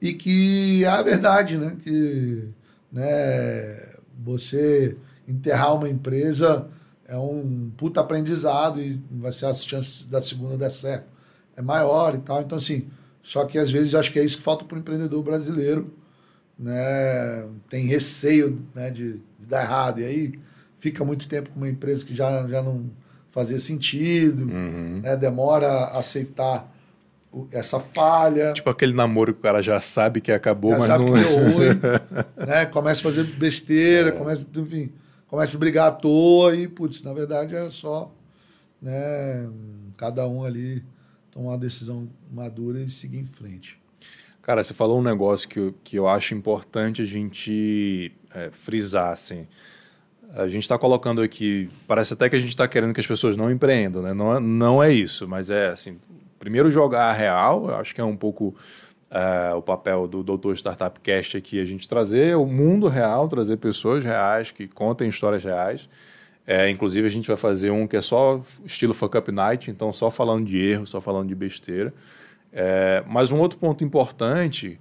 E 0.00 0.12
que 0.12 0.84
é 0.84 0.88
a 0.88 1.02
verdade, 1.02 1.58
né? 1.58 1.76
Que 1.82 2.48
né, 2.92 3.91
você 4.24 4.96
enterrar 5.26 5.74
uma 5.74 5.88
empresa 5.88 6.68
é 7.06 7.16
um 7.16 7.70
puta 7.76 8.00
aprendizado 8.00 8.80
e 8.80 9.00
vai 9.10 9.32
ser 9.32 9.46
as 9.46 9.64
chances 9.64 10.06
da 10.06 10.22
segunda 10.22 10.56
dar 10.56 10.70
certo 10.70 11.12
é 11.56 11.62
maior 11.62 12.14
e 12.14 12.18
tal. 12.18 12.42
Então, 12.42 12.58
assim, 12.58 12.88
só 13.22 13.44
que 13.44 13.58
às 13.58 13.70
vezes 13.70 13.94
acho 13.94 14.12
que 14.12 14.18
é 14.18 14.24
isso 14.24 14.38
que 14.38 14.42
falta 14.42 14.64
para 14.64 14.76
o 14.76 14.80
empreendedor 14.80 15.22
brasileiro, 15.22 15.92
né? 16.58 17.46
Tem 17.68 17.86
receio 17.86 18.62
né, 18.74 18.90
de, 18.90 19.14
de, 19.14 19.46
dar 19.46 19.62
errado. 19.62 20.00
E 20.00 20.04
aí 20.04 20.32
fica 20.78 21.04
muito 21.04 21.28
tempo 21.28 21.50
com 21.50 21.60
uma 21.60 21.68
empresa 21.68 22.04
que 22.04 22.14
já, 22.14 22.46
já 22.48 22.62
não 22.62 22.90
fazia 23.30 23.58
sentido, 23.58 24.42
uhum. 24.42 25.00
né? 25.02 25.16
demora 25.16 25.66
a 25.66 25.98
aceitar 25.98 26.70
essa 27.50 27.80
falha. 27.80 28.52
Tipo 28.52 28.70
aquele 28.70 28.92
namoro 28.92 29.32
que 29.32 29.40
o 29.40 29.42
cara 29.42 29.62
já 29.62 29.80
sabe 29.80 30.20
que 30.20 30.32
acabou, 30.32 30.72
já 30.72 30.78
mas 30.78 30.86
sabe 30.86 31.04
não... 31.04 31.14
que 31.14 31.20
deu 31.20 31.36
ruim, 31.36 31.80
né? 32.46 32.66
Começa 32.66 33.00
a 33.00 33.04
fazer 33.04 33.24
besteira, 33.24 34.08
é. 34.10 34.12
começa, 34.12 34.46
enfim, 34.56 34.92
começa 35.26 35.56
a 35.56 35.60
brigar 35.60 35.88
à 35.88 35.92
toa 35.92 36.54
e, 36.54 36.68
putz, 36.68 37.02
na 37.02 37.12
verdade 37.12 37.54
é 37.54 37.70
só, 37.70 38.12
né, 38.80 39.48
cada 39.96 40.28
um 40.28 40.44
ali 40.44 40.84
tomar 41.30 41.52
uma 41.52 41.58
decisão 41.58 42.08
madura 42.30 42.80
e 42.80 42.90
seguir 42.90 43.18
em 43.18 43.24
frente. 43.24 43.80
Cara, 44.42 44.62
você 44.62 44.74
falou 44.74 44.98
um 44.98 45.02
negócio 45.02 45.48
que 45.48 45.58
eu, 45.58 45.74
que 45.84 45.96
eu 45.96 46.08
acho 46.08 46.34
importante 46.34 47.00
a 47.00 47.04
gente 47.04 48.12
é, 48.34 48.50
frisar, 48.50 49.12
assim. 49.12 49.46
A 50.34 50.48
gente 50.48 50.62
está 50.62 50.76
colocando 50.76 51.22
aqui, 51.22 51.70
parece 51.86 52.14
até 52.14 52.28
que 52.28 52.34
a 52.34 52.38
gente 52.38 52.48
está 52.48 52.66
querendo 52.66 52.92
que 52.92 53.00
as 53.00 53.06
pessoas 53.06 53.36
não 53.36 53.50
empreendam, 53.50 54.02
né? 54.02 54.12
Não, 54.12 54.36
é, 54.36 54.40
não 54.40 54.82
é 54.82 54.92
isso, 54.92 55.28
mas 55.28 55.48
é 55.48 55.68
assim, 55.68 55.98
primeiro 56.42 56.72
jogar 56.72 57.04
a 57.04 57.12
real, 57.12 57.68
eu 57.68 57.76
acho 57.76 57.94
que 57.94 58.00
é 58.00 58.04
um 58.04 58.16
pouco 58.16 58.48
uh, 59.12 59.56
o 59.56 59.62
papel 59.62 60.08
do 60.08 60.24
Doutor 60.24 60.56
Startup 60.56 60.98
Cast 60.98 61.36
aqui, 61.36 61.60
a 61.60 61.64
gente 61.64 61.86
trazer 61.86 62.36
o 62.36 62.44
mundo 62.44 62.88
real, 62.88 63.28
trazer 63.28 63.58
pessoas 63.58 64.02
reais 64.02 64.50
que 64.50 64.66
contem 64.66 65.08
histórias 65.08 65.44
reais. 65.44 65.88
É, 66.44 66.68
inclusive, 66.68 67.06
a 67.06 67.10
gente 67.10 67.28
vai 67.28 67.36
fazer 67.36 67.70
um 67.70 67.86
que 67.86 67.96
é 67.96 68.02
só 68.02 68.42
estilo 68.64 68.92
Fuck 68.92 69.16
Up 69.16 69.30
Night, 69.30 69.70
então 69.70 69.92
só 69.92 70.10
falando 70.10 70.44
de 70.44 70.58
erro, 70.60 70.84
só 70.84 71.00
falando 71.00 71.28
de 71.28 71.34
besteira. 71.36 71.94
É, 72.52 73.04
mas 73.06 73.30
um 73.30 73.38
outro 73.38 73.56
ponto 73.56 73.84
importante 73.84 74.80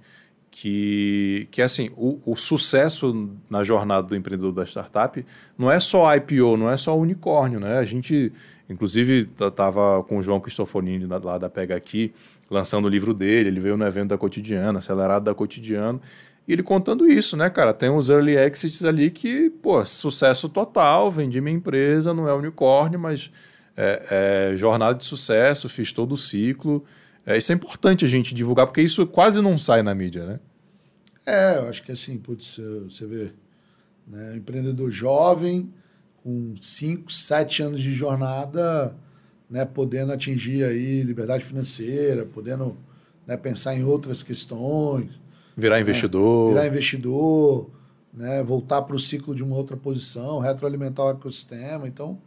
que, 0.50 1.46
que 1.52 1.62
é 1.62 1.64
assim, 1.64 1.90
o, 1.96 2.20
o, 2.26 2.36
sucesso 2.36 3.30
na 3.48 3.62
jornada 3.62 4.08
do 4.08 4.16
empreendedor 4.16 4.52
da 4.52 4.66
startup 4.66 5.24
não 5.56 5.70
é 5.70 5.78
só 5.78 6.12
IPO, 6.16 6.56
não 6.56 6.68
é 6.68 6.76
só 6.76 6.98
unicórnio, 6.98 7.60
né? 7.60 7.78
A 7.78 7.84
gente 7.84 8.32
Inclusive, 8.72 9.28
estava 9.40 10.02
com 10.04 10.18
o 10.18 10.22
João 10.22 10.40
Cristofonini 10.40 11.06
lá 11.06 11.38
da 11.38 11.48
Pega 11.48 11.76
Aqui, 11.76 12.12
lançando 12.50 12.86
o 12.86 12.88
livro 12.88 13.14
dele, 13.14 13.48
ele 13.48 13.60
veio 13.60 13.76
no 13.76 13.86
evento 13.86 14.10
da 14.10 14.18
Cotidiano, 14.18 14.78
Acelerado 14.78 15.24
da 15.24 15.34
Cotidiano, 15.34 16.00
e 16.46 16.52
ele 16.52 16.62
contando 16.62 17.06
isso, 17.06 17.36
né, 17.36 17.48
cara? 17.48 17.72
Tem 17.72 17.88
uns 17.88 18.08
early 18.10 18.36
exits 18.36 18.82
ali 18.84 19.10
que, 19.10 19.48
pô, 19.48 19.84
sucesso 19.84 20.48
total, 20.48 21.10
vendi 21.10 21.40
minha 21.40 21.56
empresa, 21.56 22.12
não 22.12 22.28
é 22.28 22.34
unicórnio, 22.34 22.98
mas 22.98 23.30
é, 23.76 24.50
é 24.52 24.56
jornada 24.56 24.98
de 24.98 25.04
sucesso, 25.04 25.68
fiz 25.68 25.92
todo 25.92 26.12
o 26.12 26.16
ciclo. 26.16 26.84
É, 27.24 27.36
isso 27.36 27.52
é 27.52 27.54
importante 27.54 28.04
a 28.04 28.08
gente 28.08 28.34
divulgar, 28.34 28.66
porque 28.66 28.82
isso 28.82 29.06
quase 29.06 29.40
não 29.40 29.56
sai 29.56 29.82
na 29.82 29.94
mídia, 29.94 30.26
né? 30.26 30.40
É, 31.24 31.58
eu 31.58 31.68
acho 31.68 31.82
que 31.84 31.92
assim, 31.92 32.18
putz, 32.18 32.58
você 32.84 33.06
vê, 33.06 33.32
né, 34.06 34.36
empreendedor 34.36 34.90
jovem, 34.90 35.72
com 36.22 36.54
5, 36.60 37.12
7 37.12 37.62
anos 37.62 37.80
de 37.80 37.92
jornada, 37.92 38.94
né, 39.50 39.64
podendo 39.64 40.12
atingir 40.12 40.64
aí 40.64 41.02
liberdade 41.02 41.44
financeira, 41.44 42.24
podendo 42.24 42.76
né, 43.26 43.36
pensar 43.36 43.74
em 43.74 43.84
outras 43.84 44.22
questões. 44.22 45.10
Virar 45.56 45.76
né, 45.76 45.82
investidor. 45.82 46.48
Virar 46.50 46.66
investidor, 46.66 47.70
né, 48.12 48.42
voltar 48.42 48.82
para 48.82 48.96
o 48.96 49.00
ciclo 49.00 49.34
de 49.34 49.42
uma 49.42 49.56
outra 49.56 49.76
posição, 49.76 50.38
retroalimentar 50.38 51.06
o 51.06 51.10
ecossistema. 51.10 51.86
Então, 51.86 52.18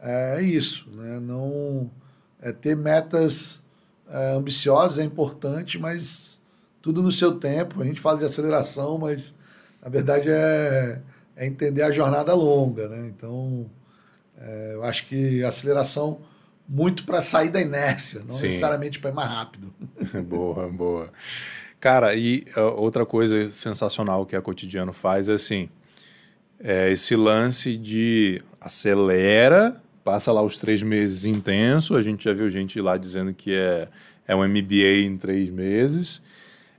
é 0.00 0.40
isso. 0.40 0.88
Né? 0.90 1.20
Não, 1.20 1.90
é, 2.40 2.52
ter 2.52 2.76
metas 2.76 3.62
é, 4.08 4.34
ambiciosas 4.34 4.98
é 4.98 5.04
importante, 5.04 5.78
mas 5.78 6.40
tudo 6.80 7.02
no 7.02 7.10
seu 7.10 7.32
tempo. 7.32 7.82
A 7.82 7.84
gente 7.84 8.00
fala 8.00 8.18
de 8.18 8.24
aceleração, 8.24 8.98
mas 8.98 9.34
na 9.82 9.88
verdade 9.88 10.28
é 10.30 11.00
é 11.36 11.46
entender 11.46 11.82
a 11.82 11.92
jornada 11.92 12.34
longa, 12.34 12.88
né? 12.88 13.12
Então, 13.14 13.70
é, 14.38 14.70
eu 14.74 14.82
acho 14.82 15.06
que 15.06 15.44
aceleração 15.44 16.20
muito 16.68 17.04
para 17.04 17.22
sair 17.22 17.50
da 17.50 17.60
inércia, 17.60 18.20
não 18.20 18.30
Sim. 18.30 18.46
necessariamente 18.46 18.98
para 18.98 19.10
ir 19.10 19.14
mais 19.14 19.30
rápido. 19.30 19.72
boa, 20.26 20.68
boa. 20.68 21.12
Cara, 21.78 22.14
e 22.14 22.44
uh, 22.56 22.80
outra 22.80 23.06
coisa 23.06 23.50
sensacional 23.52 24.26
que 24.26 24.34
a 24.34 24.42
Cotidiano 24.42 24.92
faz 24.92 25.28
é 25.28 25.34
assim, 25.34 25.68
é 26.58 26.90
esse 26.90 27.14
lance 27.14 27.76
de 27.76 28.42
acelera, 28.60 29.80
passa 30.02 30.32
lá 30.32 30.42
os 30.42 30.58
três 30.58 30.82
meses 30.82 31.24
intenso, 31.24 31.94
a 31.94 32.02
gente 32.02 32.24
já 32.24 32.32
viu 32.32 32.48
gente 32.48 32.80
lá 32.80 32.96
dizendo 32.96 33.32
que 33.32 33.54
é, 33.54 33.88
é 34.26 34.34
um 34.34 34.46
MBA 34.46 35.04
em 35.04 35.16
três 35.16 35.50
meses, 35.50 36.22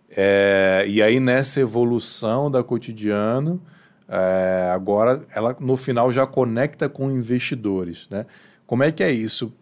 é, 0.09 0.83
e 0.87 1.01
aí 1.01 1.19
nessa 1.19 1.61
evolução 1.61 2.49
da 2.49 2.63
Cotidiano, 2.63 3.61
é, 4.07 4.69
agora 4.73 5.25
ela 5.33 5.55
no 5.59 5.75
final 5.75 6.11
já 6.11 6.25
conecta 6.25 6.87
com 6.87 7.11
investidores, 7.11 8.07
né? 8.09 8.25
Como 8.65 8.83
é 8.83 8.91
que 8.91 9.03
é 9.03 9.11
isso 9.11 9.53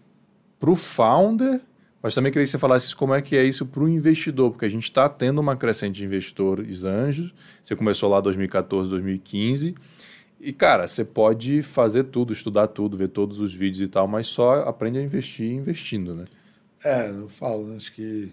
para 0.60 0.70
o 0.70 0.76
founder? 0.76 1.62
Mas 2.02 2.14
também 2.14 2.32
queria 2.32 2.46
que 2.46 2.52
você 2.52 2.60
falasse 2.60 2.96
como 2.96 3.16
é 3.16 3.22
que 3.22 3.36
é 3.36 3.44
isso 3.44 3.66
para 3.66 3.84
o 3.84 3.90
investidor, 3.90 4.52
porque 4.52 4.66
a 4.66 4.70
gente 4.70 4.84
está 4.84 5.10
tendo 5.10 5.42
uma 5.42 5.56
crescente 5.56 5.96
de 5.96 6.06
investidores 6.06 6.84
anjos. 6.84 7.34
Você 7.64 7.76
começou 7.76 8.10
lá 8.10 8.20
em 8.20 8.24
2014, 8.24 8.90
2015. 8.92 9.76
E, 10.40 10.54
cara, 10.54 10.88
você 10.88 11.04
pode 11.04 11.64
fazer 11.64 12.04
tudo, 12.04 12.32
estudar 12.32 12.68
tudo, 12.68 12.96
ver 12.96 13.08
todos 13.08 13.40
os 13.40 13.56
vídeos 13.56 13.88
e 13.88 13.90
tal, 13.90 14.08
mas 14.08 14.28
só 14.28 14.62
aprende 14.68 15.00
a 15.00 15.02
investir 15.02 15.52
investindo, 15.52 16.14
né? 16.14 16.26
É, 16.84 17.10
eu 17.10 17.28
falo, 17.28 17.76
acho 17.76 17.92
que 17.94 18.32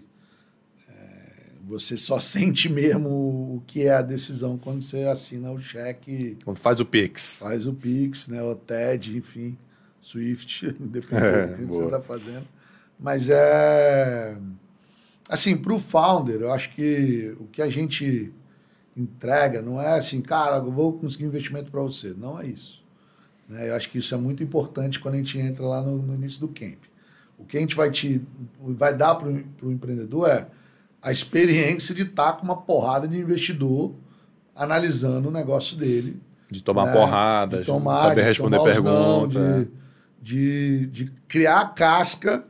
você 1.65 1.97
só 1.97 2.19
sente 2.19 2.67
mesmo 2.67 3.09
o 3.09 3.63
que 3.65 3.83
é 3.83 3.93
a 3.93 4.01
decisão 4.01 4.57
quando 4.57 4.81
você 4.81 5.03
assina 5.03 5.49
o 5.51 5.59
cheque. 5.59 6.37
Quando 6.43 6.57
faz 6.57 6.79
o 6.79 6.85
Pix. 6.85 7.39
Faz 7.39 7.65
o 7.65 7.73
Pix, 7.73 8.27
né? 8.27 8.43
O 8.43 8.53
TED, 8.53 9.17
enfim, 9.17 9.57
Swift, 10.01 10.71
dependendo 10.77 11.25
é, 11.25 11.47
do 11.47 11.55
que 11.55 11.65
boa. 11.65 11.79
você 11.79 11.85
está 11.85 12.01
fazendo. 12.01 12.45
Mas 12.99 13.29
é. 13.29 14.37
Assim, 15.29 15.55
para 15.55 15.73
o 15.73 15.79
founder, 15.79 16.41
eu 16.41 16.51
acho 16.51 16.69
que 16.75 17.33
o 17.39 17.45
que 17.45 17.61
a 17.61 17.69
gente 17.69 18.31
entrega 18.95 19.61
não 19.61 19.81
é 19.81 19.97
assim, 19.97 20.21
cara, 20.21 20.57
eu 20.57 20.71
vou 20.71 20.93
conseguir 20.93 21.25
investimento 21.25 21.71
para 21.71 21.81
você. 21.81 22.13
Não 22.13 22.39
é 22.39 22.45
isso. 22.45 22.83
Né? 23.47 23.69
Eu 23.69 23.75
acho 23.75 23.89
que 23.89 23.97
isso 23.97 24.13
é 24.13 24.17
muito 24.17 24.43
importante 24.43 24.99
quando 24.99 25.15
a 25.15 25.17
gente 25.17 25.39
entra 25.39 25.65
lá 25.65 25.81
no, 25.81 25.97
no 25.97 26.13
início 26.13 26.41
do 26.41 26.49
camp. 26.49 26.83
O 27.37 27.45
que 27.45 27.57
a 27.57 27.59
gente 27.61 27.75
vai, 27.75 27.89
te, 27.89 28.21
vai 28.59 28.95
dar 28.95 29.15
para 29.15 29.27
o 29.27 29.71
empreendedor 29.71 30.29
é 30.29 30.47
a 31.03 31.11
experiência 31.11 31.93
de 31.93 32.03
estar 32.03 32.31
tá 32.31 32.33
com 32.33 32.45
uma 32.45 32.55
porrada 32.55 33.07
de 33.07 33.17
investidor 33.17 33.93
analisando 34.55 35.27
o 35.27 35.31
negócio 35.31 35.75
dele. 35.75 36.21
De 36.49 36.63
tomar 36.63 36.85
né? 36.85 36.93
porrada, 36.93 37.59
de 37.59 37.65
tomar, 37.65 37.97
saber 37.97 38.21
de 38.21 38.27
responder 38.27 38.63
perguntas. 38.63 39.67
De, 40.21 40.85
de, 40.85 40.87
de, 40.87 41.11
criar 41.27 41.59
a 41.59 41.65
casca 41.65 42.45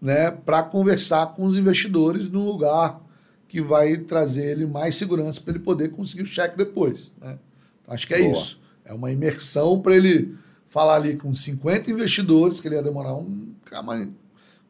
né, 0.00 0.30
para 0.30 0.62
conversar 0.62 1.26
com 1.34 1.44
os 1.44 1.58
investidores 1.58 2.30
num 2.30 2.46
lugar 2.46 3.00
que 3.46 3.60
vai 3.60 3.96
trazer 3.98 4.52
ele 4.52 4.66
mais 4.66 4.94
segurança 4.94 5.40
para 5.40 5.54
ele 5.54 5.62
poder 5.62 5.90
conseguir 5.90 6.22
o 6.22 6.26
cheque 6.26 6.56
depois. 6.56 7.12
Né? 7.20 7.38
Então, 7.82 7.94
acho 7.94 8.06
que 8.06 8.14
é 8.14 8.22
Boa. 8.22 8.32
isso. 8.32 8.60
É 8.84 8.94
uma 8.94 9.10
imersão 9.10 9.80
para 9.80 9.94
ele 9.94 10.34
falar 10.68 10.96
ali 10.96 11.16
com 11.16 11.34
50 11.34 11.90
investidores, 11.90 12.60
que 12.60 12.68
ele 12.68 12.76
ia 12.76 12.82
demorar 12.82 13.14
um 13.14 13.52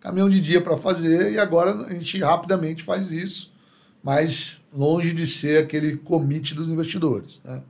caminhão 0.01 0.29
de 0.29 0.41
dia 0.41 0.61
para 0.61 0.77
fazer, 0.77 1.33
e 1.33 1.39
agora 1.39 1.73
a 1.87 1.93
gente 1.93 2.19
rapidamente 2.19 2.83
faz 2.83 3.11
isso, 3.11 3.53
mas 4.03 4.61
longe 4.73 5.13
de 5.13 5.27
ser 5.27 5.63
aquele 5.65 5.97
comitê 5.97 6.55
dos 6.55 6.69
investidores. 6.69 7.41
Né? 7.45 7.63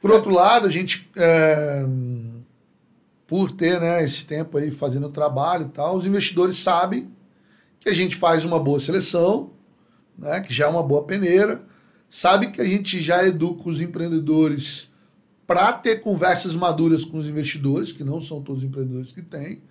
Por 0.00 0.10
outro 0.10 0.32
lado, 0.32 0.66
a 0.66 0.70
gente, 0.70 1.10
é, 1.16 1.84
por 3.26 3.52
ter 3.52 3.80
né, 3.80 4.04
esse 4.04 4.26
tempo 4.26 4.58
aí 4.58 4.70
fazendo 4.70 5.08
trabalho 5.08 5.66
e 5.66 5.68
tal, 5.70 5.96
os 5.96 6.06
investidores 6.06 6.56
sabem 6.56 7.10
que 7.80 7.88
a 7.88 7.94
gente 7.94 8.16
faz 8.16 8.44
uma 8.44 8.58
boa 8.58 8.80
seleção, 8.80 9.50
né, 10.18 10.40
que 10.40 10.52
já 10.52 10.66
é 10.66 10.68
uma 10.68 10.82
boa 10.82 11.04
peneira, 11.04 11.62
sabe 12.08 12.50
que 12.50 12.60
a 12.60 12.64
gente 12.64 13.00
já 13.00 13.26
educa 13.26 13.68
os 13.68 13.80
empreendedores 13.80 14.90
para 15.46 15.72
ter 15.72 16.00
conversas 16.00 16.54
maduras 16.54 17.04
com 17.04 17.18
os 17.18 17.28
investidores, 17.28 17.92
que 17.92 18.02
não 18.02 18.20
são 18.20 18.40
todos 18.40 18.62
os 18.62 18.68
empreendedores 18.68 19.12
que 19.12 19.20
têm, 19.20 19.62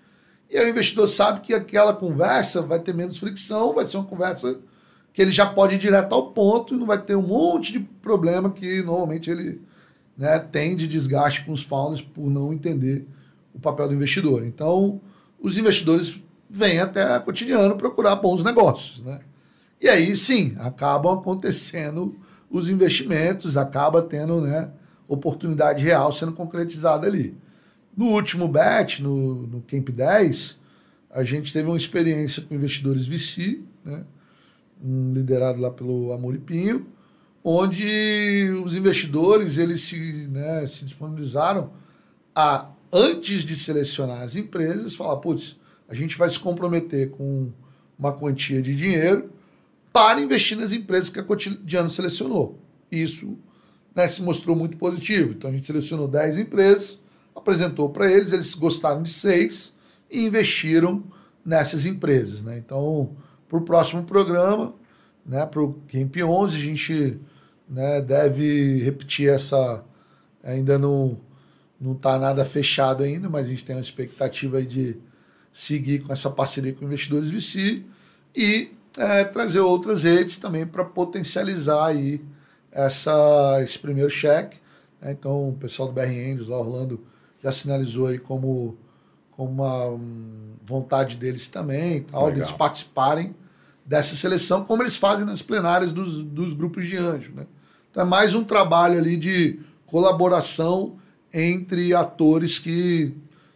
e 0.53 0.57
aí 0.57 0.67
o 0.67 0.69
investidor 0.69 1.07
sabe 1.07 1.41
que 1.41 1.51
aquela 1.51 1.95
conversa 1.95 2.61
vai 2.61 2.79
ter 2.79 2.93
menos 2.93 3.17
fricção, 3.17 3.73
vai 3.73 3.87
ser 3.87 3.97
uma 3.97 4.05
conversa 4.05 4.59
que 5.11 5.19
ele 5.19 5.31
já 5.31 5.47
pode 5.47 5.75
ir 5.75 5.79
direto 5.79 6.13
ao 6.13 6.27
ponto 6.27 6.75
e 6.75 6.77
não 6.77 6.85
vai 6.85 7.01
ter 7.01 7.15
um 7.15 7.23
monte 7.23 7.73
de 7.73 7.79
problema 7.79 8.51
que 8.51 8.83
normalmente 8.83 9.31
ele 9.31 9.59
né, 10.15 10.37
tem 10.37 10.75
de 10.75 10.87
desgaste 10.87 11.43
com 11.43 11.51
os 11.51 11.63
founders 11.63 12.01
por 12.01 12.29
não 12.29 12.53
entender 12.53 13.07
o 13.51 13.59
papel 13.59 13.87
do 13.87 13.95
investidor. 13.95 14.45
Então, 14.45 15.01
os 15.41 15.57
investidores 15.57 16.23
vêm 16.47 16.79
até 16.79 17.19
cotidiano 17.19 17.75
procurar 17.75 18.15
bons 18.17 18.43
negócios. 18.43 19.03
Né? 19.03 19.21
E 19.81 19.89
aí, 19.89 20.15
sim, 20.15 20.55
acabam 20.59 21.17
acontecendo 21.17 22.15
os 22.47 22.69
investimentos, 22.69 23.57
acaba 23.57 24.03
tendo 24.03 24.41
né, 24.41 24.69
oportunidade 25.07 25.83
real 25.83 26.13
sendo 26.13 26.31
concretizada 26.31 27.07
ali. 27.07 27.35
No 27.95 28.07
último 28.07 28.47
bet, 28.47 29.01
no, 29.01 29.47
no 29.47 29.61
Camp 29.61 29.89
10, 29.89 30.57
a 31.11 31.23
gente 31.23 31.53
teve 31.53 31.67
uma 31.67 31.77
experiência 31.77 32.41
com 32.41 32.55
investidores 32.55 33.05
VC, 33.05 33.59
né? 33.85 34.03
um 34.83 35.13
liderado 35.13 35.61
lá 35.61 35.69
pelo 35.69 36.11
Amoripinho, 36.11 36.87
onde 37.43 38.49
os 38.65 38.75
investidores 38.75 39.57
eles 39.57 39.81
se, 39.81 40.27
né, 40.29 40.65
se 40.65 40.85
disponibilizaram 40.85 41.71
a, 42.35 42.69
antes 42.91 43.43
de 43.43 43.55
selecionar 43.55 44.21
as 44.21 44.35
empresas, 44.35 44.95
falar, 44.95 45.17
putz, 45.17 45.59
a 45.87 45.93
gente 45.93 46.17
vai 46.17 46.29
se 46.29 46.39
comprometer 46.39 47.11
com 47.11 47.51
uma 47.97 48.11
quantia 48.11 48.61
de 48.61 48.75
dinheiro 48.75 49.29
para 49.91 50.19
investir 50.19 50.57
nas 50.57 50.71
empresas 50.71 51.09
que 51.09 51.19
a 51.19 51.23
Cotidiano 51.23 51.89
selecionou. 51.89 52.59
Isso 52.91 53.37
né, 53.93 54.07
se 54.07 54.23
mostrou 54.23 54.55
muito 54.55 54.77
positivo. 54.77 55.33
Então 55.33 55.49
a 55.49 55.53
gente 55.53 55.65
selecionou 55.67 56.07
10 56.07 56.39
empresas, 56.39 57.02
apresentou 57.35 57.89
para 57.89 58.11
eles, 58.11 58.31
eles 58.31 58.53
gostaram 58.53 59.03
de 59.03 59.11
seis 59.11 59.75
e 60.09 60.25
investiram 60.25 61.03
nessas 61.45 61.85
empresas. 61.85 62.41
Né? 62.41 62.57
Então, 62.57 63.15
para 63.49 63.57
o 63.57 63.61
próximo 63.61 64.03
programa, 64.03 64.73
né, 65.25 65.45
para 65.45 65.61
o 65.61 65.73
Camp 65.91 66.15
11, 66.17 66.57
a 66.57 66.61
gente 66.61 67.19
né, 67.69 68.01
deve 68.01 68.83
repetir 68.83 69.29
essa. 69.29 69.83
Ainda 70.43 70.77
não 70.77 71.17
não 71.79 71.91
está 71.91 72.17
nada 72.17 72.45
fechado 72.45 73.03
ainda, 73.03 73.29
mas 73.29 73.45
a 73.45 73.49
gente 73.49 73.65
tem 73.65 73.75
uma 73.75 73.81
expectativa 73.81 74.61
de 74.61 74.97
seguir 75.51 75.99
com 75.99 76.13
essa 76.13 76.29
parceria 76.29 76.73
com 76.73 76.85
investidores 76.85 77.29
VC 77.29 77.83
e 78.33 78.71
é, 78.97 79.25
trazer 79.25 79.59
outras 79.59 80.03
redes 80.03 80.37
também 80.37 80.65
para 80.65 80.85
potencializar 80.85 81.87
aí 81.87 82.21
essa, 82.71 83.59
esse 83.61 83.77
primeiro 83.77 84.09
cheque. 84.09 84.57
Né? 85.01 85.11
Então, 85.11 85.49
o 85.49 85.53
pessoal 85.53 85.89
do 85.89 85.93
BR 85.93 86.07
Angels, 86.07 86.47
lá 86.47 86.57
Orlando, 86.57 87.01
já 87.43 87.51
sinalizou 87.51 88.07
aí 88.07 88.17
como, 88.17 88.77
como 89.31 89.51
uma 89.51 89.89
um, 89.89 90.53
vontade 90.65 91.17
deles 91.17 91.47
também, 91.47 92.03
tal, 92.03 92.31
de 92.31 92.39
eles 92.39 92.51
participarem 92.51 93.35
dessa 93.85 94.15
seleção, 94.15 94.63
como 94.63 94.81
eles 94.81 94.95
fazem 94.95 95.25
nas 95.25 95.41
plenárias 95.41 95.91
dos, 95.91 96.23
dos 96.23 96.53
grupos 96.53 96.87
de 96.87 96.95
anjo. 96.95 97.33
Né? 97.35 97.45
Então 97.91 98.03
é 98.03 98.05
mais 98.05 98.33
um 98.33 98.43
trabalho 98.43 98.97
ali 98.97 99.17
de 99.17 99.59
colaboração 99.85 100.95
entre 101.33 101.93
atores 101.93 102.59
que, 102.59 103.13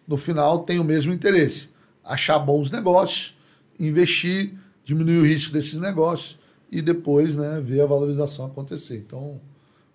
no 0.08 0.18
final, 0.18 0.60
têm 0.60 0.80
o 0.80 0.84
mesmo 0.84 1.14
interesse. 1.14 1.70
Achar 2.04 2.40
bons 2.40 2.70
negócios, 2.70 3.38
investir, 3.80 4.54
diminuir 4.84 5.20
o 5.20 5.26
risco 5.26 5.54
desses 5.54 5.80
negócios 5.80 6.38
e 6.72 6.82
depois 6.82 7.38
né, 7.38 7.62
ver 7.64 7.82
a 7.82 7.86
valorização 7.86 8.48
acontecer. 8.48 8.98
Então, 8.98 9.40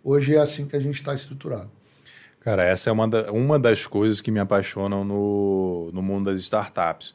hoje 0.02 0.34
é 0.34 0.38
assim 0.38 0.66
que 0.66 0.76
a 0.76 0.80
gente 0.80 0.94
está 0.94 1.14
estruturado. 1.14 1.70
Cara, 2.42 2.64
essa 2.64 2.90
é 2.90 2.92
uma, 2.92 3.06
da, 3.06 3.30
uma 3.30 3.56
das 3.56 3.86
coisas 3.86 4.20
que 4.20 4.30
me 4.30 4.40
apaixonam 4.40 5.04
no, 5.04 5.90
no 5.92 6.02
mundo 6.02 6.24
das 6.24 6.40
startups. 6.40 7.14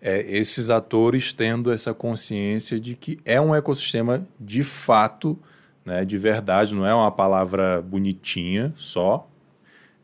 É 0.00 0.20
esses 0.20 0.68
atores 0.68 1.32
tendo 1.32 1.72
essa 1.72 1.94
consciência 1.94 2.78
de 2.78 2.94
que 2.94 3.18
é 3.24 3.40
um 3.40 3.54
ecossistema 3.54 4.26
de 4.38 4.62
fato, 4.62 5.38
né, 5.82 6.04
de 6.04 6.18
verdade, 6.18 6.74
não 6.74 6.86
é 6.86 6.94
uma 6.94 7.10
palavra 7.10 7.80
bonitinha 7.80 8.70
só, 8.76 9.26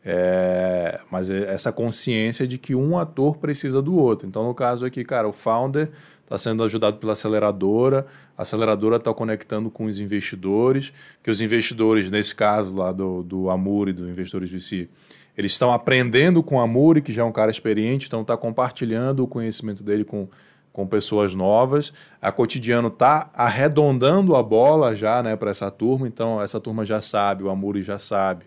é, 0.02 1.00
mas 1.10 1.30
é 1.30 1.52
essa 1.52 1.70
consciência 1.70 2.46
de 2.48 2.56
que 2.56 2.74
um 2.74 2.98
ator 2.98 3.36
precisa 3.36 3.82
do 3.82 3.94
outro. 3.94 4.26
Então, 4.26 4.42
no 4.42 4.54
caso 4.54 4.86
aqui, 4.86 5.04
cara, 5.04 5.28
o 5.28 5.32
founder 5.32 5.90
está 6.32 6.38
sendo 6.38 6.64
ajudado 6.64 6.96
pela 6.96 7.12
aceleradora, 7.12 8.06
a 8.36 8.42
aceleradora 8.42 8.96
está 8.96 9.12
conectando 9.12 9.70
com 9.70 9.84
os 9.84 9.98
investidores, 9.98 10.90
que 11.22 11.30
os 11.30 11.42
investidores, 11.42 12.10
nesse 12.10 12.34
caso 12.34 12.74
lá 12.74 12.90
do, 12.90 13.22
do 13.22 13.50
Amuri, 13.50 13.92
do 13.92 14.08
Investidores 14.08 14.50
VC, 14.50 14.88
eles 15.36 15.52
estão 15.52 15.70
aprendendo 15.70 16.42
com 16.42 16.56
o 16.56 16.60
Amuri, 16.60 17.02
que 17.02 17.12
já 17.12 17.20
é 17.20 17.24
um 17.24 17.32
cara 17.32 17.50
experiente, 17.50 18.06
então 18.06 18.22
está 18.22 18.34
compartilhando 18.34 19.22
o 19.22 19.26
conhecimento 19.26 19.84
dele 19.84 20.04
com, 20.04 20.26
com 20.72 20.86
pessoas 20.86 21.34
novas. 21.34 21.92
A 22.20 22.32
Cotidiano 22.32 22.88
está 22.88 23.30
arredondando 23.34 24.34
a 24.34 24.42
bola 24.42 24.96
já 24.96 25.22
né, 25.22 25.36
para 25.36 25.50
essa 25.50 25.70
turma, 25.70 26.08
então 26.08 26.40
essa 26.40 26.58
turma 26.58 26.82
já 26.82 27.02
sabe, 27.02 27.42
o 27.42 27.50
Amuri 27.50 27.82
já 27.82 27.98
sabe. 27.98 28.46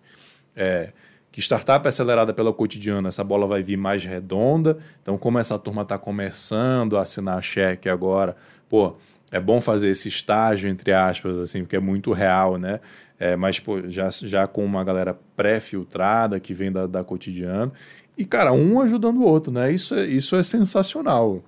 É, 0.55 0.91
que 1.35 1.41
startup 1.41 1.85
é 1.85 1.89
acelerada 1.89 2.33
pela 2.33 2.53
cotidiana, 2.53 3.09
essa 3.09 3.21
bola 3.21 3.45
vai 3.45 3.61
vir 3.61 3.75
mais 3.75 4.05
redonda. 4.05 4.77
Então, 5.01 5.17
como 5.17 5.37
essa 5.37 5.59
turma 5.59 5.81
está 5.81 5.97
começando 5.97 6.95
a 6.95 7.01
assinar 7.01 7.43
cheque 7.43 7.89
agora, 7.89 8.37
pô, 8.69 8.95
é 9.29 9.37
bom 9.37 9.59
fazer 9.59 9.89
esse 9.89 10.07
estágio, 10.07 10.69
entre 10.69 10.93
aspas, 10.93 11.37
assim, 11.37 11.63
porque 11.63 11.75
é 11.75 11.79
muito 11.81 12.13
real, 12.13 12.57
né? 12.57 12.79
É, 13.19 13.35
mas 13.35 13.59
pô, 13.59 13.81
já, 13.89 14.09
já 14.09 14.47
com 14.47 14.63
uma 14.63 14.81
galera 14.85 15.13
pré-filtrada 15.35 16.39
que 16.39 16.53
vem 16.53 16.71
da, 16.71 16.87
da 16.87 17.03
cotidiano. 17.03 17.73
E, 18.17 18.23
cara, 18.23 18.53
um 18.53 18.79
ajudando 18.79 19.17
o 19.17 19.25
outro, 19.25 19.51
né? 19.51 19.69
Isso 19.73 19.93
é, 19.93 20.05
isso 20.05 20.37
é 20.37 20.43
sensacional. 20.43 21.43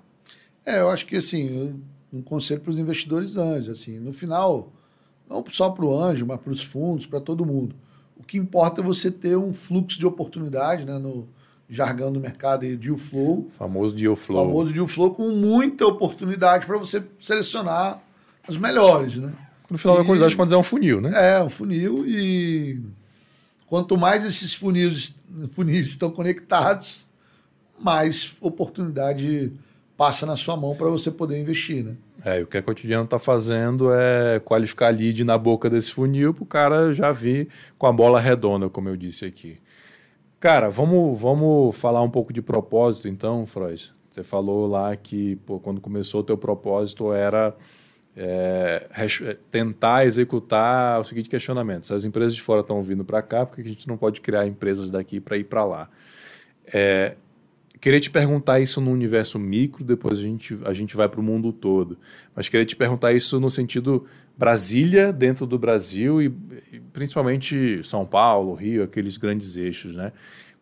É, 0.66 0.82
eu 0.82 0.90
acho 0.90 1.06
que 1.06 1.16
assim, 1.16 1.82
um 2.12 2.22
conselho 2.22 2.60
para 2.60 2.72
os 2.72 2.78
investidores 2.78 3.38
anjos, 3.38 3.70
assim, 3.70 4.00
no 4.00 4.12
final, 4.12 4.74
não 5.30 5.42
só 5.48 5.70
para 5.70 5.86
o 5.86 5.98
anjo, 5.98 6.26
mas 6.26 6.42
para 6.42 6.52
os 6.52 6.62
fundos, 6.62 7.06
para 7.06 7.22
todo 7.22 7.46
mundo 7.46 7.74
o 8.20 8.24
que 8.24 8.38
importa 8.38 8.82
é 8.82 8.84
você 8.84 9.12
ter 9.12 9.38
um 9.38 9.54
fluxo 9.54 10.00
de 10.00 10.06
oportunidade, 10.06 10.86
né, 10.86 10.98
no 10.98 11.28
jargão 11.70 12.12
do 12.12 12.20
mercado 12.20 12.64
aí, 12.64 12.76
deal 12.76 12.98
flow. 12.98 13.50
Famoso 13.58 13.96
deal 13.96 14.16
flow. 14.16 14.46
Famoso 14.46 14.74
deal 14.74 14.88
flow 14.88 15.14
com 15.14 15.30
muita 15.30 15.86
oportunidade 15.86 16.66
para 16.66 16.78
você 16.78 17.04
selecionar 17.20 18.02
os 18.48 18.58
melhores, 18.58 19.18
né? 19.18 19.34
No 19.70 19.78
final 19.78 19.98
e, 19.98 20.00
da 20.00 20.06
qualidade, 20.06 20.36
quando 20.36 20.54
é 20.54 20.58
um 20.58 20.64
funil, 20.64 21.02
né? 21.02 21.36
É, 21.36 21.44
um 21.44 21.50
funil 21.50 22.06
e 22.08 22.82
quanto 23.66 23.98
mais 23.98 24.24
esses 24.24 24.54
funis, 24.54 25.16
funis 25.52 25.88
estão 25.88 26.10
conectados, 26.10 27.06
mais 27.78 28.36
oportunidade 28.40 29.52
passa 29.98 30.26
na 30.26 30.36
sua 30.36 30.56
mão 30.56 30.76
para 30.76 30.88
você 30.88 31.10
poder 31.10 31.42
investir, 31.42 31.84
né? 31.84 31.96
É, 32.24 32.42
o 32.42 32.48
que 32.48 32.58
a 32.58 32.62
Cotidiano 32.62 33.06
está 33.06 33.18
fazendo 33.18 33.92
é 33.94 34.40
qualificar 34.40 34.90
lead 34.90 35.24
na 35.24 35.38
boca 35.38 35.70
desse 35.70 35.92
funil 35.92 36.34
para 36.34 36.44
o 36.44 36.46
cara 36.46 36.94
já 36.94 37.12
vir 37.12 37.48
com 37.78 37.88
a 37.88 37.92
bola 37.92 38.20
redonda, 38.20 38.70
como 38.70 38.90
eu 38.90 38.96
disse 38.96 39.26
aqui. 39.26 39.60
Cara, 40.40 40.70
vamos, 40.70 41.20
vamos 41.20 41.76
falar 41.76 42.02
um 42.02 42.10
pouco 42.10 42.32
de 42.32 42.42
propósito 42.42 43.08
então, 43.08 43.46
Freud. 43.46 43.92
Você 44.10 44.24
falou 44.24 44.68
lá 44.68 44.96
que 44.96 45.36
pô, 45.38 45.60
quando 45.60 45.82
começou 45.82 46.22
o 46.22 46.24
teu 46.24 46.38
propósito 46.38 47.12
era 47.12 47.56
é, 48.16 48.88
é 48.96 49.38
tentar 49.50 50.06
executar 50.06 51.00
o 51.00 51.04
seguinte 51.04 51.30
questionamento. 51.30 51.86
Se 51.86 51.94
as 51.94 52.04
empresas 52.04 52.36
de 52.36 52.42
fora 52.42 52.62
estão 52.62 52.82
vindo 52.82 53.06
para 53.06 53.22
cá, 53.22 53.46
por 53.46 53.56
que 53.56 53.62
a 53.62 53.66
gente 53.66 53.88
não 53.88 53.98
pode 53.98 54.22
criar 54.22 54.48
empresas 54.48 54.92
daqui 54.92 55.20
para 55.20 55.38
ir 55.38 55.44
para 55.44 55.64
lá? 55.64 55.90
É, 56.74 57.16
queria 57.80 58.00
te 58.00 58.10
perguntar 58.10 58.60
isso 58.60 58.82
no 58.82 58.92
universo 58.92 59.38
micro, 59.38 59.84
depois 59.84 60.20
a 60.20 60.22
gente, 60.22 60.58
a 60.66 60.74
gente 60.74 60.96
vai 60.96 61.08
para 61.08 61.20
o 61.20 61.24
mundo 61.24 61.52
todo. 61.52 61.98
Mas 62.36 62.50
queria 62.50 62.66
te 62.66 62.76
perguntar 62.76 63.14
isso 63.14 63.40
no 63.40 63.50
sentido 63.50 64.06
Brasília 64.38 65.12
dentro 65.12 65.46
do 65.46 65.58
Brasil 65.58 66.22
e, 66.22 66.26
e, 66.72 66.80
principalmente 66.94 67.82
São 67.84 68.06
Paulo, 68.06 68.54
Rio, 68.54 68.84
aqueles 68.84 69.18
grandes 69.18 69.56
eixos, 69.56 69.96
né? 69.96 70.12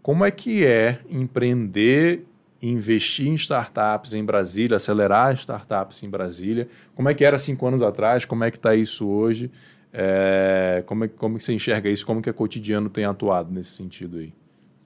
Como 0.02 0.24
é 0.24 0.32
que 0.32 0.66
é 0.66 1.00
empreender, 1.10 2.26
investir 2.62 3.28
em 3.28 3.34
startups 3.36 4.14
em 4.14 4.24
Brasília, 4.24 4.78
acelerar 4.78 5.34
startups 5.34 6.04
em 6.04 6.10
Brasília? 6.10 6.68
Como 6.94 7.10
é 7.10 7.14
que 7.14 7.26
era 7.26 7.40
cinco 7.40 7.68
anos 7.68 7.82
atrás? 7.82 8.24
Como 8.24 8.44
é 8.44 8.52
que 8.52 8.58
está 8.58 8.76
isso 8.76 9.08
hoje? 9.08 9.52
É, 9.92 10.84
como, 10.86 11.06
é, 11.06 11.08
como 11.08 11.40
você 11.40 11.54
enxerga 11.54 11.90
isso? 11.90 12.06
Como 12.06 12.22
que 12.22 12.30
a 12.30 12.34
Cotidiano 12.34 12.90
tem 12.90 13.04
atuado 13.04 13.52
nesse 13.52 13.72
sentido 13.72 14.18
aí? 14.18 14.32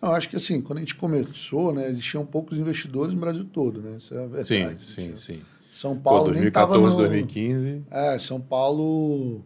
Eu 0.02 0.12
acho 0.12 0.30
que 0.30 0.36
assim, 0.36 0.62
quando 0.62 0.78
a 0.78 0.82
gente 0.82 0.96
começou, 0.96 1.74
né, 1.74 1.90
existiam 1.90 2.26
poucos 2.26 2.58
investidores 2.58 3.14
no 3.14 3.20
Brasil 3.20 3.46
todo, 3.46 3.82
né? 3.82 3.98
Isso 3.98 4.14
é 4.14 4.18
verdade. 4.28 4.48
Sim, 4.48 4.78
sim, 4.84 5.18
sim. 5.18 5.42
São 5.72 5.98
Paulo 5.98 6.26
Pô, 6.26 6.32
2014, 6.32 6.80
nem 6.80 6.90
no... 6.90 6.98
2015. 6.98 7.84
É, 7.92 8.20
São 8.20 8.40
Paulo 8.40 9.44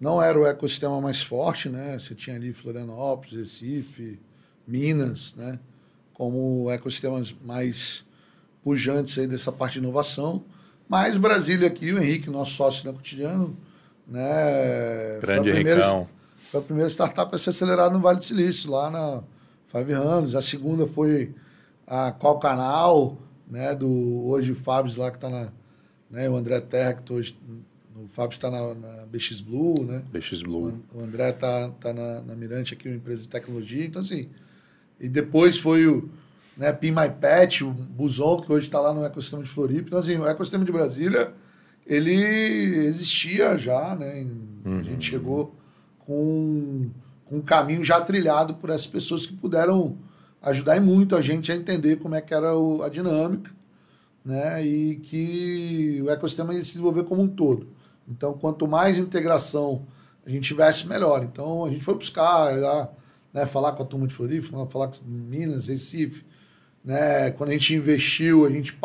não 0.00 0.20
era 0.20 0.38
o 0.38 0.46
ecossistema 0.46 1.00
mais 1.00 1.22
forte, 1.22 1.68
né? 1.68 1.98
Você 1.98 2.14
tinha 2.14 2.36
ali 2.36 2.52
Florianópolis, 2.52 3.32
Recife, 3.32 4.20
Minas, 4.66 5.34
né? 5.36 5.58
Como 6.12 6.70
ecossistemas 6.70 7.34
mais 7.44 8.04
pujantes 8.62 9.18
aí 9.18 9.26
dessa 9.26 9.50
parte 9.50 9.74
de 9.74 9.78
inovação. 9.80 10.44
Mas 10.88 11.16
Brasília 11.16 11.68
aqui, 11.68 11.92
o 11.92 12.02
Henrique, 12.02 12.28
nosso 12.28 12.52
sócio 12.52 12.84
da 12.84 12.92
Cotidiano, 12.92 13.56
né? 14.06 15.20
Grande 15.20 15.42
foi 15.42 15.50
a 15.50 15.54
primeira, 15.54 16.06
Foi 16.50 16.60
a 16.60 16.62
primeira 16.64 16.90
startup 16.90 17.34
a 17.34 17.38
ser 17.38 17.50
acelerada 17.50 17.94
no 17.94 18.00
Vale 18.00 18.18
do 18.18 18.24
Silício, 18.24 18.70
lá 18.70 18.90
na 18.90 19.22
Five 19.72 19.92
Anos. 19.94 20.34
A 20.34 20.42
segunda 20.42 20.86
foi 20.86 21.34
a 21.86 22.12
Qual 22.12 22.38
Canal, 22.38 23.18
né? 23.50 23.74
Do 23.74 23.88
hoje 24.26 24.52
o 24.52 24.54
Fábio 24.54 24.92
lá 24.98 25.10
que 25.10 25.16
está 25.16 25.30
na. 25.30 25.48
Né, 26.10 26.28
o 26.28 26.36
André 26.36 26.60
Terra, 26.60 26.92
que 26.94 27.12
hoje. 27.12 27.36
O 27.96 28.08
Fábio 28.08 28.34
está 28.34 28.50
na, 28.50 28.74
na, 28.74 29.06
BX 29.06 29.40
Blue, 29.40 29.74
né? 29.84 30.02
BX 30.12 30.42
Blue. 30.42 30.78
O, 30.94 31.00
André 31.00 31.30
está 31.30 31.68
tá 31.80 31.92
na, 31.92 32.20
na 32.20 32.34
Mirante 32.34 32.74
aqui, 32.74 32.88
uma 32.88 32.96
empresa 32.96 33.22
de 33.22 33.28
tecnologia. 33.28 33.84
Então, 33.84 34.02
assim. 34.02 34.28
E 35.00 35.08
depois 35.08 35.58
foi 35.58 35.86
o 35.86 36.08
né, 36.56 36.72
Pin 36.72 36.90
My 36.90 37.10
Pet, 37.20 37.64
o 37.64 37.70
Buzon, 37.70 38.40
que 38.40 38.52
hoje 38.52 38.66
está 38.66 38.80
lá 38.80 38.92
no 38.92 39.04
ecossistema 39.04 39.42
de 39.42 39.48
Floripa. 39.48 39.88
Então, 39.88 39.98
assim, 39.98 40.16
o 40.16 40.26
ecossistema 40.26 40.64
de 40.64 40.72
Brasília, 40.72 41.32
ele 41.86 42.14
existia 42.86 43.56
já, 43.56 43.94
né? 43.94 44.26
Uhum. 44.64 44.78
A 44.78 44.82
gente 44.82 44.94
uhum. 44.94 45.00
chegou 45.00 45.56
com 45.98 46.90
um 47.32 47.40
caminho 47.40 47.82
já 47.82 47.98
trilhado 48.00 48.54
por 48.54 48.68
essas 48.68 48.86
pessoas 48.86 49.24
que 49.24 49.32
puderam 49.34 49.96
ajudar 50.42 50.78
muito 50.80 51.16
a 51.16 51.20
gente 51.22 51.50
a 51.50 51.56
entender 51.56 51.96
como 51.96 52.14
é 52.14 52.20
que 52.20 52.34
era 52.34 52.54
o, 52.54 52.82
a 52.82 52.90
dinâmica, 52.90 53.50
né? 54.22 54.64
E 54.64 54.96
que 54.96 56.02
o 56.04 56.10
ecossistema 56.10 56.52
ia 56.52 56.62
se 56.62 56.72
desenvolver 56.72 57.04
como 57.04 57.22
um 57.22 57.28
todo. 57.28 57.68
Então, 58.06 58.34
quanto 58.34 58.68
mais 58.68 58.98
integração 58.98 59.86
a 60.26 60.30
gente 60.30 60.44
tivesse, 60.44 60.86
melhor. 60.86 61.24
Então, 61.24 61.64
a 61.64 61.70
gente 61.70 61.82
foi 61.82 61.94
buscar 61.94 62.54
lá, 62.56 62.90
né, 63.32 63.46
falar 63.46 63.72
com 63.72 63.82
a 63.82 63.86
turma 63.86 64.06
de 64.06 64.14
Floripa, 64.14 64.66
falar 64.66 64.88
com 64.88 65.04
Minas, 65.04 65.68
Recife, 65.68 66.24
né? 66.84 67.30
Quando 67.30 67.50
a 67.50 67.52
gente 67.54 67.74
investiu, 67.74 68.44
a 68.44 68.50
gente 68.50 68.76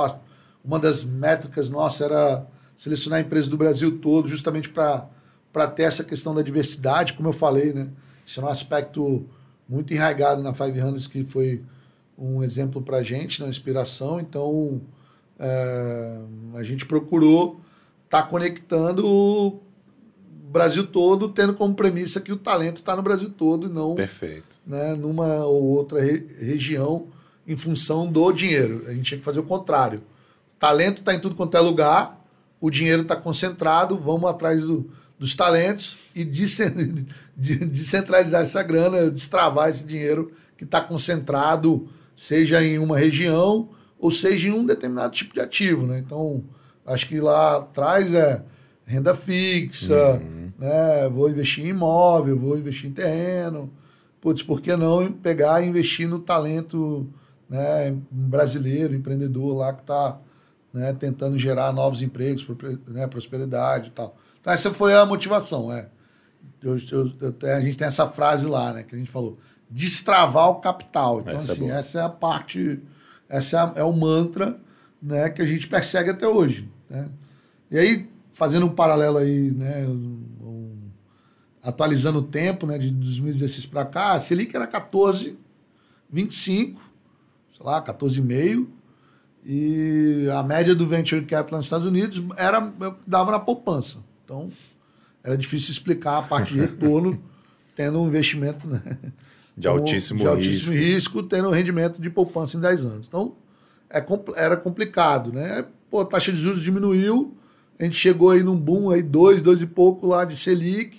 uma 0.63 0.79
das 0.79 1.03
métricas 1.03 1.69
nossas 1.69 2.01
era 2.01 2.47
selecionar 2.75 3.19
empresas 3.19 3.49
do 3.49 3.57
Brasil 3.57 3.99
todo, 3.99 4.29
justamente 4.29 4.69
para 4.69 5.05
para 5.51 5.65
ter 5.65 5.83
essa 5.83 6.03
questão 6.03 6.35
da 6.35 6.43
diversidade, 6.43 7.13
como 7.13 7.29
eu 7.29 7.33
falei, 7.33 7.73
né? 7.73 7.89
Isso 8.28 8.41
é 8.41 8.43
um 8.43 8.47
aspecto 8.49 9.25
muito 9.69 9.93
enraizado 9.93 10.43
na 10.43 10.51
500, 10.51 11.07
que 11.07 11.23
foi 11.23 11.63
um 12.17 12.43
exemplo 12.43 12.82
para 12.82 12.97
a 12.97 13.03
gente, 13.03 13.41
uma 13.41 13.49
inspiração. 13.49 14.19
Então, 14.19 14.82
é, 15.39 16.19
a 16.55 16.63
gente 16.63 16.86
procurou 16.86 17.61
estar 18.03 18.23
tá 18.23 18.28
conectando 18.28 19.07
o 19.07 19.61
Brasil 20.49 20.86
todo, 20.86 21.30
tendo 21.30 21.53
como 21.53 21.73
premissa 21.73 22.19
que 22.19 22.34
o 22.34 22.36
talento 22.36 22.78
está 22.78 22.97
no 22.97 23.01
Brasil 23.01 23.30
todo 23.30 23.67
e 23.67 23.69
não 23.69 23.95
Perfeito. 23.95 24.59
Né, 24.67 24.93
numa 24.93 25.45
ou 25.45 25.63
outra 25.63 26.01
re 26.01 26.28
região 26.38 27.07
em 27.47 27.55
função 27.55 28.11
do 28.11 28.30
dinheiro. 28.34 28.84
A 28.88 28.93
gente 28.93 29.03
tinha 29.03 29.19
que 29.19 29.23
fazer 29.23 29.39
o 29.39 29.43
contrário. 29.43 29.99
O 30.53 30.59
talento 30.59 30.97
está 30.97 31.13
em 31.13 31.19
tudo 31.19 31.34
quanto 31.34 31.55
é 31.55 31.61
lugar, 31.61 32.21
o 32.59 32.69
dinheiro 32.69 33.03
está 33.03 33.15
concentrado, 33.15 33.97
vamos 33.97 34.30
atrás 34.30 34.61
do, 34.63 34.89
dos 35.17 35.34
talentos 35.34 35.97
e 36.13 36.25
descentralizar 37.38 38.41
essa 38.41 38.63
grana, 38.63 39.11
destravar 39.11 39.69
esse 39.69 39.85
dinheiro 39.85 40.31
que 40.57 40.63
está 40.63 40.81
concentrado, 40.81 41.88
seja 42.15 42.63
em 42.63 42.79
uma 42.79 42.97
região 42.97 43.69
ou 43.99 44.09
seja 44.09 44.47
em 44.47 44.51
um 44.51 44.65
determinado 44.65 45.13
tipo 45.13 45.35
de 45.35 45.39
ativo. 45.39 45.85
Né? 45.85 45.99
Então, 45.99 46.43
acho 46.85 47.07
que 47.07 47.19
lá 47.19 47.57
atrás 47.57 48.13
é 48.13 48.43
renda 48.85 49.13
fixa, 49.13 50.13
uhum. 50.13 50.51
né? 50.57 51.07
vou 51.09 51.29
investir 51.29 51.65
em 51.65 51.69
imóvel, 51.69 52.39
vou 52.39 52.57
investir 52.57 52.89
em 52.89 52.93
terreno. 52.93 53.71
Putz, 54.19 54.41
por 54.41 54.61
que 54.61 54.75
não 54.75 55.11
pegar 55.11 55.61
e 55.61 55.67
investir 55.67 56.07
no 56.07 56.19
talento 56.19 57.07
né, 57.47 57.95
brasileiro, 58.09 58.95
empreendedor 58.95 59.55
lá 59.55 59.73
que 59.73 59.81
está 59.81 60.19
né, 60.73 60.93
tentando 60.93 61.38
gerar 61.38 61.71
novos 61.71 62.01
empregos, 62.01 62.45
né, 62.88 63.07
prosperidade 63.07 63.89
e 63.89 63.91
tal. 63.91 64.17
Então, 64.41 64.51
essa 64.51 64.73
foi 64.73 64.93
a 64.93 65.05
motivação. 65.05 65.71
É. 65.71 65.89
Eu, 66.61 66.77
eu, 66.91 67.11
eu, 67.21 67.55
a 67.55 67.61
gente 67.61 67.77
tem 67.77 67.87
essa 67.87 68.07
frase 68.07 68.47
lá, 68.47 68.73
né, 68.73 68.83
que 68.83 68.95
a 68.95 68.97
gente 68.97 69.11
falou: 69.11 69.37
destravar 69.69 70.49
o 70.49 70.55
capital. 70.55 71.21
Então, 71.21 71.33
essa 71.33 71.49
é 71.49 71.53
assim, 71.53 71.69
é 71.69 71.73
essa 71.73 71.99
é 71.99 72.01
a 72.03 72.09
parte, 72.09 72.79
essa 73.29 73.57
é, 73.57 73.59
a, 73.59 73.73
é, 73.77 73.83
o 73.83 73.93
mantra 73.93 74.59
né, 75.01 75.29
que 75.29 75.41
a 75.41 75.45
gente 75.45 75.67
persegue 75.67 76.09
até 76.09 76.27
hoje. 76.27 76.69
Né? 76.89 77.07
E 77.69 77.77
aí, 77.77 78.09
fazendo 78.33 78.65
um 78.65 78.73
paralelo 78.73 79.17
aí, 79.17 79.51
né, 79.51 79.85
um, 79.87 80.27
atualizando 81.67 82.19
o 82.19 82.23
tempo, 82.23 82.65
né, 82.65 82.77
de 82.77 82.89
2016 82.89 83.65
para 83.65 83.83
cá, 83.85 84.13
a 84.13 84.19
Selic 84.19 84.55
era 84.55 84.65
14, 84.65 85.37
25, 86.09 86.81
sei 87.55 87.65
lá, 87.65 87.81
14,5. 87.81 88.67
E 89.49 90.27
a 90.33 90.43
média 90.43 90.75
do 90.75 90.85
venture 90.85 91.25
capital 91.25 91.59
nos 91.59 91.67
Estados 91.67 91.87
Unidos 91.87 92.21
era 92.37 92.73
dava 93.05 93.31
na 93.31 93.39
poupança. 93.39 93.99
Então, 94.23 94.49
era 95.28 95.38
difícil 95.38 95.71
explicar 95.71 96.19
a 96.19 96.21
parte 96.21 96.53
de 96.53 96.59
retorno 96.61 97.21
tendo 97.75 98.01
um 98.01 98.07
investimento 98.07 98.65
né, 98.65 98.82
de 99.55 99.67
altíssimo, 99.67 100.19
de 100.19 100.25
altíssimo 100.25 100.71
risco. 100.71 101.17
risco, 101.19 101.23
tendo 101.23 101.49
um 101.49 101.51
rendimento 101.51 102.01
de 102.01 102.09
poupança 102.09 102.55
em 102.55 102.61
10 102.61 102.86
anos. 102.86 103.07
Então, 103.07 103.36
é, 103.89 104.03
era 104.38 104.55
complicado, 104.55 105.34
né? 105.34 105.65
Pô, 105.91 105.99
a 105.99 106.05
taxa 106.05 106.32
de 106.32 106.39
juros 106.39 106.63
diminuiu, 106.63 107.36
a 107.78 107.84
gente 107.84 107.97
chegou 107.97 108.32
aí 108.32 108.41
num 108.41 108.55
boom 108.55 108.89
aí, 108.89 109.03
dois, 109.03 109.41
dois 109.41 109.61
e 109.61 109.67
pouco 109.67 110.07
lá 110.07 110.23
de 110.23 110.38
Selic, 110.38 110.97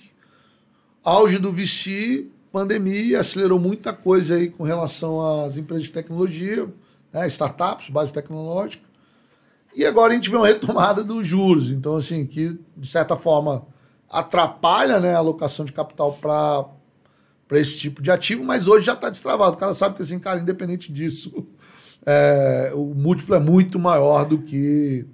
auge 1.03 1.39
do 1.39 1.51
VC, 1.51 2.27
pandemia, 2.51 3.19
acelerou 3.19 3.59
muita 3.59 3.91
coisa 3.91 4.35
aí 4.35 4.47
com 4.47 4.63
relação 4.63 5.43
às 5.43 5.57
empresas 5.57 5.85
de 5.85 5.91
tecnologia, 5.91 6.67
né, 7.11 7.27
startups, 7.27 7.89
base 7.89 8.13
tecnológica. 8.13 8.87
E 9.75 9.85
agora 9.85 10.13
a 10.13 10.15
gente 10.15 10.29
vê 10.29 10.37
uma 10.37 10.47
retomada 10.47 11.03
dos 11.03 11.25
juros. 11.25 11.71
Então, 11.71 11.95
assim, 11.95 12.25
que 12.25 12.59
de 12.77 12.87
certa 12.87 13.15
forma 13.15 13.65
atrapalha 14.09 14.99
né, 14.99 15.13
a 15.13 15.19
alocação 15.19 15.63
de 15.63 15.71
capital 15.71 16.13
para 16.21 17.59
esse 17.59 17.79
tipo 17.79 18.01
de 18.01 18.09
ativo, 18.09 18.43
mas 18.43 18.67
hoje 18.67 18.85
já 18.85 18.93
está 18.93 19.09
destravado. 19.09 19.55
O 19.55 19.59
cara 19.59 19.73
sabe 19.73 19.95
que, 19.95 20.01
assim, 20.01 20.19
cara, 20.19 20.39
independente 20.39 20.91
disso, 20.91 21.47
é, 22.05 22.71
o 22.73 22.85
múltiplo 22.95 23.35
é 23.35 23.39
muito 23.39 23.77
maior 23.77 24.25
do 24.25 24.39
que 24.39 25.05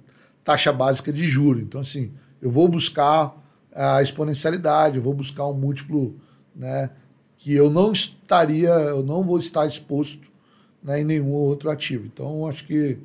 taxa 0.42 0.72
básica 0.72 1.12
de 1.12 1.24
juros. 1.24 1.62
Então, 1.62 1.80
assim, 1.80 2.12
eu 2.40 2.50
vou 2.50 2.68
buscar 2.68 3.34
a 3.74 4.00
exponencialidade, 4.00 4.96
eu 4.96 5.02
vou 5.02 5.12
buscar 5.12 5.46
um 5.46 5.52
múltiplo 5.52 6.16
né, 6.54 6.90
que 7.36 7.52
eu 7.52 7.68
não 7.68 7.92
estaria, 7.92 8.70
eu 8.70 9.02
não 9.02 9.22
vou 9.22 9.38
estar 9.38 9.66
exposto 9.66 10.28
né, 10.82 11.00
em 11.00 11.04
nenhum 11.04 11.32
outro 11.32 11.68
ativo. 11.68 12.06
Então, 12.06 12.46
acho 12.46 12.64
que 12.64 12.98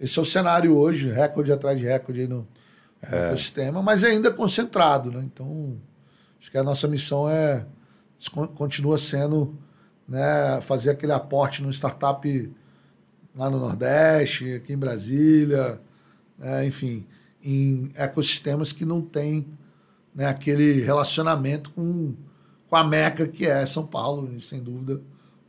esse 0.00 0.18
é 0.18 0.22
o 0.22 0.24
cenário 0.24 0.76
hoje, 0.76 1.10
recorde 1.10 1.50
atrás 1.50 1.78
de 1.78 1.86
recorde 1.86 2.28
no 2.28 2.46
é. 3.10 3.28
ecossistema, 3.28 3.82
mas 3.82 4.02
é 4.02 4.08
ainda 4.08 4.30
concentrado. 4.30 5.10
Né? 5.10 5.22
Então, 5.24 5.76
acho 6.40 6.50
que 6.50 6.58
a 6.58 6.62
nossa 6.62 6.88
missão 6.88 7.28
é 7.28 7.66
continua 8.54 8.96
sendo 8.98 9.58
né, 10.08 10.60
fazer 10.62 10.90
aquele 10.90 11.12
aporte 11.12 11.62
no 11.62 11.70
startup 11.70 12.52
lá 13.34 13.50
no 13.50 13.58
Nordeste, 13.58 14.54
aqui 14.54 14.72
em 14.72 14.78
Brasília, 14.78 15.80
né, 16.38 16.66
enfim, 16.66 17.06
em 17.42 17.90
ecossistemas 17.94 18.72
que 18.72 18.84
não 18.84 19.02
têm 19.02 19.46
né, 20.14 20.26
aquele 20.26 20.80
relacionamento 20.80 21.70
com, 21.72 22.14
com 22.68 22.76
a 22.76 22.84
meca 22.84 23.26
que 23.26 23.46
é 23.46 23.66
São 23.66 23.86
Paulo, 23.86 24.40
sem 24.40 24.62
dúvida, 24.62 25.00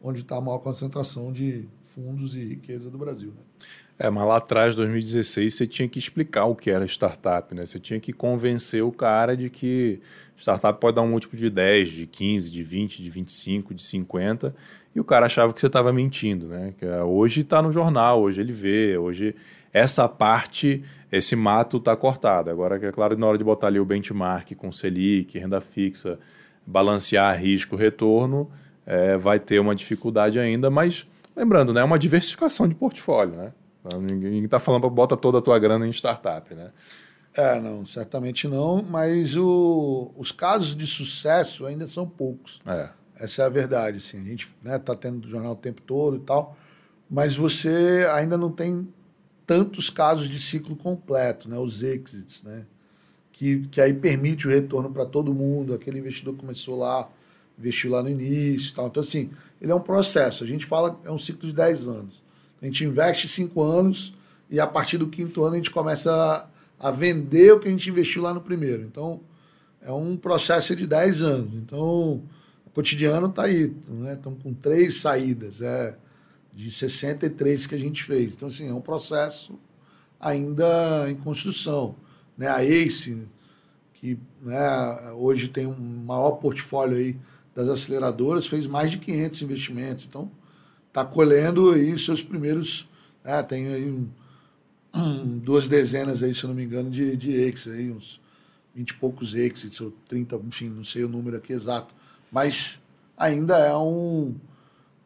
onde 0.01 0.21
está 0.21 0.37
a 0.37 0.41
maior 0.41 0.59
concentração 0.59 1.31
de 1.31 1.67
fundos 1.83 2.35
e 2.35 2.43
riqueza 2.43 2.89
do 2.89 2.97
Brasil. 2.97 3.29
Né? 3.29 3.44
É, 3.97 4.09
mas 4.09 4.27
lá 4.27 4.37
atrás, 4.37 4.75
2016, 4.75 5.53
você 5.53 5.65
tinha 5.65 5.87
que 5.87 5.97
explicar 5.97 6.45
o 6.45 6.55
que 6.55 6.69
era 6.69 6.85
startup, 6.85 7.55
né? 7.55 7.65
Você 7.65 7.79
tinha 7.79 7.99
que 7.99 8.11
convencer 8.11 8.83
o 8.83 8.91
cara 8.91 9.37
de 9.37 9.49
que 9.49 10.01
startup 10.37 10.79
pode 10.81 10.95
dar 10.95 11.01
um 11.01 11.07
múltiplo 11.07 11.37
de 11.37 11.49
10, 11.49 11.89
de 11.89 12.05
15, 12.05 12.51
de 12.51 12.61
20, 12.61 13.01
de 13.01 13.09
25, 13.09 13.73
de 13.73 13.81
50, 13.81 14.53
e 14.93 14.99
o 14.99 15.03
cara 15.03 15.27
achava 15.27 15.53
que 15.53 15.61
você 15.61 15.67
estava 15.67 15.93
mentindo, 15.93 16.47
né? 16.47 16.73
Que 16.77 16.85
é, 16.85 17.01
hoje 17.03 17.41
está 17.41 17.61
no 17.61 17.71
jornal, 17.71 18.21
hoje 18.21 18.41
ele 18.41 18.51
vê, 18.51 18.97
hoje 18.97 19.33
essa 19.71 20.09
parte, 20.09 20.83
esse 21.09 21.35
mato 21.35 21.77
está 21.77 21.95
cortado. 21.95 22.49
Agora, 22.49 22.75
é 22.75 22.91
claro, 22.91 23.17
na 23.17 23.27
hora 23.27 23.37
de 23.37 23.43
botar 23.45 23.67
ali 23.67 23.79
o 23.79 23.85
benchmark 23.85 24.55
com 24.55 24.73
Selic, 24.73 25.39
renda 25.39 25.61
fixa, 25.61 26.19
balancear 26.65 27.37
risco-retorno, 27.39 28.51
é, 28.85 29.17
vai 29.17 29.39
ter 29.39 29.59
uma 29.59 29.73
dificuldade 29.73 30.37
ainda, 30.37 30.69
mas 30.69 31.07
lembrando, 31.33 31.73
né? 31.73 31.79
É 31.79 31.83
uma 31.83 31.99
diversificação 31.99 32.67
de 32.67 32.75
portfólio, 32.75 33.35
né? 33.35 33.53
Ninguém 33.99 34.43
está 34.43 34.59
falando 34.59 34.81
para 34.81 34.89
bota 34.89 35.17
toda 35.17 35.39
a 35.39 35.41
tua 35.41 35.59
grana 35.59 35.87
em 35.87 35.91
startup, 35.91 36.53
né? 36.53 36.71
É, 37.33 37.59
não, 37.59 37.85
certamente 37.85 38.47
não, 38.47 38.81
mas 38.81 39.35
o, 39.35 40.11
os 40.15 40.31
casos 40.31 40.75
de 40.75 40.87
sucesso 40.87 41.65
ainda 41.65 41.85
são 41.85 42.07
poucos. 42.07 42.61
É. 42.65 42.89
Essa 43.17 43.43
é 43.43 43.45
a 43.45 43.49
verdade. 43.49 43.97
Assim. 43.97 44.21
A 44.21 44.23
gente 44.23 44.45
está 44.45 44.69
né, 44.69 44.79
tá 44.79 44.95
tendo 44.95 45.27
jornal 45.27 45.51
o 45.51 45.57
tempo 45.57 45.81
todo 45.81 46.17
e 46.17 46.21
tal, 46.21 46.57
mas 47.09 47.35
você 47.35 48.07
ainda 48.13 48.37
não 48.37 48.51
tem 48.51 48.87
tantos 49.45 49.89
casos 49.89 50.29
de 50.29 50.39
ciclo 50.39 50.75
completo, 50.75 51.49
né? 51.49 51.57
os 51.57 51.83
exits, 51.83 52.43
né? 52.43 52.65
que, 53.35 53.67
que 53.67 53.81
aí 53.81 53.93
permite 53.93 54.47
o 54.47 54.49
retorno 54.49 54.89
para 54.89 55.05
todo 55.05 55.33
mundo. 55.33 55.73
Aquele 55.73 55.99
investidor 55.99 56.35
começou 56.35 56.77
lá, 56.77 57.09
investiu 57.59 57.91
lá 57.91 58.01
no 58.01 58.09
início 58.09 58.73
tal. 58.73 58.87
Então, 58.87 59.03
assim, 59.03 59.29
ele 59.61 59.73
é 59.73 59.75
um 59.75 59.81
processo. 59.81 60.43
A 60.43 60.47
gente 60.47 60.65
fala 60.65 60.99
é 61.03 61.11
um 61.11 61.17
ciclo 61.17 61.47
de 61.47 61.53
10 61.53 61.87
anos. 61.87 62.23
A 62.65 62.67
gente 62.67 62.83
investe 62.83 63.27
cinco 63.27 63.61
anos 63.61 64.11
e 64.49 64.59
a 64.59 64.65
partir 64.65 64.97
do 64.97 65.07
quinto 65.07 65.43
ano 65.43 65.53
a 65.53 65.57
gente 65.57 65.69
começa 65.69 66.49
a, 66.79 66.87
a 66.87 66.91
vender 66.91 67.53
o 67.53 67.59
que 67.59 67.67
a 67.67 67.71
gente 67.71 67.87
investiu 67.91 68.23
lá 68.23 68.33
no 68.33 68.41
primeiro. 68.41 68.81
Então, 68.81 69.21
é 69.83 69.91
um 69.91 70.17
processo 70.17 70.75
de 70.75 70.87
10 70.87 71.21
anos. 71.21 71.53
Então, 71.53 72.23
o 72.65 72.69
cotidiano 72.73 73.27
está 73.27 73.43
aí. 73.43 73.71
Né? 73.87 74.15
Estamos 74.15 74.41
com 74.41 74.51
três 74.51 74.95
saídas 74.95 75.61
é, 75.61 75.95
de 76.51 76.71
63 76.71 77.67
que 77.67 77.75
a 77.75 77.77
gente 77.77 78.03
fez. 78.03 78.33
Então, 78.33 78.47
assim, 78.47 78.67
é 78.67 78.73
um 78.73 78.81
processo 78.81 79.59
ainda 80.19 81.07
em 81.07 81.15
construção. 81.15 81.95
Né? 82.35 82.47
A 82.47 82.63
ACE, 82.63 83.27
que 83.93 84.17
né, 84.41 85.11
hoje 85.13 85.49
tem 85.49 85.67
um 85.67 86.03
maior 86.03 86.31
portfólio 86.31 86.97
aí 86.97 87.15
das 87.53 87.67
aceleradoras, 87.67 88.47
fez 88.47 88.65
mais 88.65 88.89
de 88.89 88.97
500 88.97 89.41
investimentos. 89.43 90.05
Então, 90.09 90.31
está 90.95 91.03
colhendo 91.03 91.71
aí 91.71 91.99
seus 91.99 92.23
primeiros. 92.23 92.87
Né, 93.21 93.43
tem 93.43 93.67
aí 93.67 93.91
um, 93.91 94.07
um, 94.93 95.37
duas 95.37 95.67
dezenas 95.67 96.23
aí, 96.23 96.33
se 96.33 96.45
eu 96.45 96.47
não 96.47 96.55
me 96.55 96.63
engano, 96.63 96.89
de, 96.89 97.17
de 97.17 97.33
exits, 97.33 97.67
aí, 97.67 97.91
uns 97.91 98.21
20 98.73 98.89
e 98.89 98.93
poucos 98.93 99.35
exits, 99.35 99.81
ou 99.81 99.91
30, 100.07 100.37
enfim, 100.47 100.69
não 100.69 100.85
sei 100.85 101.03
o 101.03 101.09
número 101.09 101.35
aqui 101.35 101.51
exato. 101.51 101.93
Mas 102.31 102.79
ainda 103.17 103.57
é 103.57 103.75
um, 103.75 104.35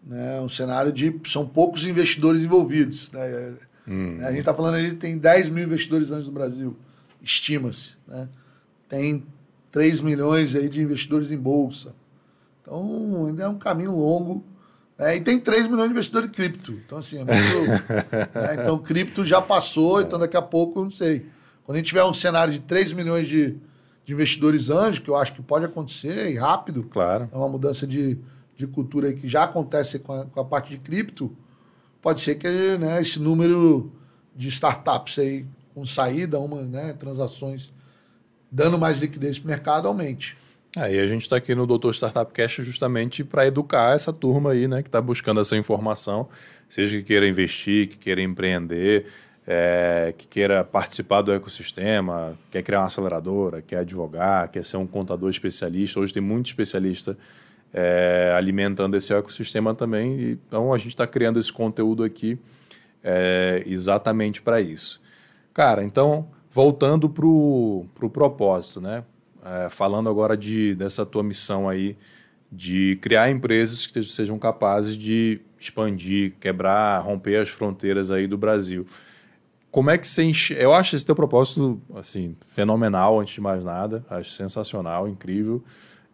né, 0.04 0.40
um 0.40 0.50
cenário 0.50 0.92
de. 0.92 1.20
São 1.26 1.48
poucos 1.48 1.86
investidores 1.86 2.44
envolvidos. 2.44 3.12
Né? 3.12 3.56
Hum. 3.88 4.18
A 4.22 4.30
gente 4.30 4.42
está 4.42 4.54
falando 4.54 4.76
aí, 4.76 4.94
tem 4.94 5.18
10 5.18 5.50
mil 5.50 5.64
investidores 5.64 6.12
antes 6.12 6.28
no 6.28 6.34
Brasil, 6.34 6.78
estima-se. 7.20 7.96
Né? 8.08 8.30
Tem 8.88 9.24
3 9.72 10.02
milhões 10.02 10.54
aí 10.54 10.70
de 10.70 10.82
investidores 10.82 11.32
em 11.32 11.38
bolsa. 11.38 11.96
Então, 12.62 13.26
ainda 13.26 13.44
é 13.44 13.48
um 13.48 13.58
caminho 13.58 13.96
longo 13.96 14.44
é, 15.00 15.16
e 15.16 15.22
tem 15.22 15.40
3 15.40 15.68
milhões 15.68 15.86
de 15.86 15.92
investidores 15.92 16.30
em 16.30 16.32
cripto. 16.34 16.74
Então, 16.86 16.98
assim, 16.98 17.20
é 17.20 17.24
muito. 17.24 17.72
né? 18.36 18.58
Então, 18.62 18.78
cripto 18.78 19.26
já 19.26 19.42
passou, 19.42 20.02
então 20.02 20.20
daqui 20.20 20.36
a 20.36 20.42
pouco, 20.42 20.84
não 20.84 20.92
sei. 20.92 21.26
Quando 21.64 21.76
a 21.76 21.78
gente 21.78 21.88
tiver 21.88 22.04
um 22.04 22.14
cenário 22.14 22.52
de 22.52 22.60
3 22.60 22.92
milhões 22.92 23.28
de, 23.28 23.56
de 24.04 24.14
investidores 24.14 24.70
anjos, 24.70 25.00
que 25.00 25.10
eu 25.10 25.16
acho 25.16 25.34
que 25.34 25.42
pode 25.42 25.64
acontecer 25.64 26.30
e 26.32 26.36
rápido, 26.36 26.84
claro. 26.84 27.30
é 27.32 27.38
uma 27.38 27.48
mudança 27.48 27.88
de, 27.88 28.18
de 28.58 28.68
cultura 28.68 29.14
que 29.14 29.28
já 29.28 29.44
acontece 29.46 30.00
com 30.00 30.12
a, 30.12 30.26
com 30.26 30.40
a 30.42 30.44
parte 30.44 30.72
de 30.72 30.80
cripto, 30.80 31.34
pode 32.02 32.20
ser 32.20 32.36
que 32.36 32.50
né, 32.78 33.02
esse 33.02 33.22
número 33.22 33.94
de 34.36 34.50
startups 34.50 35.18
aí 35.18 35.46
com 35.74 35.86
saída, 35.86 36.40
uma, 36.40 36.62
né, 36.64 36.92
transações 36.94 37.72
dando 38.52 38.78
mais 38.78 39.00
liquidez 39.00 39.40
para 39.40 39.46
o 39.46 39.50
mercado 39.50 39.88
aumente. 39.88 40.36
Aí 40.76 41.00
a 41.00 41.08
gente 41.08 41.24
está 41.24 41.36
aqui 41.36 41.56
no 41.56 41.66
Doutor 41.66 41.94
Startup 41.96 42.32
Cash 42.32 42.58
justamente 42.58 43.24
para 43.24 43.48
educar 43.48 43.96
essa 43.96 44.14
turma 44.14 44.52
aí, 44.52 44.68
né, 44.68 44.84
que 44.84 44.88
está 44.88 45.02
buscando 45.02 45.42
essa 45.42 45.58
informação, 45.58 46.30
seja 46.68 46.98
que 46.98 47.04
queira 47.04 47.28
investir, 47.28 47.88
que 47.88 47.98
queira 47.98 48.22
empreender, 48.22 49.08
é, 49.48 50.14
que 50.16 50.28
queira 50.28 50.64
participar 50.64 51.24
do 51.24 51.34
ecossistema, 51.34 52.38
quer 52.52 52.62
criar 52.62 52.82
uma 52.82 52.86
aceleradora, 52.86 53.64
quer 53.64 53.80
advogar, 53.80 54.48
quer 54.52 54.64
ser 54.64 54.78
um 54.78 54.86
contador 54.86 55.28
especialista. 55.32 56.00
Hoje 56.00 56.14
tem 56.14 56.22
muito 56.22 56.46
especialista 56.46 57.18
é, 57.74 58.32
alimentando 58.38 58.96
esse 58.96 59.12
ecossistema 59.12 59.74
também. 59.74 60.38
Então 60.48 60.72
a 60.72 60.78
gente 60.78 60.90
está 60.90 61.08
criando 61.08 61.40
esse 61.40 61.52
conteúdo 61.52 62.04
aqui 62.04 62.38
é, 63.04 63.64
exatamente 63.66 64.40
para 64.40 64.62
isso. 64.62 65.02
Cara, 65.52 65.84
então 65.84 66.28
voltando 66.52 67.10
para 67.10 67.26
o 67.26 67.88
pro 67.96 68.08
propósito, 68.08 68.80
né? 68.80 69.04
É, 69.50 69.70
falando 69.70 70.10
agora 70.10 70.38
de, 70.38 70.76
dessa 70.76 71.06
tua 71.06 71.24
missão 71.24 71.68
aí 71.68 71.98
de 72.52 72.98
criar 73.02 73.30
empresas 73.30 73.86
que 73.86 74.04
sejam 74.04 74.38
capazes 74.38 74.96
de 74.96 75.42
expandir, 75.60 76.34
quebrar, 76.40 77.00
romper 77.00 77.38
as 77.38 77.50
fronteiras 77.50 78.12
aí 78.12 78.28
do 78.28 78.38
Brasil. 78.38 78.86
Como 79.72 79.90
é 79.90 79.98
que 79.98 80.08
você 80.08 80.24
enche... 80.24 80.54
Eu 80.54 80.74
acho 80.74 80.96
esse 80.96 81.06
teu 81.06 81.16
propósito 81.16 81.80
assim 81.96 82.36
fenomenal, 82.48 83.20
antes 83.20 83.36
de 83.36 83.42
mais 83.42 83.64
nada. 83.64 84.04
Acho 84.10 84.32
sensacional, 84.32 85.08
incrível. 85.08 85.64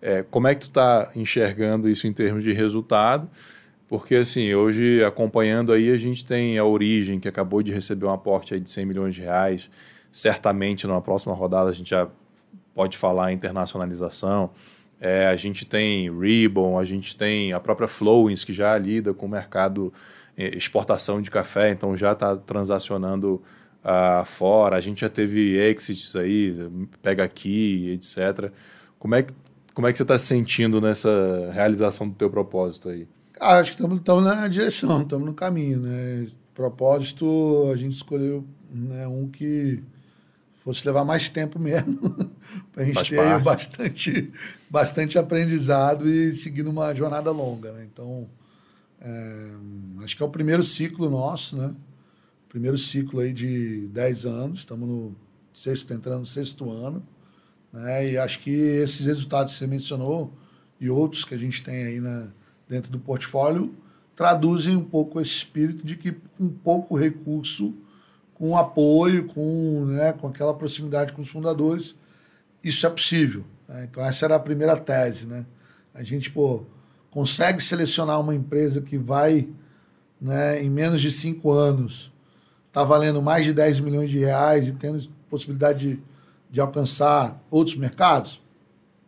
É, 0.02 0.24
como 0.24 0.48
é 0.48 0.56
que 0.56 0.62
tu 0.62 0.68
está 0.68 1.10
enxergando 1.16 1.90
isso 1.90 2.06
em 2.06 2.14
termos 2.14 2.44
de 2.44 2.52
resultado? 2.52 3.30
Porque 3.88 4.16
assim, 4.16 4.54
hoje 4.54 5.04
acompanhando 5.04 5.72
aí 5.72 5.90
a 5.92 5.98
gente 5.98 6.26
tem 6.26 6.58
a 6.58 6.66
Origem, 6.66 7.20
que 7.20 7.28
acabou 7.28 7.64
de 7.64 7.72
receber 7.72 8.06
um 8.06 8.12
aporte 8.12 8.54
aí 8.54 8.60
de 8.60 8.70
100 8.70 8.86
milhões 8.86 9.16
de 9.16 9.22
reais. 9.22 9.70
Certamente 10.12 10.86
numa 10.86 11.02
próxima 11.02 11.34
rodada 11.34 11.70
a 11.70 11.74
gente 11.74 11.90
já 11.90 12.10
pode 12.76 12.98
falar 12.98 13.32
internacionalização. 13.32 14.52
É, 15.00 15.28
a 15.28 15.36
gente 15.36 15.66
tem 15.66 16.12
Ribbon, 16.12 16.78
a 16.78 16.84
gente 16.84 17.16
tem 17.18 17.54
a 17.54 17.60
própria 17.60 17.88
Flowins, 17.88 18.44
que 18.44 18.54
já 18.54 18.78
lida 18.78 19.14
com 19.14 19.26
o 19.26 19.30
mercado 19.30 19.92
é, 20.38 20.56
exportação 20.56 21.22
de 21.22 21.32
café, 21.32 21.72
então 21.72 21.96
já 21.96 22.12
está 22.12 22.36
transacionando 22.36 23.42
uh, 23.84 24.26
fora. 24.26 24.76
A 24.76 24.82
gente 24.82 25.02
já 25.02 25.10
teve 25.10 25.58
exits 25.58 26.16
aí, 26.16 26.70
pega 27.02 27.24
aqui, 27.24 27.92
etc. 27.92 28.52
Como 29.00 29.16
é 29.16 29.24
que, 29.24 29.34
como 29.74 29.88
é 29.88 29.92
que 29.92 29.98
você 29.98 30.04
está 30.04 30.18
se 30.18 30.26
sentindo 30.26 30.82
nessa 30.82 31.52
realização 31.54 32.08
do 32.10 32.16
teu 32.16 32.30
propósito 32.30 32.90
aí? 32.90 33.08
Ah, 33.40 33.60
acho 33.60 33.76
que 33.76 33.84
estamos 33.84 34.24
na 34.24 34.48
direção, 34.48 35.02
estamos 35.02 35.26
no 35.26 35.34
caminho. 35.34 35.80
Né? 35.80 36.28
Propósito, 36.54 37.70
a 37.72 37.76
gente 37.76 37.96
escolheu 37.96 38.46
né, 38.70 39.06
um 39.08 39.28
que 39.28 39.84
fosse 40.66 40.84
levar 40.84 41.06
mais 41.06 41.30
tempo 41.30 41.60
mesmo, 41.60 42.00
para 42.74 42.82
a 42.82 42.86
gente 42.86 42.96
Faz 42.96 43.10
ter 43.10 43.18
parte. 43.18 43.44
bastante, 43.44 44.34
bastante 44.68 45.20
aprendizado 45.20 46.10
e 46.10 46.34
seguir 46.34 46.64
numa 46.64 46.92
jornada 46.96 47.30
longa. 47.30 47.72
Né? 47.72 47.88
Então, 47.94 48.28
é, 49.00 49.52
acho 50.04 50.18
que 50.18 50.24
é 50.24 50.26
o 50.26 50.30
primeiro 50.30 50.64
ciclo 50.64 51.08
nosso, 51.08 51.56
né? 51.56 51.72
Primeiro 52.50 52.80
ciclo 52.80 53.20
aí 53.20 53.32
de 53.32 53.88
10 53.90 54.26
anos, 54.26 54.60
estamos 54.60 54.90
no 54.90 55.16
sexto, 55.54 55.94
entrando 55.94 56.22
no 56.22 56.26
sexto 56.26 56.72
ano. 56.72 57.06
Né? 57.72 58.14
E 58.14 58.18
acho 58.18 58.40
que 58.40 58.50
esses 58.50 59.06
resultados 59.06 59.54
que 59.54 59.60
você 59.60 59.68
mencionou 59.68 60.34
e 60.82 60.90
outros 60.90 61.24
que 61.24 61.36
a 61.36 61.38
gente 61.38 61.62
tem 61.62 61.84
aí 61.84 62.00
na, 62.00 62.28
dentro 62.68 62.92
do 62.92 62.98
portfólio 62.98 63.72
traduzem 64.16 64.76
um 64.76 64.84
pouco 64.84 65.22
esse 65.22 65.32
espírito 65.32 65.86
de 65.86 65.96
que 65.96 66.14
com 66.38 66.50
pouco 66.50 66.98
recurso 66.98 67.76
com 68.36 68.56
apoio, 68.58 69.26
com, 69.26 69.86
né, 69.86 70.14
com 70.14 70.28
aquela 70.28 70.54
proximidade 70.54 71.14
com 71.14 71.22
os 71.22 71.30
fundadores, 71.30 71.96
isso 72.64 72.86
é 72.86 72.90
possível. 72.90 73.44
Né? 73.68 73.88
Então, 73.90 74.06
essa 74.06 74.26
era 74.26 74.36
a 74.36 74.40
primeira 74.40 74.78
tese. 74.78 75.26
Né? 75.26 75.46
A 75.94 76.04
gente 76.04 76.32
pô, 76.32 76.64
consegue 77.10 77.64
selecionar 77.64 78.20
uma 78.20 78.36
empresa 78.36 78.82
que 78.82 78.98
vai, 78.98 79.48
né, 80.22 80.62
em 80.62 80.70
menos 80.70 81.02
de 81.02 81.12
cinco 81.12 81.52
anos, 81.52 82.12
está 82.68 82.84
valendo 82.84 83.22
mais 83.22 83.46
de 83.46 83.54
10 83.54 83.80
milhões 83.80 84.10
de 84.10 84.20
reais 84.20 84.68
e 84.68 84.74
tendo 84.74 85.10
possibilidade 85.30 85.96
de, 85.96 86.04
de 86.52 86.60
alcançar 86.60 87.42
outros 87.50 87.78
mercados? 87.78 88.42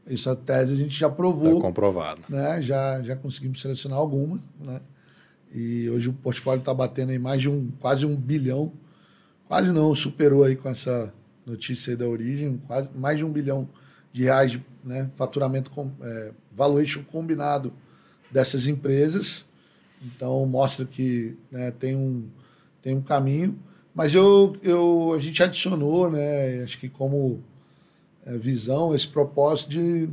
Essa 0.09 0.34
tese 0.38 0.71
a 0.71 0.78
gente 0.78 0.97
já 0.97 1.09
provou. 1.09 1.57
Está 1.57 1.61
comprovado. 1.67 2.21
Né? 2.30 2.61
Já, 2.61 3.01
já 3.01 3.15
conseguimos 3.17 3.61
selecionar 3.61 3.99
algumas. 3.99 4.39
Né? 4.57 4.80
E 5.53 5.89
hoje 5.89 6.07
o 6.07 6.13
portfólio 6.13 6.59
está 6.59 6.73
batendo 6.73 7.11
em 7.11 7.19
mais 7.19 7.41
de 7.41 7.49
um, 7.49 7.69
quase 7.82 8.05
um 8.05 8.15
bilhão. 8.15 8.71
Quase 9.47 9.71
não, 9.71 9.95
superou 9.95 10.43
aí 10.43 10.55
com 10.55 10.69
essa 10.69 11.13
notícia 11.45 11.95
da 11.95 12.05
origem, 12.05 12.61
quase 12.67 12.89
mais 12.93 13.17
de 13.17 13.23
um 13.23 13.31
bilhão 13.31 13.69
de 14.11 14.23
reais 14.23 14.51
de 14.51 14.65
né, 14.83 15.09
faturamento, 15.15 15.69
com, 15.69 15.91
é, 16.01 16.31
valuation 16.51 17.03
combinado 17.03 17.71
dessas 18.31 18.67
empresas. 18.67 19.45
Então 20.01 20.45
mostra 20.45 20.85
que 20.85 21.37
né, 21.49 21.71
tem, 21.71 21.95
um, 21.95 22.27
tem 22.81 22.95
um 22.95 23.01
caminho. 23.01 23.57
Mas 23.95 24.13
eu, 24.13 24.55
eu, 24.61 25.13
a 25.15 25.19
gente 25.19 25.41
adicionou, 25.41 26.11
né, 26.11 26.61
acho 26.63 26.77
que 26.79 26.89
como 26.89 27.41
é, 28.25 28.37
visão, 28.37 28.93
esse 28.93 29.07
propósito 29.07 29.69
de 29.69 30.09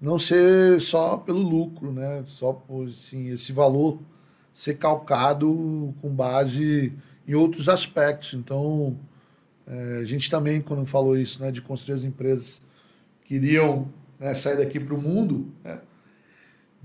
não 0.00 0.18
ser 0.18 0.80
só 0.80 1.16
pelo 1.16 1.38
lucro, 1.38 1.92
né, 1.92 2.24
só 2.26 2.52
por 2.52 2.88
assim, 2.88 3.28
esse 3.28 3.52
valor 3.52 4.00
ser 4.52 4.74
calcado 4.74 5.94
com 6.02 6.10
base 6.10 6.92
em 7.26 7.34
outros 7.34 7.68
aspectos. 7.68 8.34
Então, 8.34 8.96
é, 9.66 9.98
a 10.02 10.04
gente 10.04 10.30
também, 10.30 10.60
quando 10.60 10.84
falou 10.84 11.16
isso, 11.16 11.40
né, 11.42 11.50
de 11.50 11.60
construir 11.60 11.94
as 11.94 12.04
empresas 12.04 12.62
queriam 13.24 13.88
né, 14.18 14.34
sair 14.34 14.56
daqui 14.56 14.78
para 14.78 14.94
o 14.94 15.00
mundo, 15.00 15.52
né, 15.64 15.78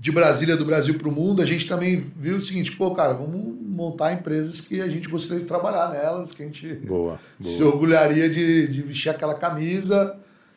de 0.00 0.12
Brasília, 0.12 0.56
do 0.56 0.64
Brasil 0.64 0.96
para 0.96 1.08
o 1.08 1.12
mundo, 1.12 1.42
a 1.42 1.44
gente 1.44 1.66
também 1.66 2.06
viu 2.16 2.36
o 2.36 2.42
seguinte, 2.42 2.70
pô, 2.72 2.92
cara, 2.92 3.14
vamos 3.14 3.56
montar 3.60 4.12
empresas 4.12 4.60
que 4.60 4.80
a 4.80 4.88
gente 4.88 5.08
gostaria 5.08 5.40
de 5.40 5.46
trabalhar 5.46 5.90
nelas, 5.90 6.32
que 6.32 6.42
a 6.42 6.46
gente 6.46 6.74
boa, 6.74 7.18
boa. 7.38 7.52
se 7.56 7.62
orgulharia 7.64 8.30
de, 8.30 8.68
de 8.68 8.82
vestir 8.82 9.08
aquela 9.08 9.34
camisa, 9.34 10.16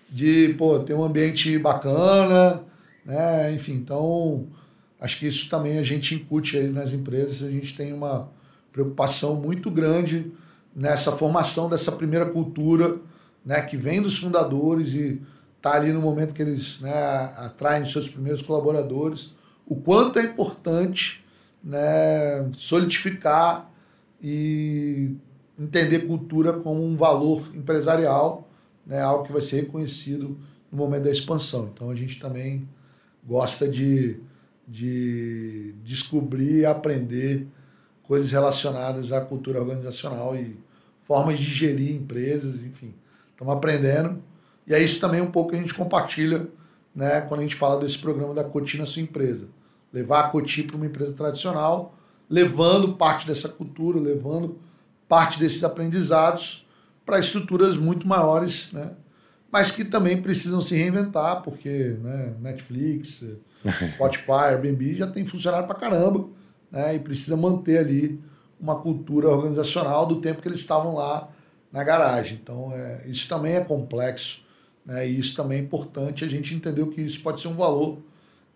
de 0.10 0.54
pô, 0.60 0.78
ter 0.80 0.94
um 0.94 1.04
ambiente 1.04 1.58
bacana, 1.58 2.62
né? 3.04 3.52
Enfim, 3.54 3.74
então 3.74 4.48
acho 5.00 5.18
que 5.18 5.26
isso 5.26 5.50
também 5.50 5.80
a 5.80 5.84
gente 5.84 6.14
incute 6.14 6.58
aí 6.58 6.68
nas 6.68 6.94
empresas, 6.94 7.48
a 7.48 7.50
gente 7.50 7.76
tem 7.76 7.92
uma 7.94 8.30
preocupação 8.72 9.36
muito 9.36 9.70
grande 9.70 10.32
nessa 10.76 11.12
formação 11.12 11.70
dessa 11.70 11.92
primeira 11.92 12.26
cultura, 12.26 12.98
né, 13.46 13.62
que 13.62 13.76
vem 13.76 14.02
dos 14.02 14.18
fundadores 14.18 14.94
e 14.94 15.22
está 15.58 15.74
ali 15.74 15.92
no 15.92 16.02
momento 16.02 16.34
que 16.34 16.42
eles 16.42 16.80
né, 16.82 16.94
atraem 17.38 17.86
seus 17.86 18.10
primeiros 18.10 18.42
colaboradores, 18.42 19.36
o 19.66 19.76
quanto 19.76 20.18
é 20.20 20.24
importante 20.24 21.24
né, 21.64 22.50
solidificar 22.54 23.70
e 24.22 25.16
entender 25.58 26.00
cultura 26.08 26.54
como 26.54 26.84
um 26.84 26.96
valor 26.96 27.52
empresarial, 27.54 28.50
né, 28.86 29.02
algo 29.02 29.26
que 29.26 29.32
vai 29.32 29.42
ser 29.42 29.62
reconhecido 29.62 30.38
no 30.72 30.78
momento 30.78 31.04
da 31.04 31.12
expansão. 31.12 31.70
Então 31.74 31.90
a 31.90 31.96
gente 31.96 32.20
também 32.20 32.68
gosta 33.24 33.68
de, 33.68 34.20
de 34.68 35.76
descobrir 35.84 36.60
e 36.60 36.66
aprender 36.66 37.48
coisas 38.12 38.30
relacionadas 38.30 39.14
à 39.14 39.22
cultura 39.22 39.62
organizacional 39.62 40.36
e 40.36 40.60
formas 41.02 41.40
de 41.40 41.46
gerir 41.46 41.96
empresas, 41.96 42.62
enfim. 42.62 42.94
Estamos 43.32 43.54
aprendendo 43.54 44.22
e 44.68 44.74
é 44.74 44.84
isso 44.84 45.00
também 45.00 45.22
um 45.22 45.32
pouco 45.32 45.52
que 45.52 45.56
a 45.56 45.60
gente 45.60 45.74
compartilha 45.74 46.46
né, 46.94 47.22
quando 47.22 47.40
a 47.40 47.44
gente 47.44 47.56
fala 47.56 47.80
desse 47.80 47.98
programa 47.98 48.34
da 48.34 48.44
Coti 48.44 48.78
na 48.78 48.86
sua 48.86 49.02
empresa. 49.02 49.48
Levar 49.94 50.26
a 50.26 50.28
Coti 50.28 50.62
para 50.64 50.76
uma 50.76 50.86
empresa 50.86 51.14
tradicional, 51.14 51.96
levando 52.30 52.98
parte 52.98 53.26
dessa 53.26 53.48
cultura, 53.48 53.98
levando 53.98 54.60
parte 55.08 55.40
desses 55.40 55.64
aprendizados 55.64 56.68
para 57.06 57.18
estruturas 57.18 57.78
muito 57.78 58.06
maiores, 58.06 58.74
né? 58.74 58.92
mas 59.50 59.72
que 59.72 59.86
também 59.86 60.22
precisam 60.22 60.62
se 60.62 60.76
reinventar, 60.76 61.44
porque 61.44 61.98
né, 62.02 62.36
Netflix, 62.42 63.40
Spotify, 63.96 64.50
Airbnb 64.50 64.98
já 64.98 65.08
tem 65.08 65.26
funcionado 65.26 65.66
para 65.66 65.80
caramba 65.80 66.41
né, 66.72 66.96
e 66.96 67.00
precisa 67.00 67.36
manter 67.36 67.80
ali 67.80 68.20
uma 68.60 68.76
cultura 68.76 69.30
organizacional 69.30 70.06
do 70.06 70.22
tempo 70.22 70.42
que 70.42 70.48
eles 70.48 70.60
estavam 70.60 70.96
lá 70.96 71.30
na 71.72 71.84
garagem. 71.84 72.40
Então, 72.42 72.72
é, 72.74 73.04
isso 73.08 73.28
também 73.28 73.56
é 73.56 73.62
complexo 73.62 74.44
né? 74.86 75.08
E 75.08 75.20
isso 75.20 75.36
também 75.36 75.60
é 75.60 75.62
importante, 75.62 76.26
a 76.26 76.30
gente 76.30 76.54
entendeu 76.54 76.88
que 76.88 77.02
isso 77.02 77.22
pode 77.22 77.40
ser 77.40 77.48
um 77.48 77.56
valor 77.56 78.00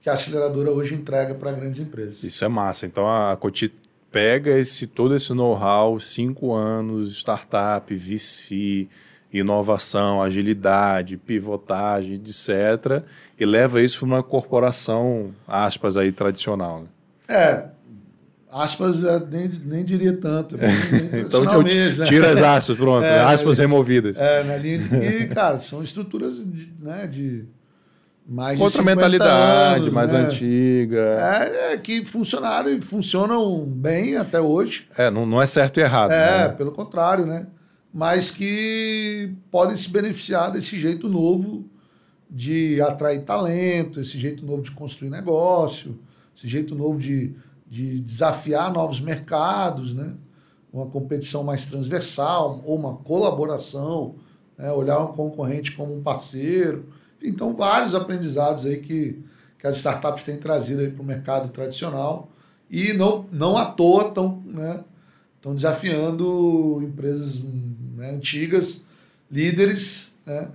que 0.01 0.09
a 0.09 0.13
aceleradora 0.13 0.71
hoje 0.71 0.93
entrega 0.93 1.33
para 1.33 1.51
grandes 1.51 1.79
empresas. 1.79 2.23
Isso 2.23 2.43
é 2.43 2.47
massa. 2.47 2.85
Então 2.85 3.07
a 3.07 3.35
Coti 3.35 3.73
pega 4.11 4.51
esse 4.57 4.87
todo 4.87 5.15
esse 5.15 5.33
know-how, 5.33 5.99
cinco 5.99 6.53
anos, 6.53 7.17
startup, 7.17 7.93
VC, 7.95 8.87
inovação, 9.33 10.21
agilidade, 10.21 11.17
pivotagem, 11.17 12.15
etc., 12.15 13.03
e 13.37 13.45
leva 13.45 13.81
isso 13.81 13.99
para 13.99 14.05
uma 14.05 14.23
corporação, 14.23 15.33
aspas, 15.45 15.97
aí, 15.97 16.09
tradicional. 16.09 16.83
Né? 16.83 16.87
É, 17.27 17.65
aspas 18.63 19.01
nem, 19.29 19.47
nem 19.65 19.83
diria 19.83 20.15
tanto. 20.15 20.55
É 20.61 20.67
bem, 20.67 21.21
então 21.21 21.61
mesmo, 21.61 22.03
né? 22.03 22.05
tira 22.05 22.31
as 22.31 22.41
aspas, 22.41 22.77
pronto. 22.77 23.03
É, 23.05 23.21
aspas 23.21 23.59
removidas. 23.59 24.17
É, 24.17 24.43
na 24.43 24.55
linha 24.57 24.79
de 24.79 24.89
que, 24.89 25.27
cara, 25.27 25.59
são 25.59 25.83
estruturas 25.83 26.37
de, 26.37 26.73
né, 26.79 27.07
de 27.07 27.45
mais 28.27 28.59
Outra 28.59 28.79
de 28.79 28.85
mentalidade, 28.85 29.81
anos, 29.81 29.93
mais 29.93 30.11
né? 30.11 30.19
antiga. 30.19 30.97
É, 30.97 31.73
é, 31.73 31.77
que 31.77 32.03
funcionaram 32.05 32.69
e 32.69 32.81
funcionam 32.81 33.63
bem 33.63 34.17
até 34.17 34.41
hoje. 34.41 34.87
É, 34.97 35.11
não, 35.11 35.25
não 35.25 35.41
é 35.41 35.45
certo 35.45 35.79
e 35.79 35.83
errado. 35.83 36.11
É, 36.11 36.47
né? 36.47 36.49
pelo 36.49 36.71
contrário, 36.71 37.25
né? 37.25 37.45
Mas 37.93 38.31
que 38.31 39.31
podem 39.51 39.75
se 39.75 39.89
beneficiar 39.91 40.51
desse 40.51 40.79
jeito 40.79 41.07
novo 41.07 41.69
de 42.29 42.81
atrair 42.81 43.21
talento, 43.21 43.99
esse 43.99 44.17
jeito 44.19 44.43
novo 44.45 44.63
de 44.63 44.71
construir 44.71 45.09
negócio, 45.09 45.99
esse 46.35 46.47
jeito 46.47 46.73
novo 46.73 46.97
de 46.99 47.35
de 47.75 47.99
desafiar 47.99 48.71
novos 48.71 49.01
mercados, 49.01 49.93
né? 49.93 50.13
uma 50.71 50.85
competição 50.85 51.43
mais 51.43 51.65
transversal, 51.65 52.61
ou 52.63 52.77
uma 52.77 52.95
colaboração, 52.95 54.15
né? 54.57 54.71
olhar 54.71 54.99
um 54.99 55.07
concorrente 55.07 55.73
como 55.73 55.93
um 55.93 56.01
parceiro. 56.01 56.85
Então, 57.21 57.53
vários 57.53 57.93
aprendizados 57.93 58.65
aí 58.65 58.77
que, 58.77 59.21
que 59.59 59.67
as 59.67 59.75
startups 59.75 60.23
têm 60.23 60.37
trazido 60.37 60.89
para 60.89 61.01
o 61.01 61.05
mercado 61.05 61.49
tradicional 61.49 62.29
e 62.71 62.93
não, 62.93 63.25
não 63.29 63.57
à 63.57 63.65
toa 63.65 64.07
estão 64.07 64.41
né, 64.45 64.79
tão 65.41 65.53
desafiando 65.53 66.81
empresas 66.81 67.43
né, 67.43 68.11
antigas, 68.11 68.85
líderes, 69.29 70.15
né, 70.25 70.47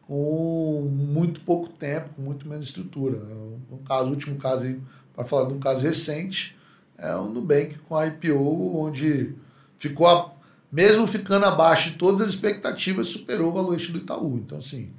com 0.00 0.88
muito 0.90 1.42
pouco 1.42 1.68
tempo, 1.68 2.08
com 2.16 2.22
muito 2.22 2.48
menos 2.48 2.68
estrutura. 2.68 3.18
Né? 3.18 3.34
O, 3.70 3.76
caso, 3.78 4.06
o 4.06 4.10
último 4.10 4.36
caso, 4.36 4.80
para 5.14 5.26
falar 5.26 5.48
de 5.48 5.54
um 5.54 5.60
caso 5.60 5.80
recente, 5.80 6.56
é 7.02 7.16
o 7.16 7.24
Nubank 7.24 7.76
com 7.80 7.96
a 7.96 8.06
IPO, 8.06 8.76
onde 8.78 9.34
ficou, 9.76 10.06
a, 10.06 10.32
mesmo 10.70 11.04
ficando 11.06 11.44
abaixo 11.44 11.90
de 11.90 11.98
todas 11.98 12.20
as 12.20 12.34
expectativas, 12.34 13.08
superou 13.08 13.50
o 13.50 13.52
valuation 13.52 13.92
do 13.92 13.98
Itaú. 13.98 14.38
Então, 14.38 14.58
assim. 14.58 14.92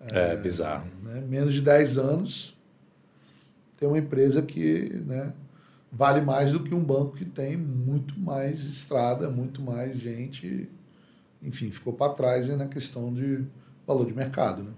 É, 0.00 0.34
é 0.34 0.36
bizarro. 0.36 0.86
Né, 1.02 1.20
menos 1.20 1.52
de 1.52 1.60
10 1.60 1.98
anos, 1.98 2.56
tem 3.78 3.88
uma 3.88 3.98
empresa 3.98 4.40
que 4.40 5.02
né, 5.04 5.32
vale 5.90 6.20
mais 6.20 6.52
do 6.52 6.60
que 6.60 6.72
um 6.74 6.82
banco 6.82 7.16
que 7.16 7.24
tem 7.24 7.56
muito 7.56 8.18
mais 8.18 8.64
estrada, 8.64 9.28
muito 9.28 9.60
mais 9.60 9.98
gente. 9.98 10.68
Enfim, 11.42 11.72
ficou 11.72 11.92
para 11.92 12.12
trás 12.12 12.48
na 12.48 12.66
questão 12.66 13.12
de 13.12 13.44
valor 13.84 14.06
de 14.06 14.14
mercado. 14.14 14.62
Né? 14.62 14.70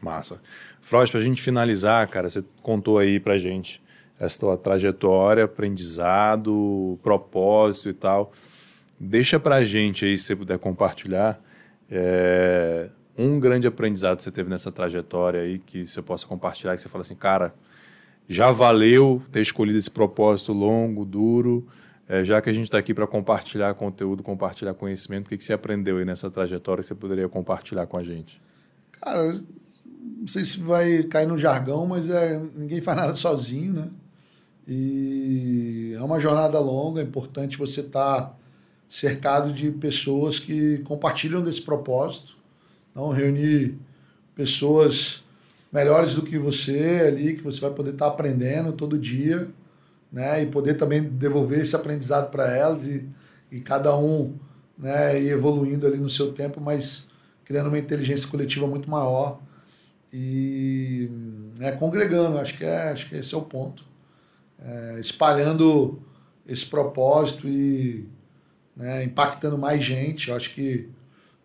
Massa. 0.00 0.40
Freud, 0.80 1.10
para 1.10 1.20
a 1.20 1.24
gente 1.24 1.42
finalizar, 1.42 2.08
cara, 2.08 2.30
você 2.30 2.44
contou 2.62 2.98
aí 2.98 3.18
para 3.18 3.36
gente 3.38 3.82
essa 4.18 4.38
tua 4.38 4.56
trajetória, 4.56 5.44
aprendizado, 5.44 6.98
propósito 7.02 7.88
e 7.88 7.92
tal. 7.92 8.32
Deixa 8.98 9.40
para 9.40 9.56
a 9.56 9.64
gente 9.64 10.04
aí, 10.04 10.16
se 10.16 10.24
você 10.24 10.36
puder 10.36 10.58
compartilhar, 10.58 11.40
é, 11.90 12.88
um 13.18 13.38
grande 13.38 13.66
aprendizado 13.66 14.18
que 14.18 14.22
você 14.22 14.30
teve 14.30 14.48
nessa 14.48 14.70
trajetória 14.72 15.40
aí, 15.40 15.58
que 15.58 15.86
você 15.86 16.00
possa 16.00 16.26
compartilhar, 16.26 16.74
que 16.74 16.80
você 16.80 16.88
fala 16.88 17.02
assim, 17.02 17.14
cara, 17.14 17.54
já 18.28 18.50
valeu 18.50 19.22
ter 19.30 19.40
escolhido 19.40 19.78
esse 19.78 19.90
propósito 19.90 20.52
longo, 20.52 21.04
duro, 21.04 21.66
é, 22.08 22.22
já 22.22 22.40
que 22.40 22.50
a 22.50 22.52
gente 22.52 22.64
está 22.64 22.78
aqui 22.78 22.94
para 22.94 23.06
compartilhar 23.06 23.74
conteúdo, 23.74 24.22
compartilhar 24.22 24.74
conhecimento, 24.74 25.26
o 25.26 25.28
que, 25.30 25.36
que 25.36 25.44
você 25.44 25.52
aprendeu 25.52 25.98
aí 25.98 26.04
nessa 26.04 26.30
trajetória 26.30 26.82
que 26.82 26.88
você 26.88 26.94
poderia 26.94 27.28
compartilhar 27.28 27.86
com 27.86 27.96
a 27.96 28.04
gente? 28.04 28.40
Cara, 28.92 29.32
não 30.18 30.26
sei 30.26 30.44
se 30.44 30.60
vai 30.60 31.02
cair 31.04 31.26
no 31.26 31.36
jargão, 31.36 31.86
mas 31.86 32.08
é, 32.08 32.40
ninguém 32.54 32.80
faz 32.80 32.96
nada 32.96 33.14
sozinho, 33.14 33.72
né? 33.72 33.88
E 34.66 35.94
é 35.96 36.02
uma 36.02 36.18
jornada 36.18 36.58
longa, 36.58 37.00
é 37.00 37.04
importante 37.04 37.58
você 37.58 37.80
estar 37.80 38.22
tá 38.22 38.36
cercado 38.88 39.52
de 39.52 39.70
pessoas 39.70 40.38
que 40.38 40.78
compartilham 40.78 41.42
desse 41.42 41.62
propósito. 41.62 42.36
Não 42.94 43.10
reunir 43.10 43.76
pessoas 44.34 45.24
melhores 45.72 46.14
do 46.14 46.22
que 46.22 46.38
você 46.38 47.04
ali, 47.08 47.34
que 47.34 47.42
você 47.42 47.60
vai 47.60 47.70
poder 47.70 47.90
estar 47.90 48.06
tá 48.06 48.12
aprendendo 48.12 48.72
todo 48.72 48.98
dia, 48.98 49.48
né? 50.10 50.42
E 50.42 50.46
poder 50.46 50.74
também 50.74 51.02
devolver 51.02 51.60
esse 51.60 51.76
aprendizado 51.76 52.30
para 52.30 52.56
elas 52.56 52.86
e, 52.86 53.06
e 53.50 53.60
cada 53.60 53.96
um 53.96 54.34
né, 54.78 55.20
ir 55.20 55.30
evoluindo 55.30 55.86
ali 55.86 55.98
no 55.98 56.08
seu 56.08 56.32
tempo, 56.32 56.60
mas 56.60 57.08
criando 57.44 57.68
uma 57.68 57.78
inteligência 57.78 58.28
coletiva 58.28 58.66
muito 58.66 58.88
maior 58.88 59.40
e 60.12 61.10
né, 61.58 61.72
congregando. 61.72 62.38
Acho 62.38 62.56
que, 62.56 62.64
é, 62.64 62.90
acho 62.90 63.08
que 63.08 63.16
esse 63.16 63.34
é 63.34 63.38
o 63.38 63.42
ponto 63.42 63.93
é, 64.64 64.98
espalhando 65.00 66.02
esse 66.46 66.66
propósito 66.66 67.46
e 67.46 68.08
né, 68.76 69.04
impactando 69.04 69.58
mais 69.58 69.84
gente. 69.84 70.30
Eu 70.30 70.36
acho 70.36 70.54
que 70.54 70.88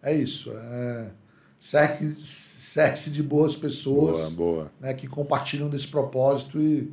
é 0.02 0.16
isso. 0.16 0.52
É, 0.52 1.10
cerque-se 1.60 3.12
de 3.12 3.22
boas 3.22 3.56
pessoas 3.56 4.32
boa, 4.32 4.54
boa. 4.54 4.72
Né, 4.80 4.94
que 4.94 5.08
compartilham 5.08 5.70
desse 5.70 5.88
propósito 5.88 6.60
e 6.60 6.92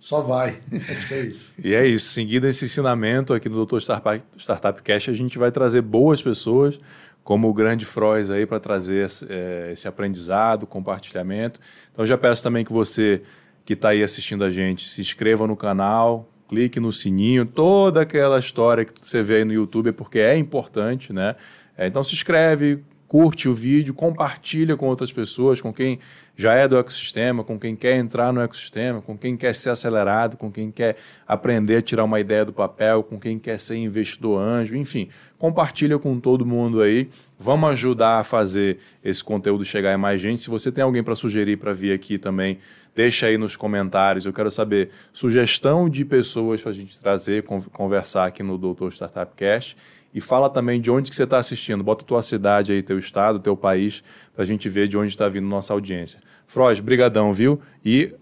só 0.00 0.20
vai. 0.20 0.60
Acho 0.88 1.08
que 1.08 1.14
é 1.14 1.20
isso. 1.22 1.54
E 1.62 1.74
é 1.74 1.86
isso. 1.86 2.12
Seguindo 2.12 2.46
esse 2.46 2.64
ensinamento 2.64 3.34
aqui 3.34 3.48
no 3.48 3.64
Dr. 3.66 3.78
Startup, 3.78 4.22
Startup 4.36 4.82
Cash, 4.82 5.08
a 5.08 5.12
gente 5.12 5.38
vai 5.38 5.50
trazer 5.50 5.82
boas 5.82 6.22
pessoas, 6.22 6.78
como 7.24 7.48
o 7.48 7.54
grande 7.54 7.84
Frois 7.84 8.30
aí, 8.30 8.46
para 8.46 8.60
trazer 8.60 9.06
esse, 9.06 9.26
é, 9.28 9.70
esse 9.72 9.88
aprendizado, 9.88 10.66
compartilhamento. 10.66 11.58
Então 11.92 12.06
já 12.06 12.16
peço 12.16 12.42
também 12.44 12.64
que 12.64 12.72
você 12.72 13.22
que 13.68 13.74
está 13.74 13.90
aí 13.90 14.02
assistindo 14.02 14.44
a 14.44 14.50
gente 14.50 14.88
se 14.88 15.02
inscreva 15.02 15.46
no 15.46 15.54
canal, 15.54 16.26
clique 16.48 16.80
no 16.80 16.90
sininho, 16.90 17.44
toda 17.44 18.00
aquela 18.00 18.38
história 18.38 18.82
que 18.82 18.94
você 18.98 19.22
vê 19.22 19.36
aí 19.36 19.44
no 19.44 19.52
YouTube, 19.52 19.92
porque 19.92 20.18
é 20.20 20.34
importante, 20.38 21.12
né? 21.12 21.36
É, 21.76 21.86
então 21.86 22.02
se 22.02 22.14
inscreve, 22.14 22.82
curte 23.06 23.46
o 23.46 23.52
vídeo, 23.52 23.92
compartilha 23.92 24.74
com 24.74 24.86
outras 24.86 25.12
pessoas, 25.12 25.60
com 25.60 25.70
quem 25.70 25.98
já 26.34 26.54
é 26.54 26.66
do 26.66 26.78
ecossistema, 26.78 27.44
com 27.44 27.58
quem 27.58 27.76
quer 27.76 27.96
entrar 27.96 28.32
no 28.32 28.40
ecossistema, 28.40 29.02
com 29.02 29.18
quem 29.18 29.36
quer 29.36 29.54
ser 29.54 29.68
acelerado, 29.68 30.38
com 30.38 30.50
quem 30.50 30.70
quer 30.70 30.96
aprender 31.26 31.76
a 31.76 31.82
tirar 31.82 32.04
uma 32.04 32.18
ideia 32.18 32.46
do 32.46 32.54
papel, 32.54 33.02
com 33.02 33.20
quem 33.20 33.38
quer 33.38 33.58
ser 33.58 33.76
investidor 33.76 34.40
anjo, 34.40 34.76
enfim, 34.76 35.10
compartilha 35.38 35.98
com 35.98 36.18
todo 36.18 36.46
mundo 36.46 36.80
aí. 36.80 37.10
Vamos 37.38 37.68
ajudar 37.68 38.20
a 38.20 38.24
fazer 38.24 38.78
esse 39.04 39.22
conteúdo 39.22 39.62
chegar 39.62 39.92
a 39.92 39.98
mais 39.98 40.22
gente. 40.22 40.40
Se 40.40 40.48
você 40.48 40.72
tem 40.72 40.82
alguém 40.82 41.02
para 41.02 41.14
sugerir 41.14 41.58
para 41.58 41.74
vir 41.74 41.92
aqui 41.92 42.16
também, 42.16 42.58
deixa 42.94 43.26
aí 43.26 43.38
nos 43.38 43.56
comentários. 43.56 44.26
Eu 44.26 44.32
quero 44.32 44.50
saber 44.50 44.90
sugestão 45.12 45.88
de 45.88 46.04
pessoas 46.04 46.60
para 46.60 46.70
a 46.70 46.74
gente 46.74 46.98
trazer, 46.98 47.44
conversar 47.72 48.26
aqui 48.26 48.42
no 48.42 48.58
Doutor 48.58 48.92
Startup 48.92 49.32
Cast. 49.36 49.76
E 50.14 50.20
fala 50.20 50.48
também 50.48 50.80
de 50.80 50.90
onde 50.90 51.10
que 51.10 51.16
você 51.16 51.24
está 51.24 51.38
assistindo. 51.38 51.84
Bota 51.84 52.04
tua 52.04 52.22
cidade 52.22 52.72
aí, 52.72 52.82
teu 52.82 52.98
estado, 52.98 53.38
teu 53.38 53.56
país, 53.56 54.02
para 54.34 54.42
a 54.42 54.46
gente 54.46 54.68
ver 54.68 54.88
de 54.88 54.96
onde 54.96 55.08
está 55.08 55.28
vindo 55.28 55.46
nossa 55.46 55.72
audiência. 55.72 56.20
Froz, 56.46 56.80
brigadão, 56.80 57.32
viu? 57.32 57.60
E 57.84 58.14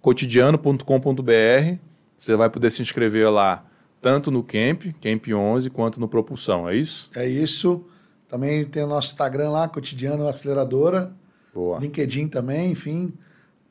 cotidiano.com.br, 0.00 1.78
você 2.16 2.36
vai 2.36 2.50
poder 2.50 2.70
se 2.70 2.82
inscrever 2.82 3.30
lá, 3.30 3.64
tanto 4.00 4.30
no 4.30 4.42
Camp, 4.42 4.84
Camp 5.00 5.28
11, 5.28 5.70
quanto 5.70 6.00
no 6.00 6.08
Propulsão, 6.08 6.68
é 6.68 6.74
isso? 6.74 7.08
É 7.14 7.28
isso. 7.28 7.84
Também 8.28 8.64
tem 8.64 8.82
o 8.82 8.86
nosso 8.86 9.12
Instagram 9.12 9.50
lá, 9.50 9.68
Cotidiano 9.68 10.26
Aceleradora. 10.26 11.12
Boa. 11.54 11.78
LinkedIn 11.78 12.28
também, 12.28 12.72
enfim. 12.72 13.12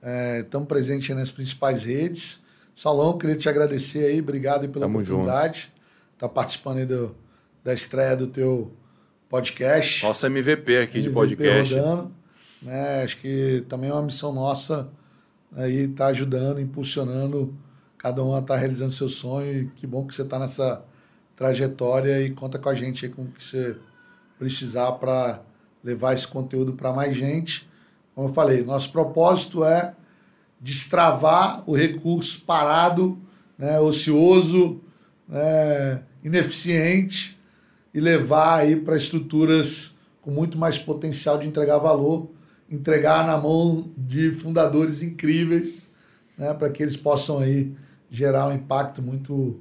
Estamos 0.01 0.65
é, 0.65 0.67
presentes 0.67 1.15
nas 1.15 1.31
principais 1.31 1.83
redes. 1.83 2.43
Salão, 2.75 3.17
queria 3.17 3.35
te 3.35 3.49
agradecer 3.49 4.05
aí, 4.05 4.21
obrigado 4.21 4.67
pela 4.69 4.85
Tamo 4.85 4.99
oportunidade. 4.99 5.71
Estar 6.13 6.27
tá 6.27 6.29
participando 6.29 6.77
aí 6.77 6.85
do, 6.85 7.15
da 7.63 7.73
estreia 7.73 8.15
do 8.15 8.27
teu 8.27 8.71
podcast. 9.27 10.03
Nossa 10.03 10.27
MVP 10.27 10.77
aqui 10.77 10.99
MVP 10.99 11.01
de 11.01 11.09
podcast. 11.09 11.75
Rodando, 11.75 12.11
né? 12.61 13.03
Acho 13.03 13.17
que 13.19 13.65
também 13.67 13.89
é 13.89 13.93
uma 13.93 14.03
missão 14.03 14.33
nossa 14.33 14.89
aí 15.55 15.85
estar 15.85 16.05
tá 16.05 16.09
ajudando, 16.11 16.59
impulsionando 16.59 17.53
cada 17.97 18.23
um 18.23 18.33
a 18.33 18.39
estar 18.39 18.53
tá 18.53 18.59
realizando 18.59 18.91
seu 18.91 19.09
sonho. 19.09 19.63
E 19.63 19.65
que 19.75 19.85
bom 19.85 20.07
que 20.07 20.15
você 20.15 20.21
está 20.21 20.39
nessa 20.39 20.83
trajetória 21.35 22.21
e 22.21 22.31
conta 22.31 22.57
com 22.57 22.69
a 22.69 22.75
gente 22.75 23.05
aí 23.05 23.11
com 23.11 23.23
o 23.23 23.27
que 23.27 23.43
você 23.43 23.77
precisar 24.37 24.93
para 24.93 25.41
levar 25.83 26.13
esse 26.13 26.27
conteúdo 26.27 26.73
para 26.73 26.91
mais 26.91 27.15
gente. 27.15 27.68
Como 28.13 28.27
eu 28.27 28.33
falei, 28.33 28.63
nosso 28.63 28.91
propósito 28.91 29.63
é 29.63 29.93
destravar 30.59 31.63
o 31.65 31.75
recurso 31.75 32.43
parado, 32.43 33.17
né, 33.57 33.79
ocioso, 33.79 34.81
né, 35.27 36.03
ineficiente 36.23 37.39
e 37.93 37.99
levar 37.99 38.59
aí 38.59 38.75
para 38.75 38.97
estruturas 38.97 39.95
com 40.21 40.31
muito 40.31 40.57
mais 40.57 40.77
potencial 40.77 41.37
de 41.37 41.47
entregar 41.47 41.77
valor, 41.77 42.29
entregar 42.69 43.25
na 43.25 43.37
mão 43.37 43.89
de 43.97 44.33
fundadores 44.33 45.01
incríveis, 45.01 45.93
né, 46.37 46.53
para 46.53 46.69
que 46.69 46.83
eles 46.83 46.97
possam 46.97 47.39
aí 47.39 47.73
gerar 48.11 48.47
um 48.47 48.53
impacto 48.53 49.01
muito 49.01 49.59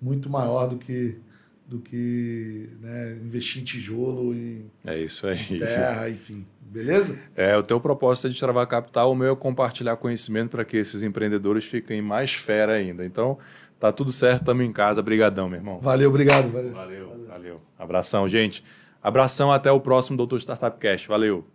muito 0.00 0.30
maior 0.30 0.68
do 0.68 0.78
que 0.78 1.18
do 1.66 1.80
que 1.80 2.70
né, 2.80 3.18
investir 3.22 3.60
em 3.60 3.64
tijolo 3.64 4.34
e 4.34 4.64
é 4.86 4.98
isso 4.98 5.26
aí 5.26 5.58
terra, 5.58 6.08
enfim. 6.08 6.46
Beleza? 6.70 7.18
É, 7.34 7.56
o 7.56 7.62
teu 7.62 7.80
propósito 7.80 8.28
é 8.28 8.30
de 8.30 8.38
travar 8.38 8.66
capital, 8.66 9.10
o 9.10 9.14
meu 9.16 9.32
é 9.32 9.36
compartilhar 9.36 9.96
conhecimento 9.96 10.50
para 10.50 10.64
que 10.64 10.76
esses 10.76 11.02
empreendedores 11.02 11.64
fiquem 11.64 12.02
mais 12.02 12.34
fera 12.34 12.74
ainda. 12.74 13.04
Então, 13.04 13.38
Tá 13.78 13.92
tudo 13.92 14.10
certo, 14.10 14.40
estamos 14.40 14.64
em 14.64 14.72
casa. 14.72 15.00
Brigadão, 15.00 15.48
meu 15.48 15.58
irmão. 15.58 15.78
Valeu, 15.80 16.10
obrigado. 16.10 16.50
Valeu, 16.50 16.72
valeu. 16.72 17.08
valeu. 17.08 17.26
valeu. 17.28 17.60
Abração, 17.78 18.26
gente. 18.26 18.64
Abração, 19.00 19.52
até 19.52 19.70
o 19.70 19.80
próximo 19.80 20.16
Doutor 20.16 20.40
Startup 20.40 20.76
Cash. 20.78 21.06
Valeu. 21.06 21.46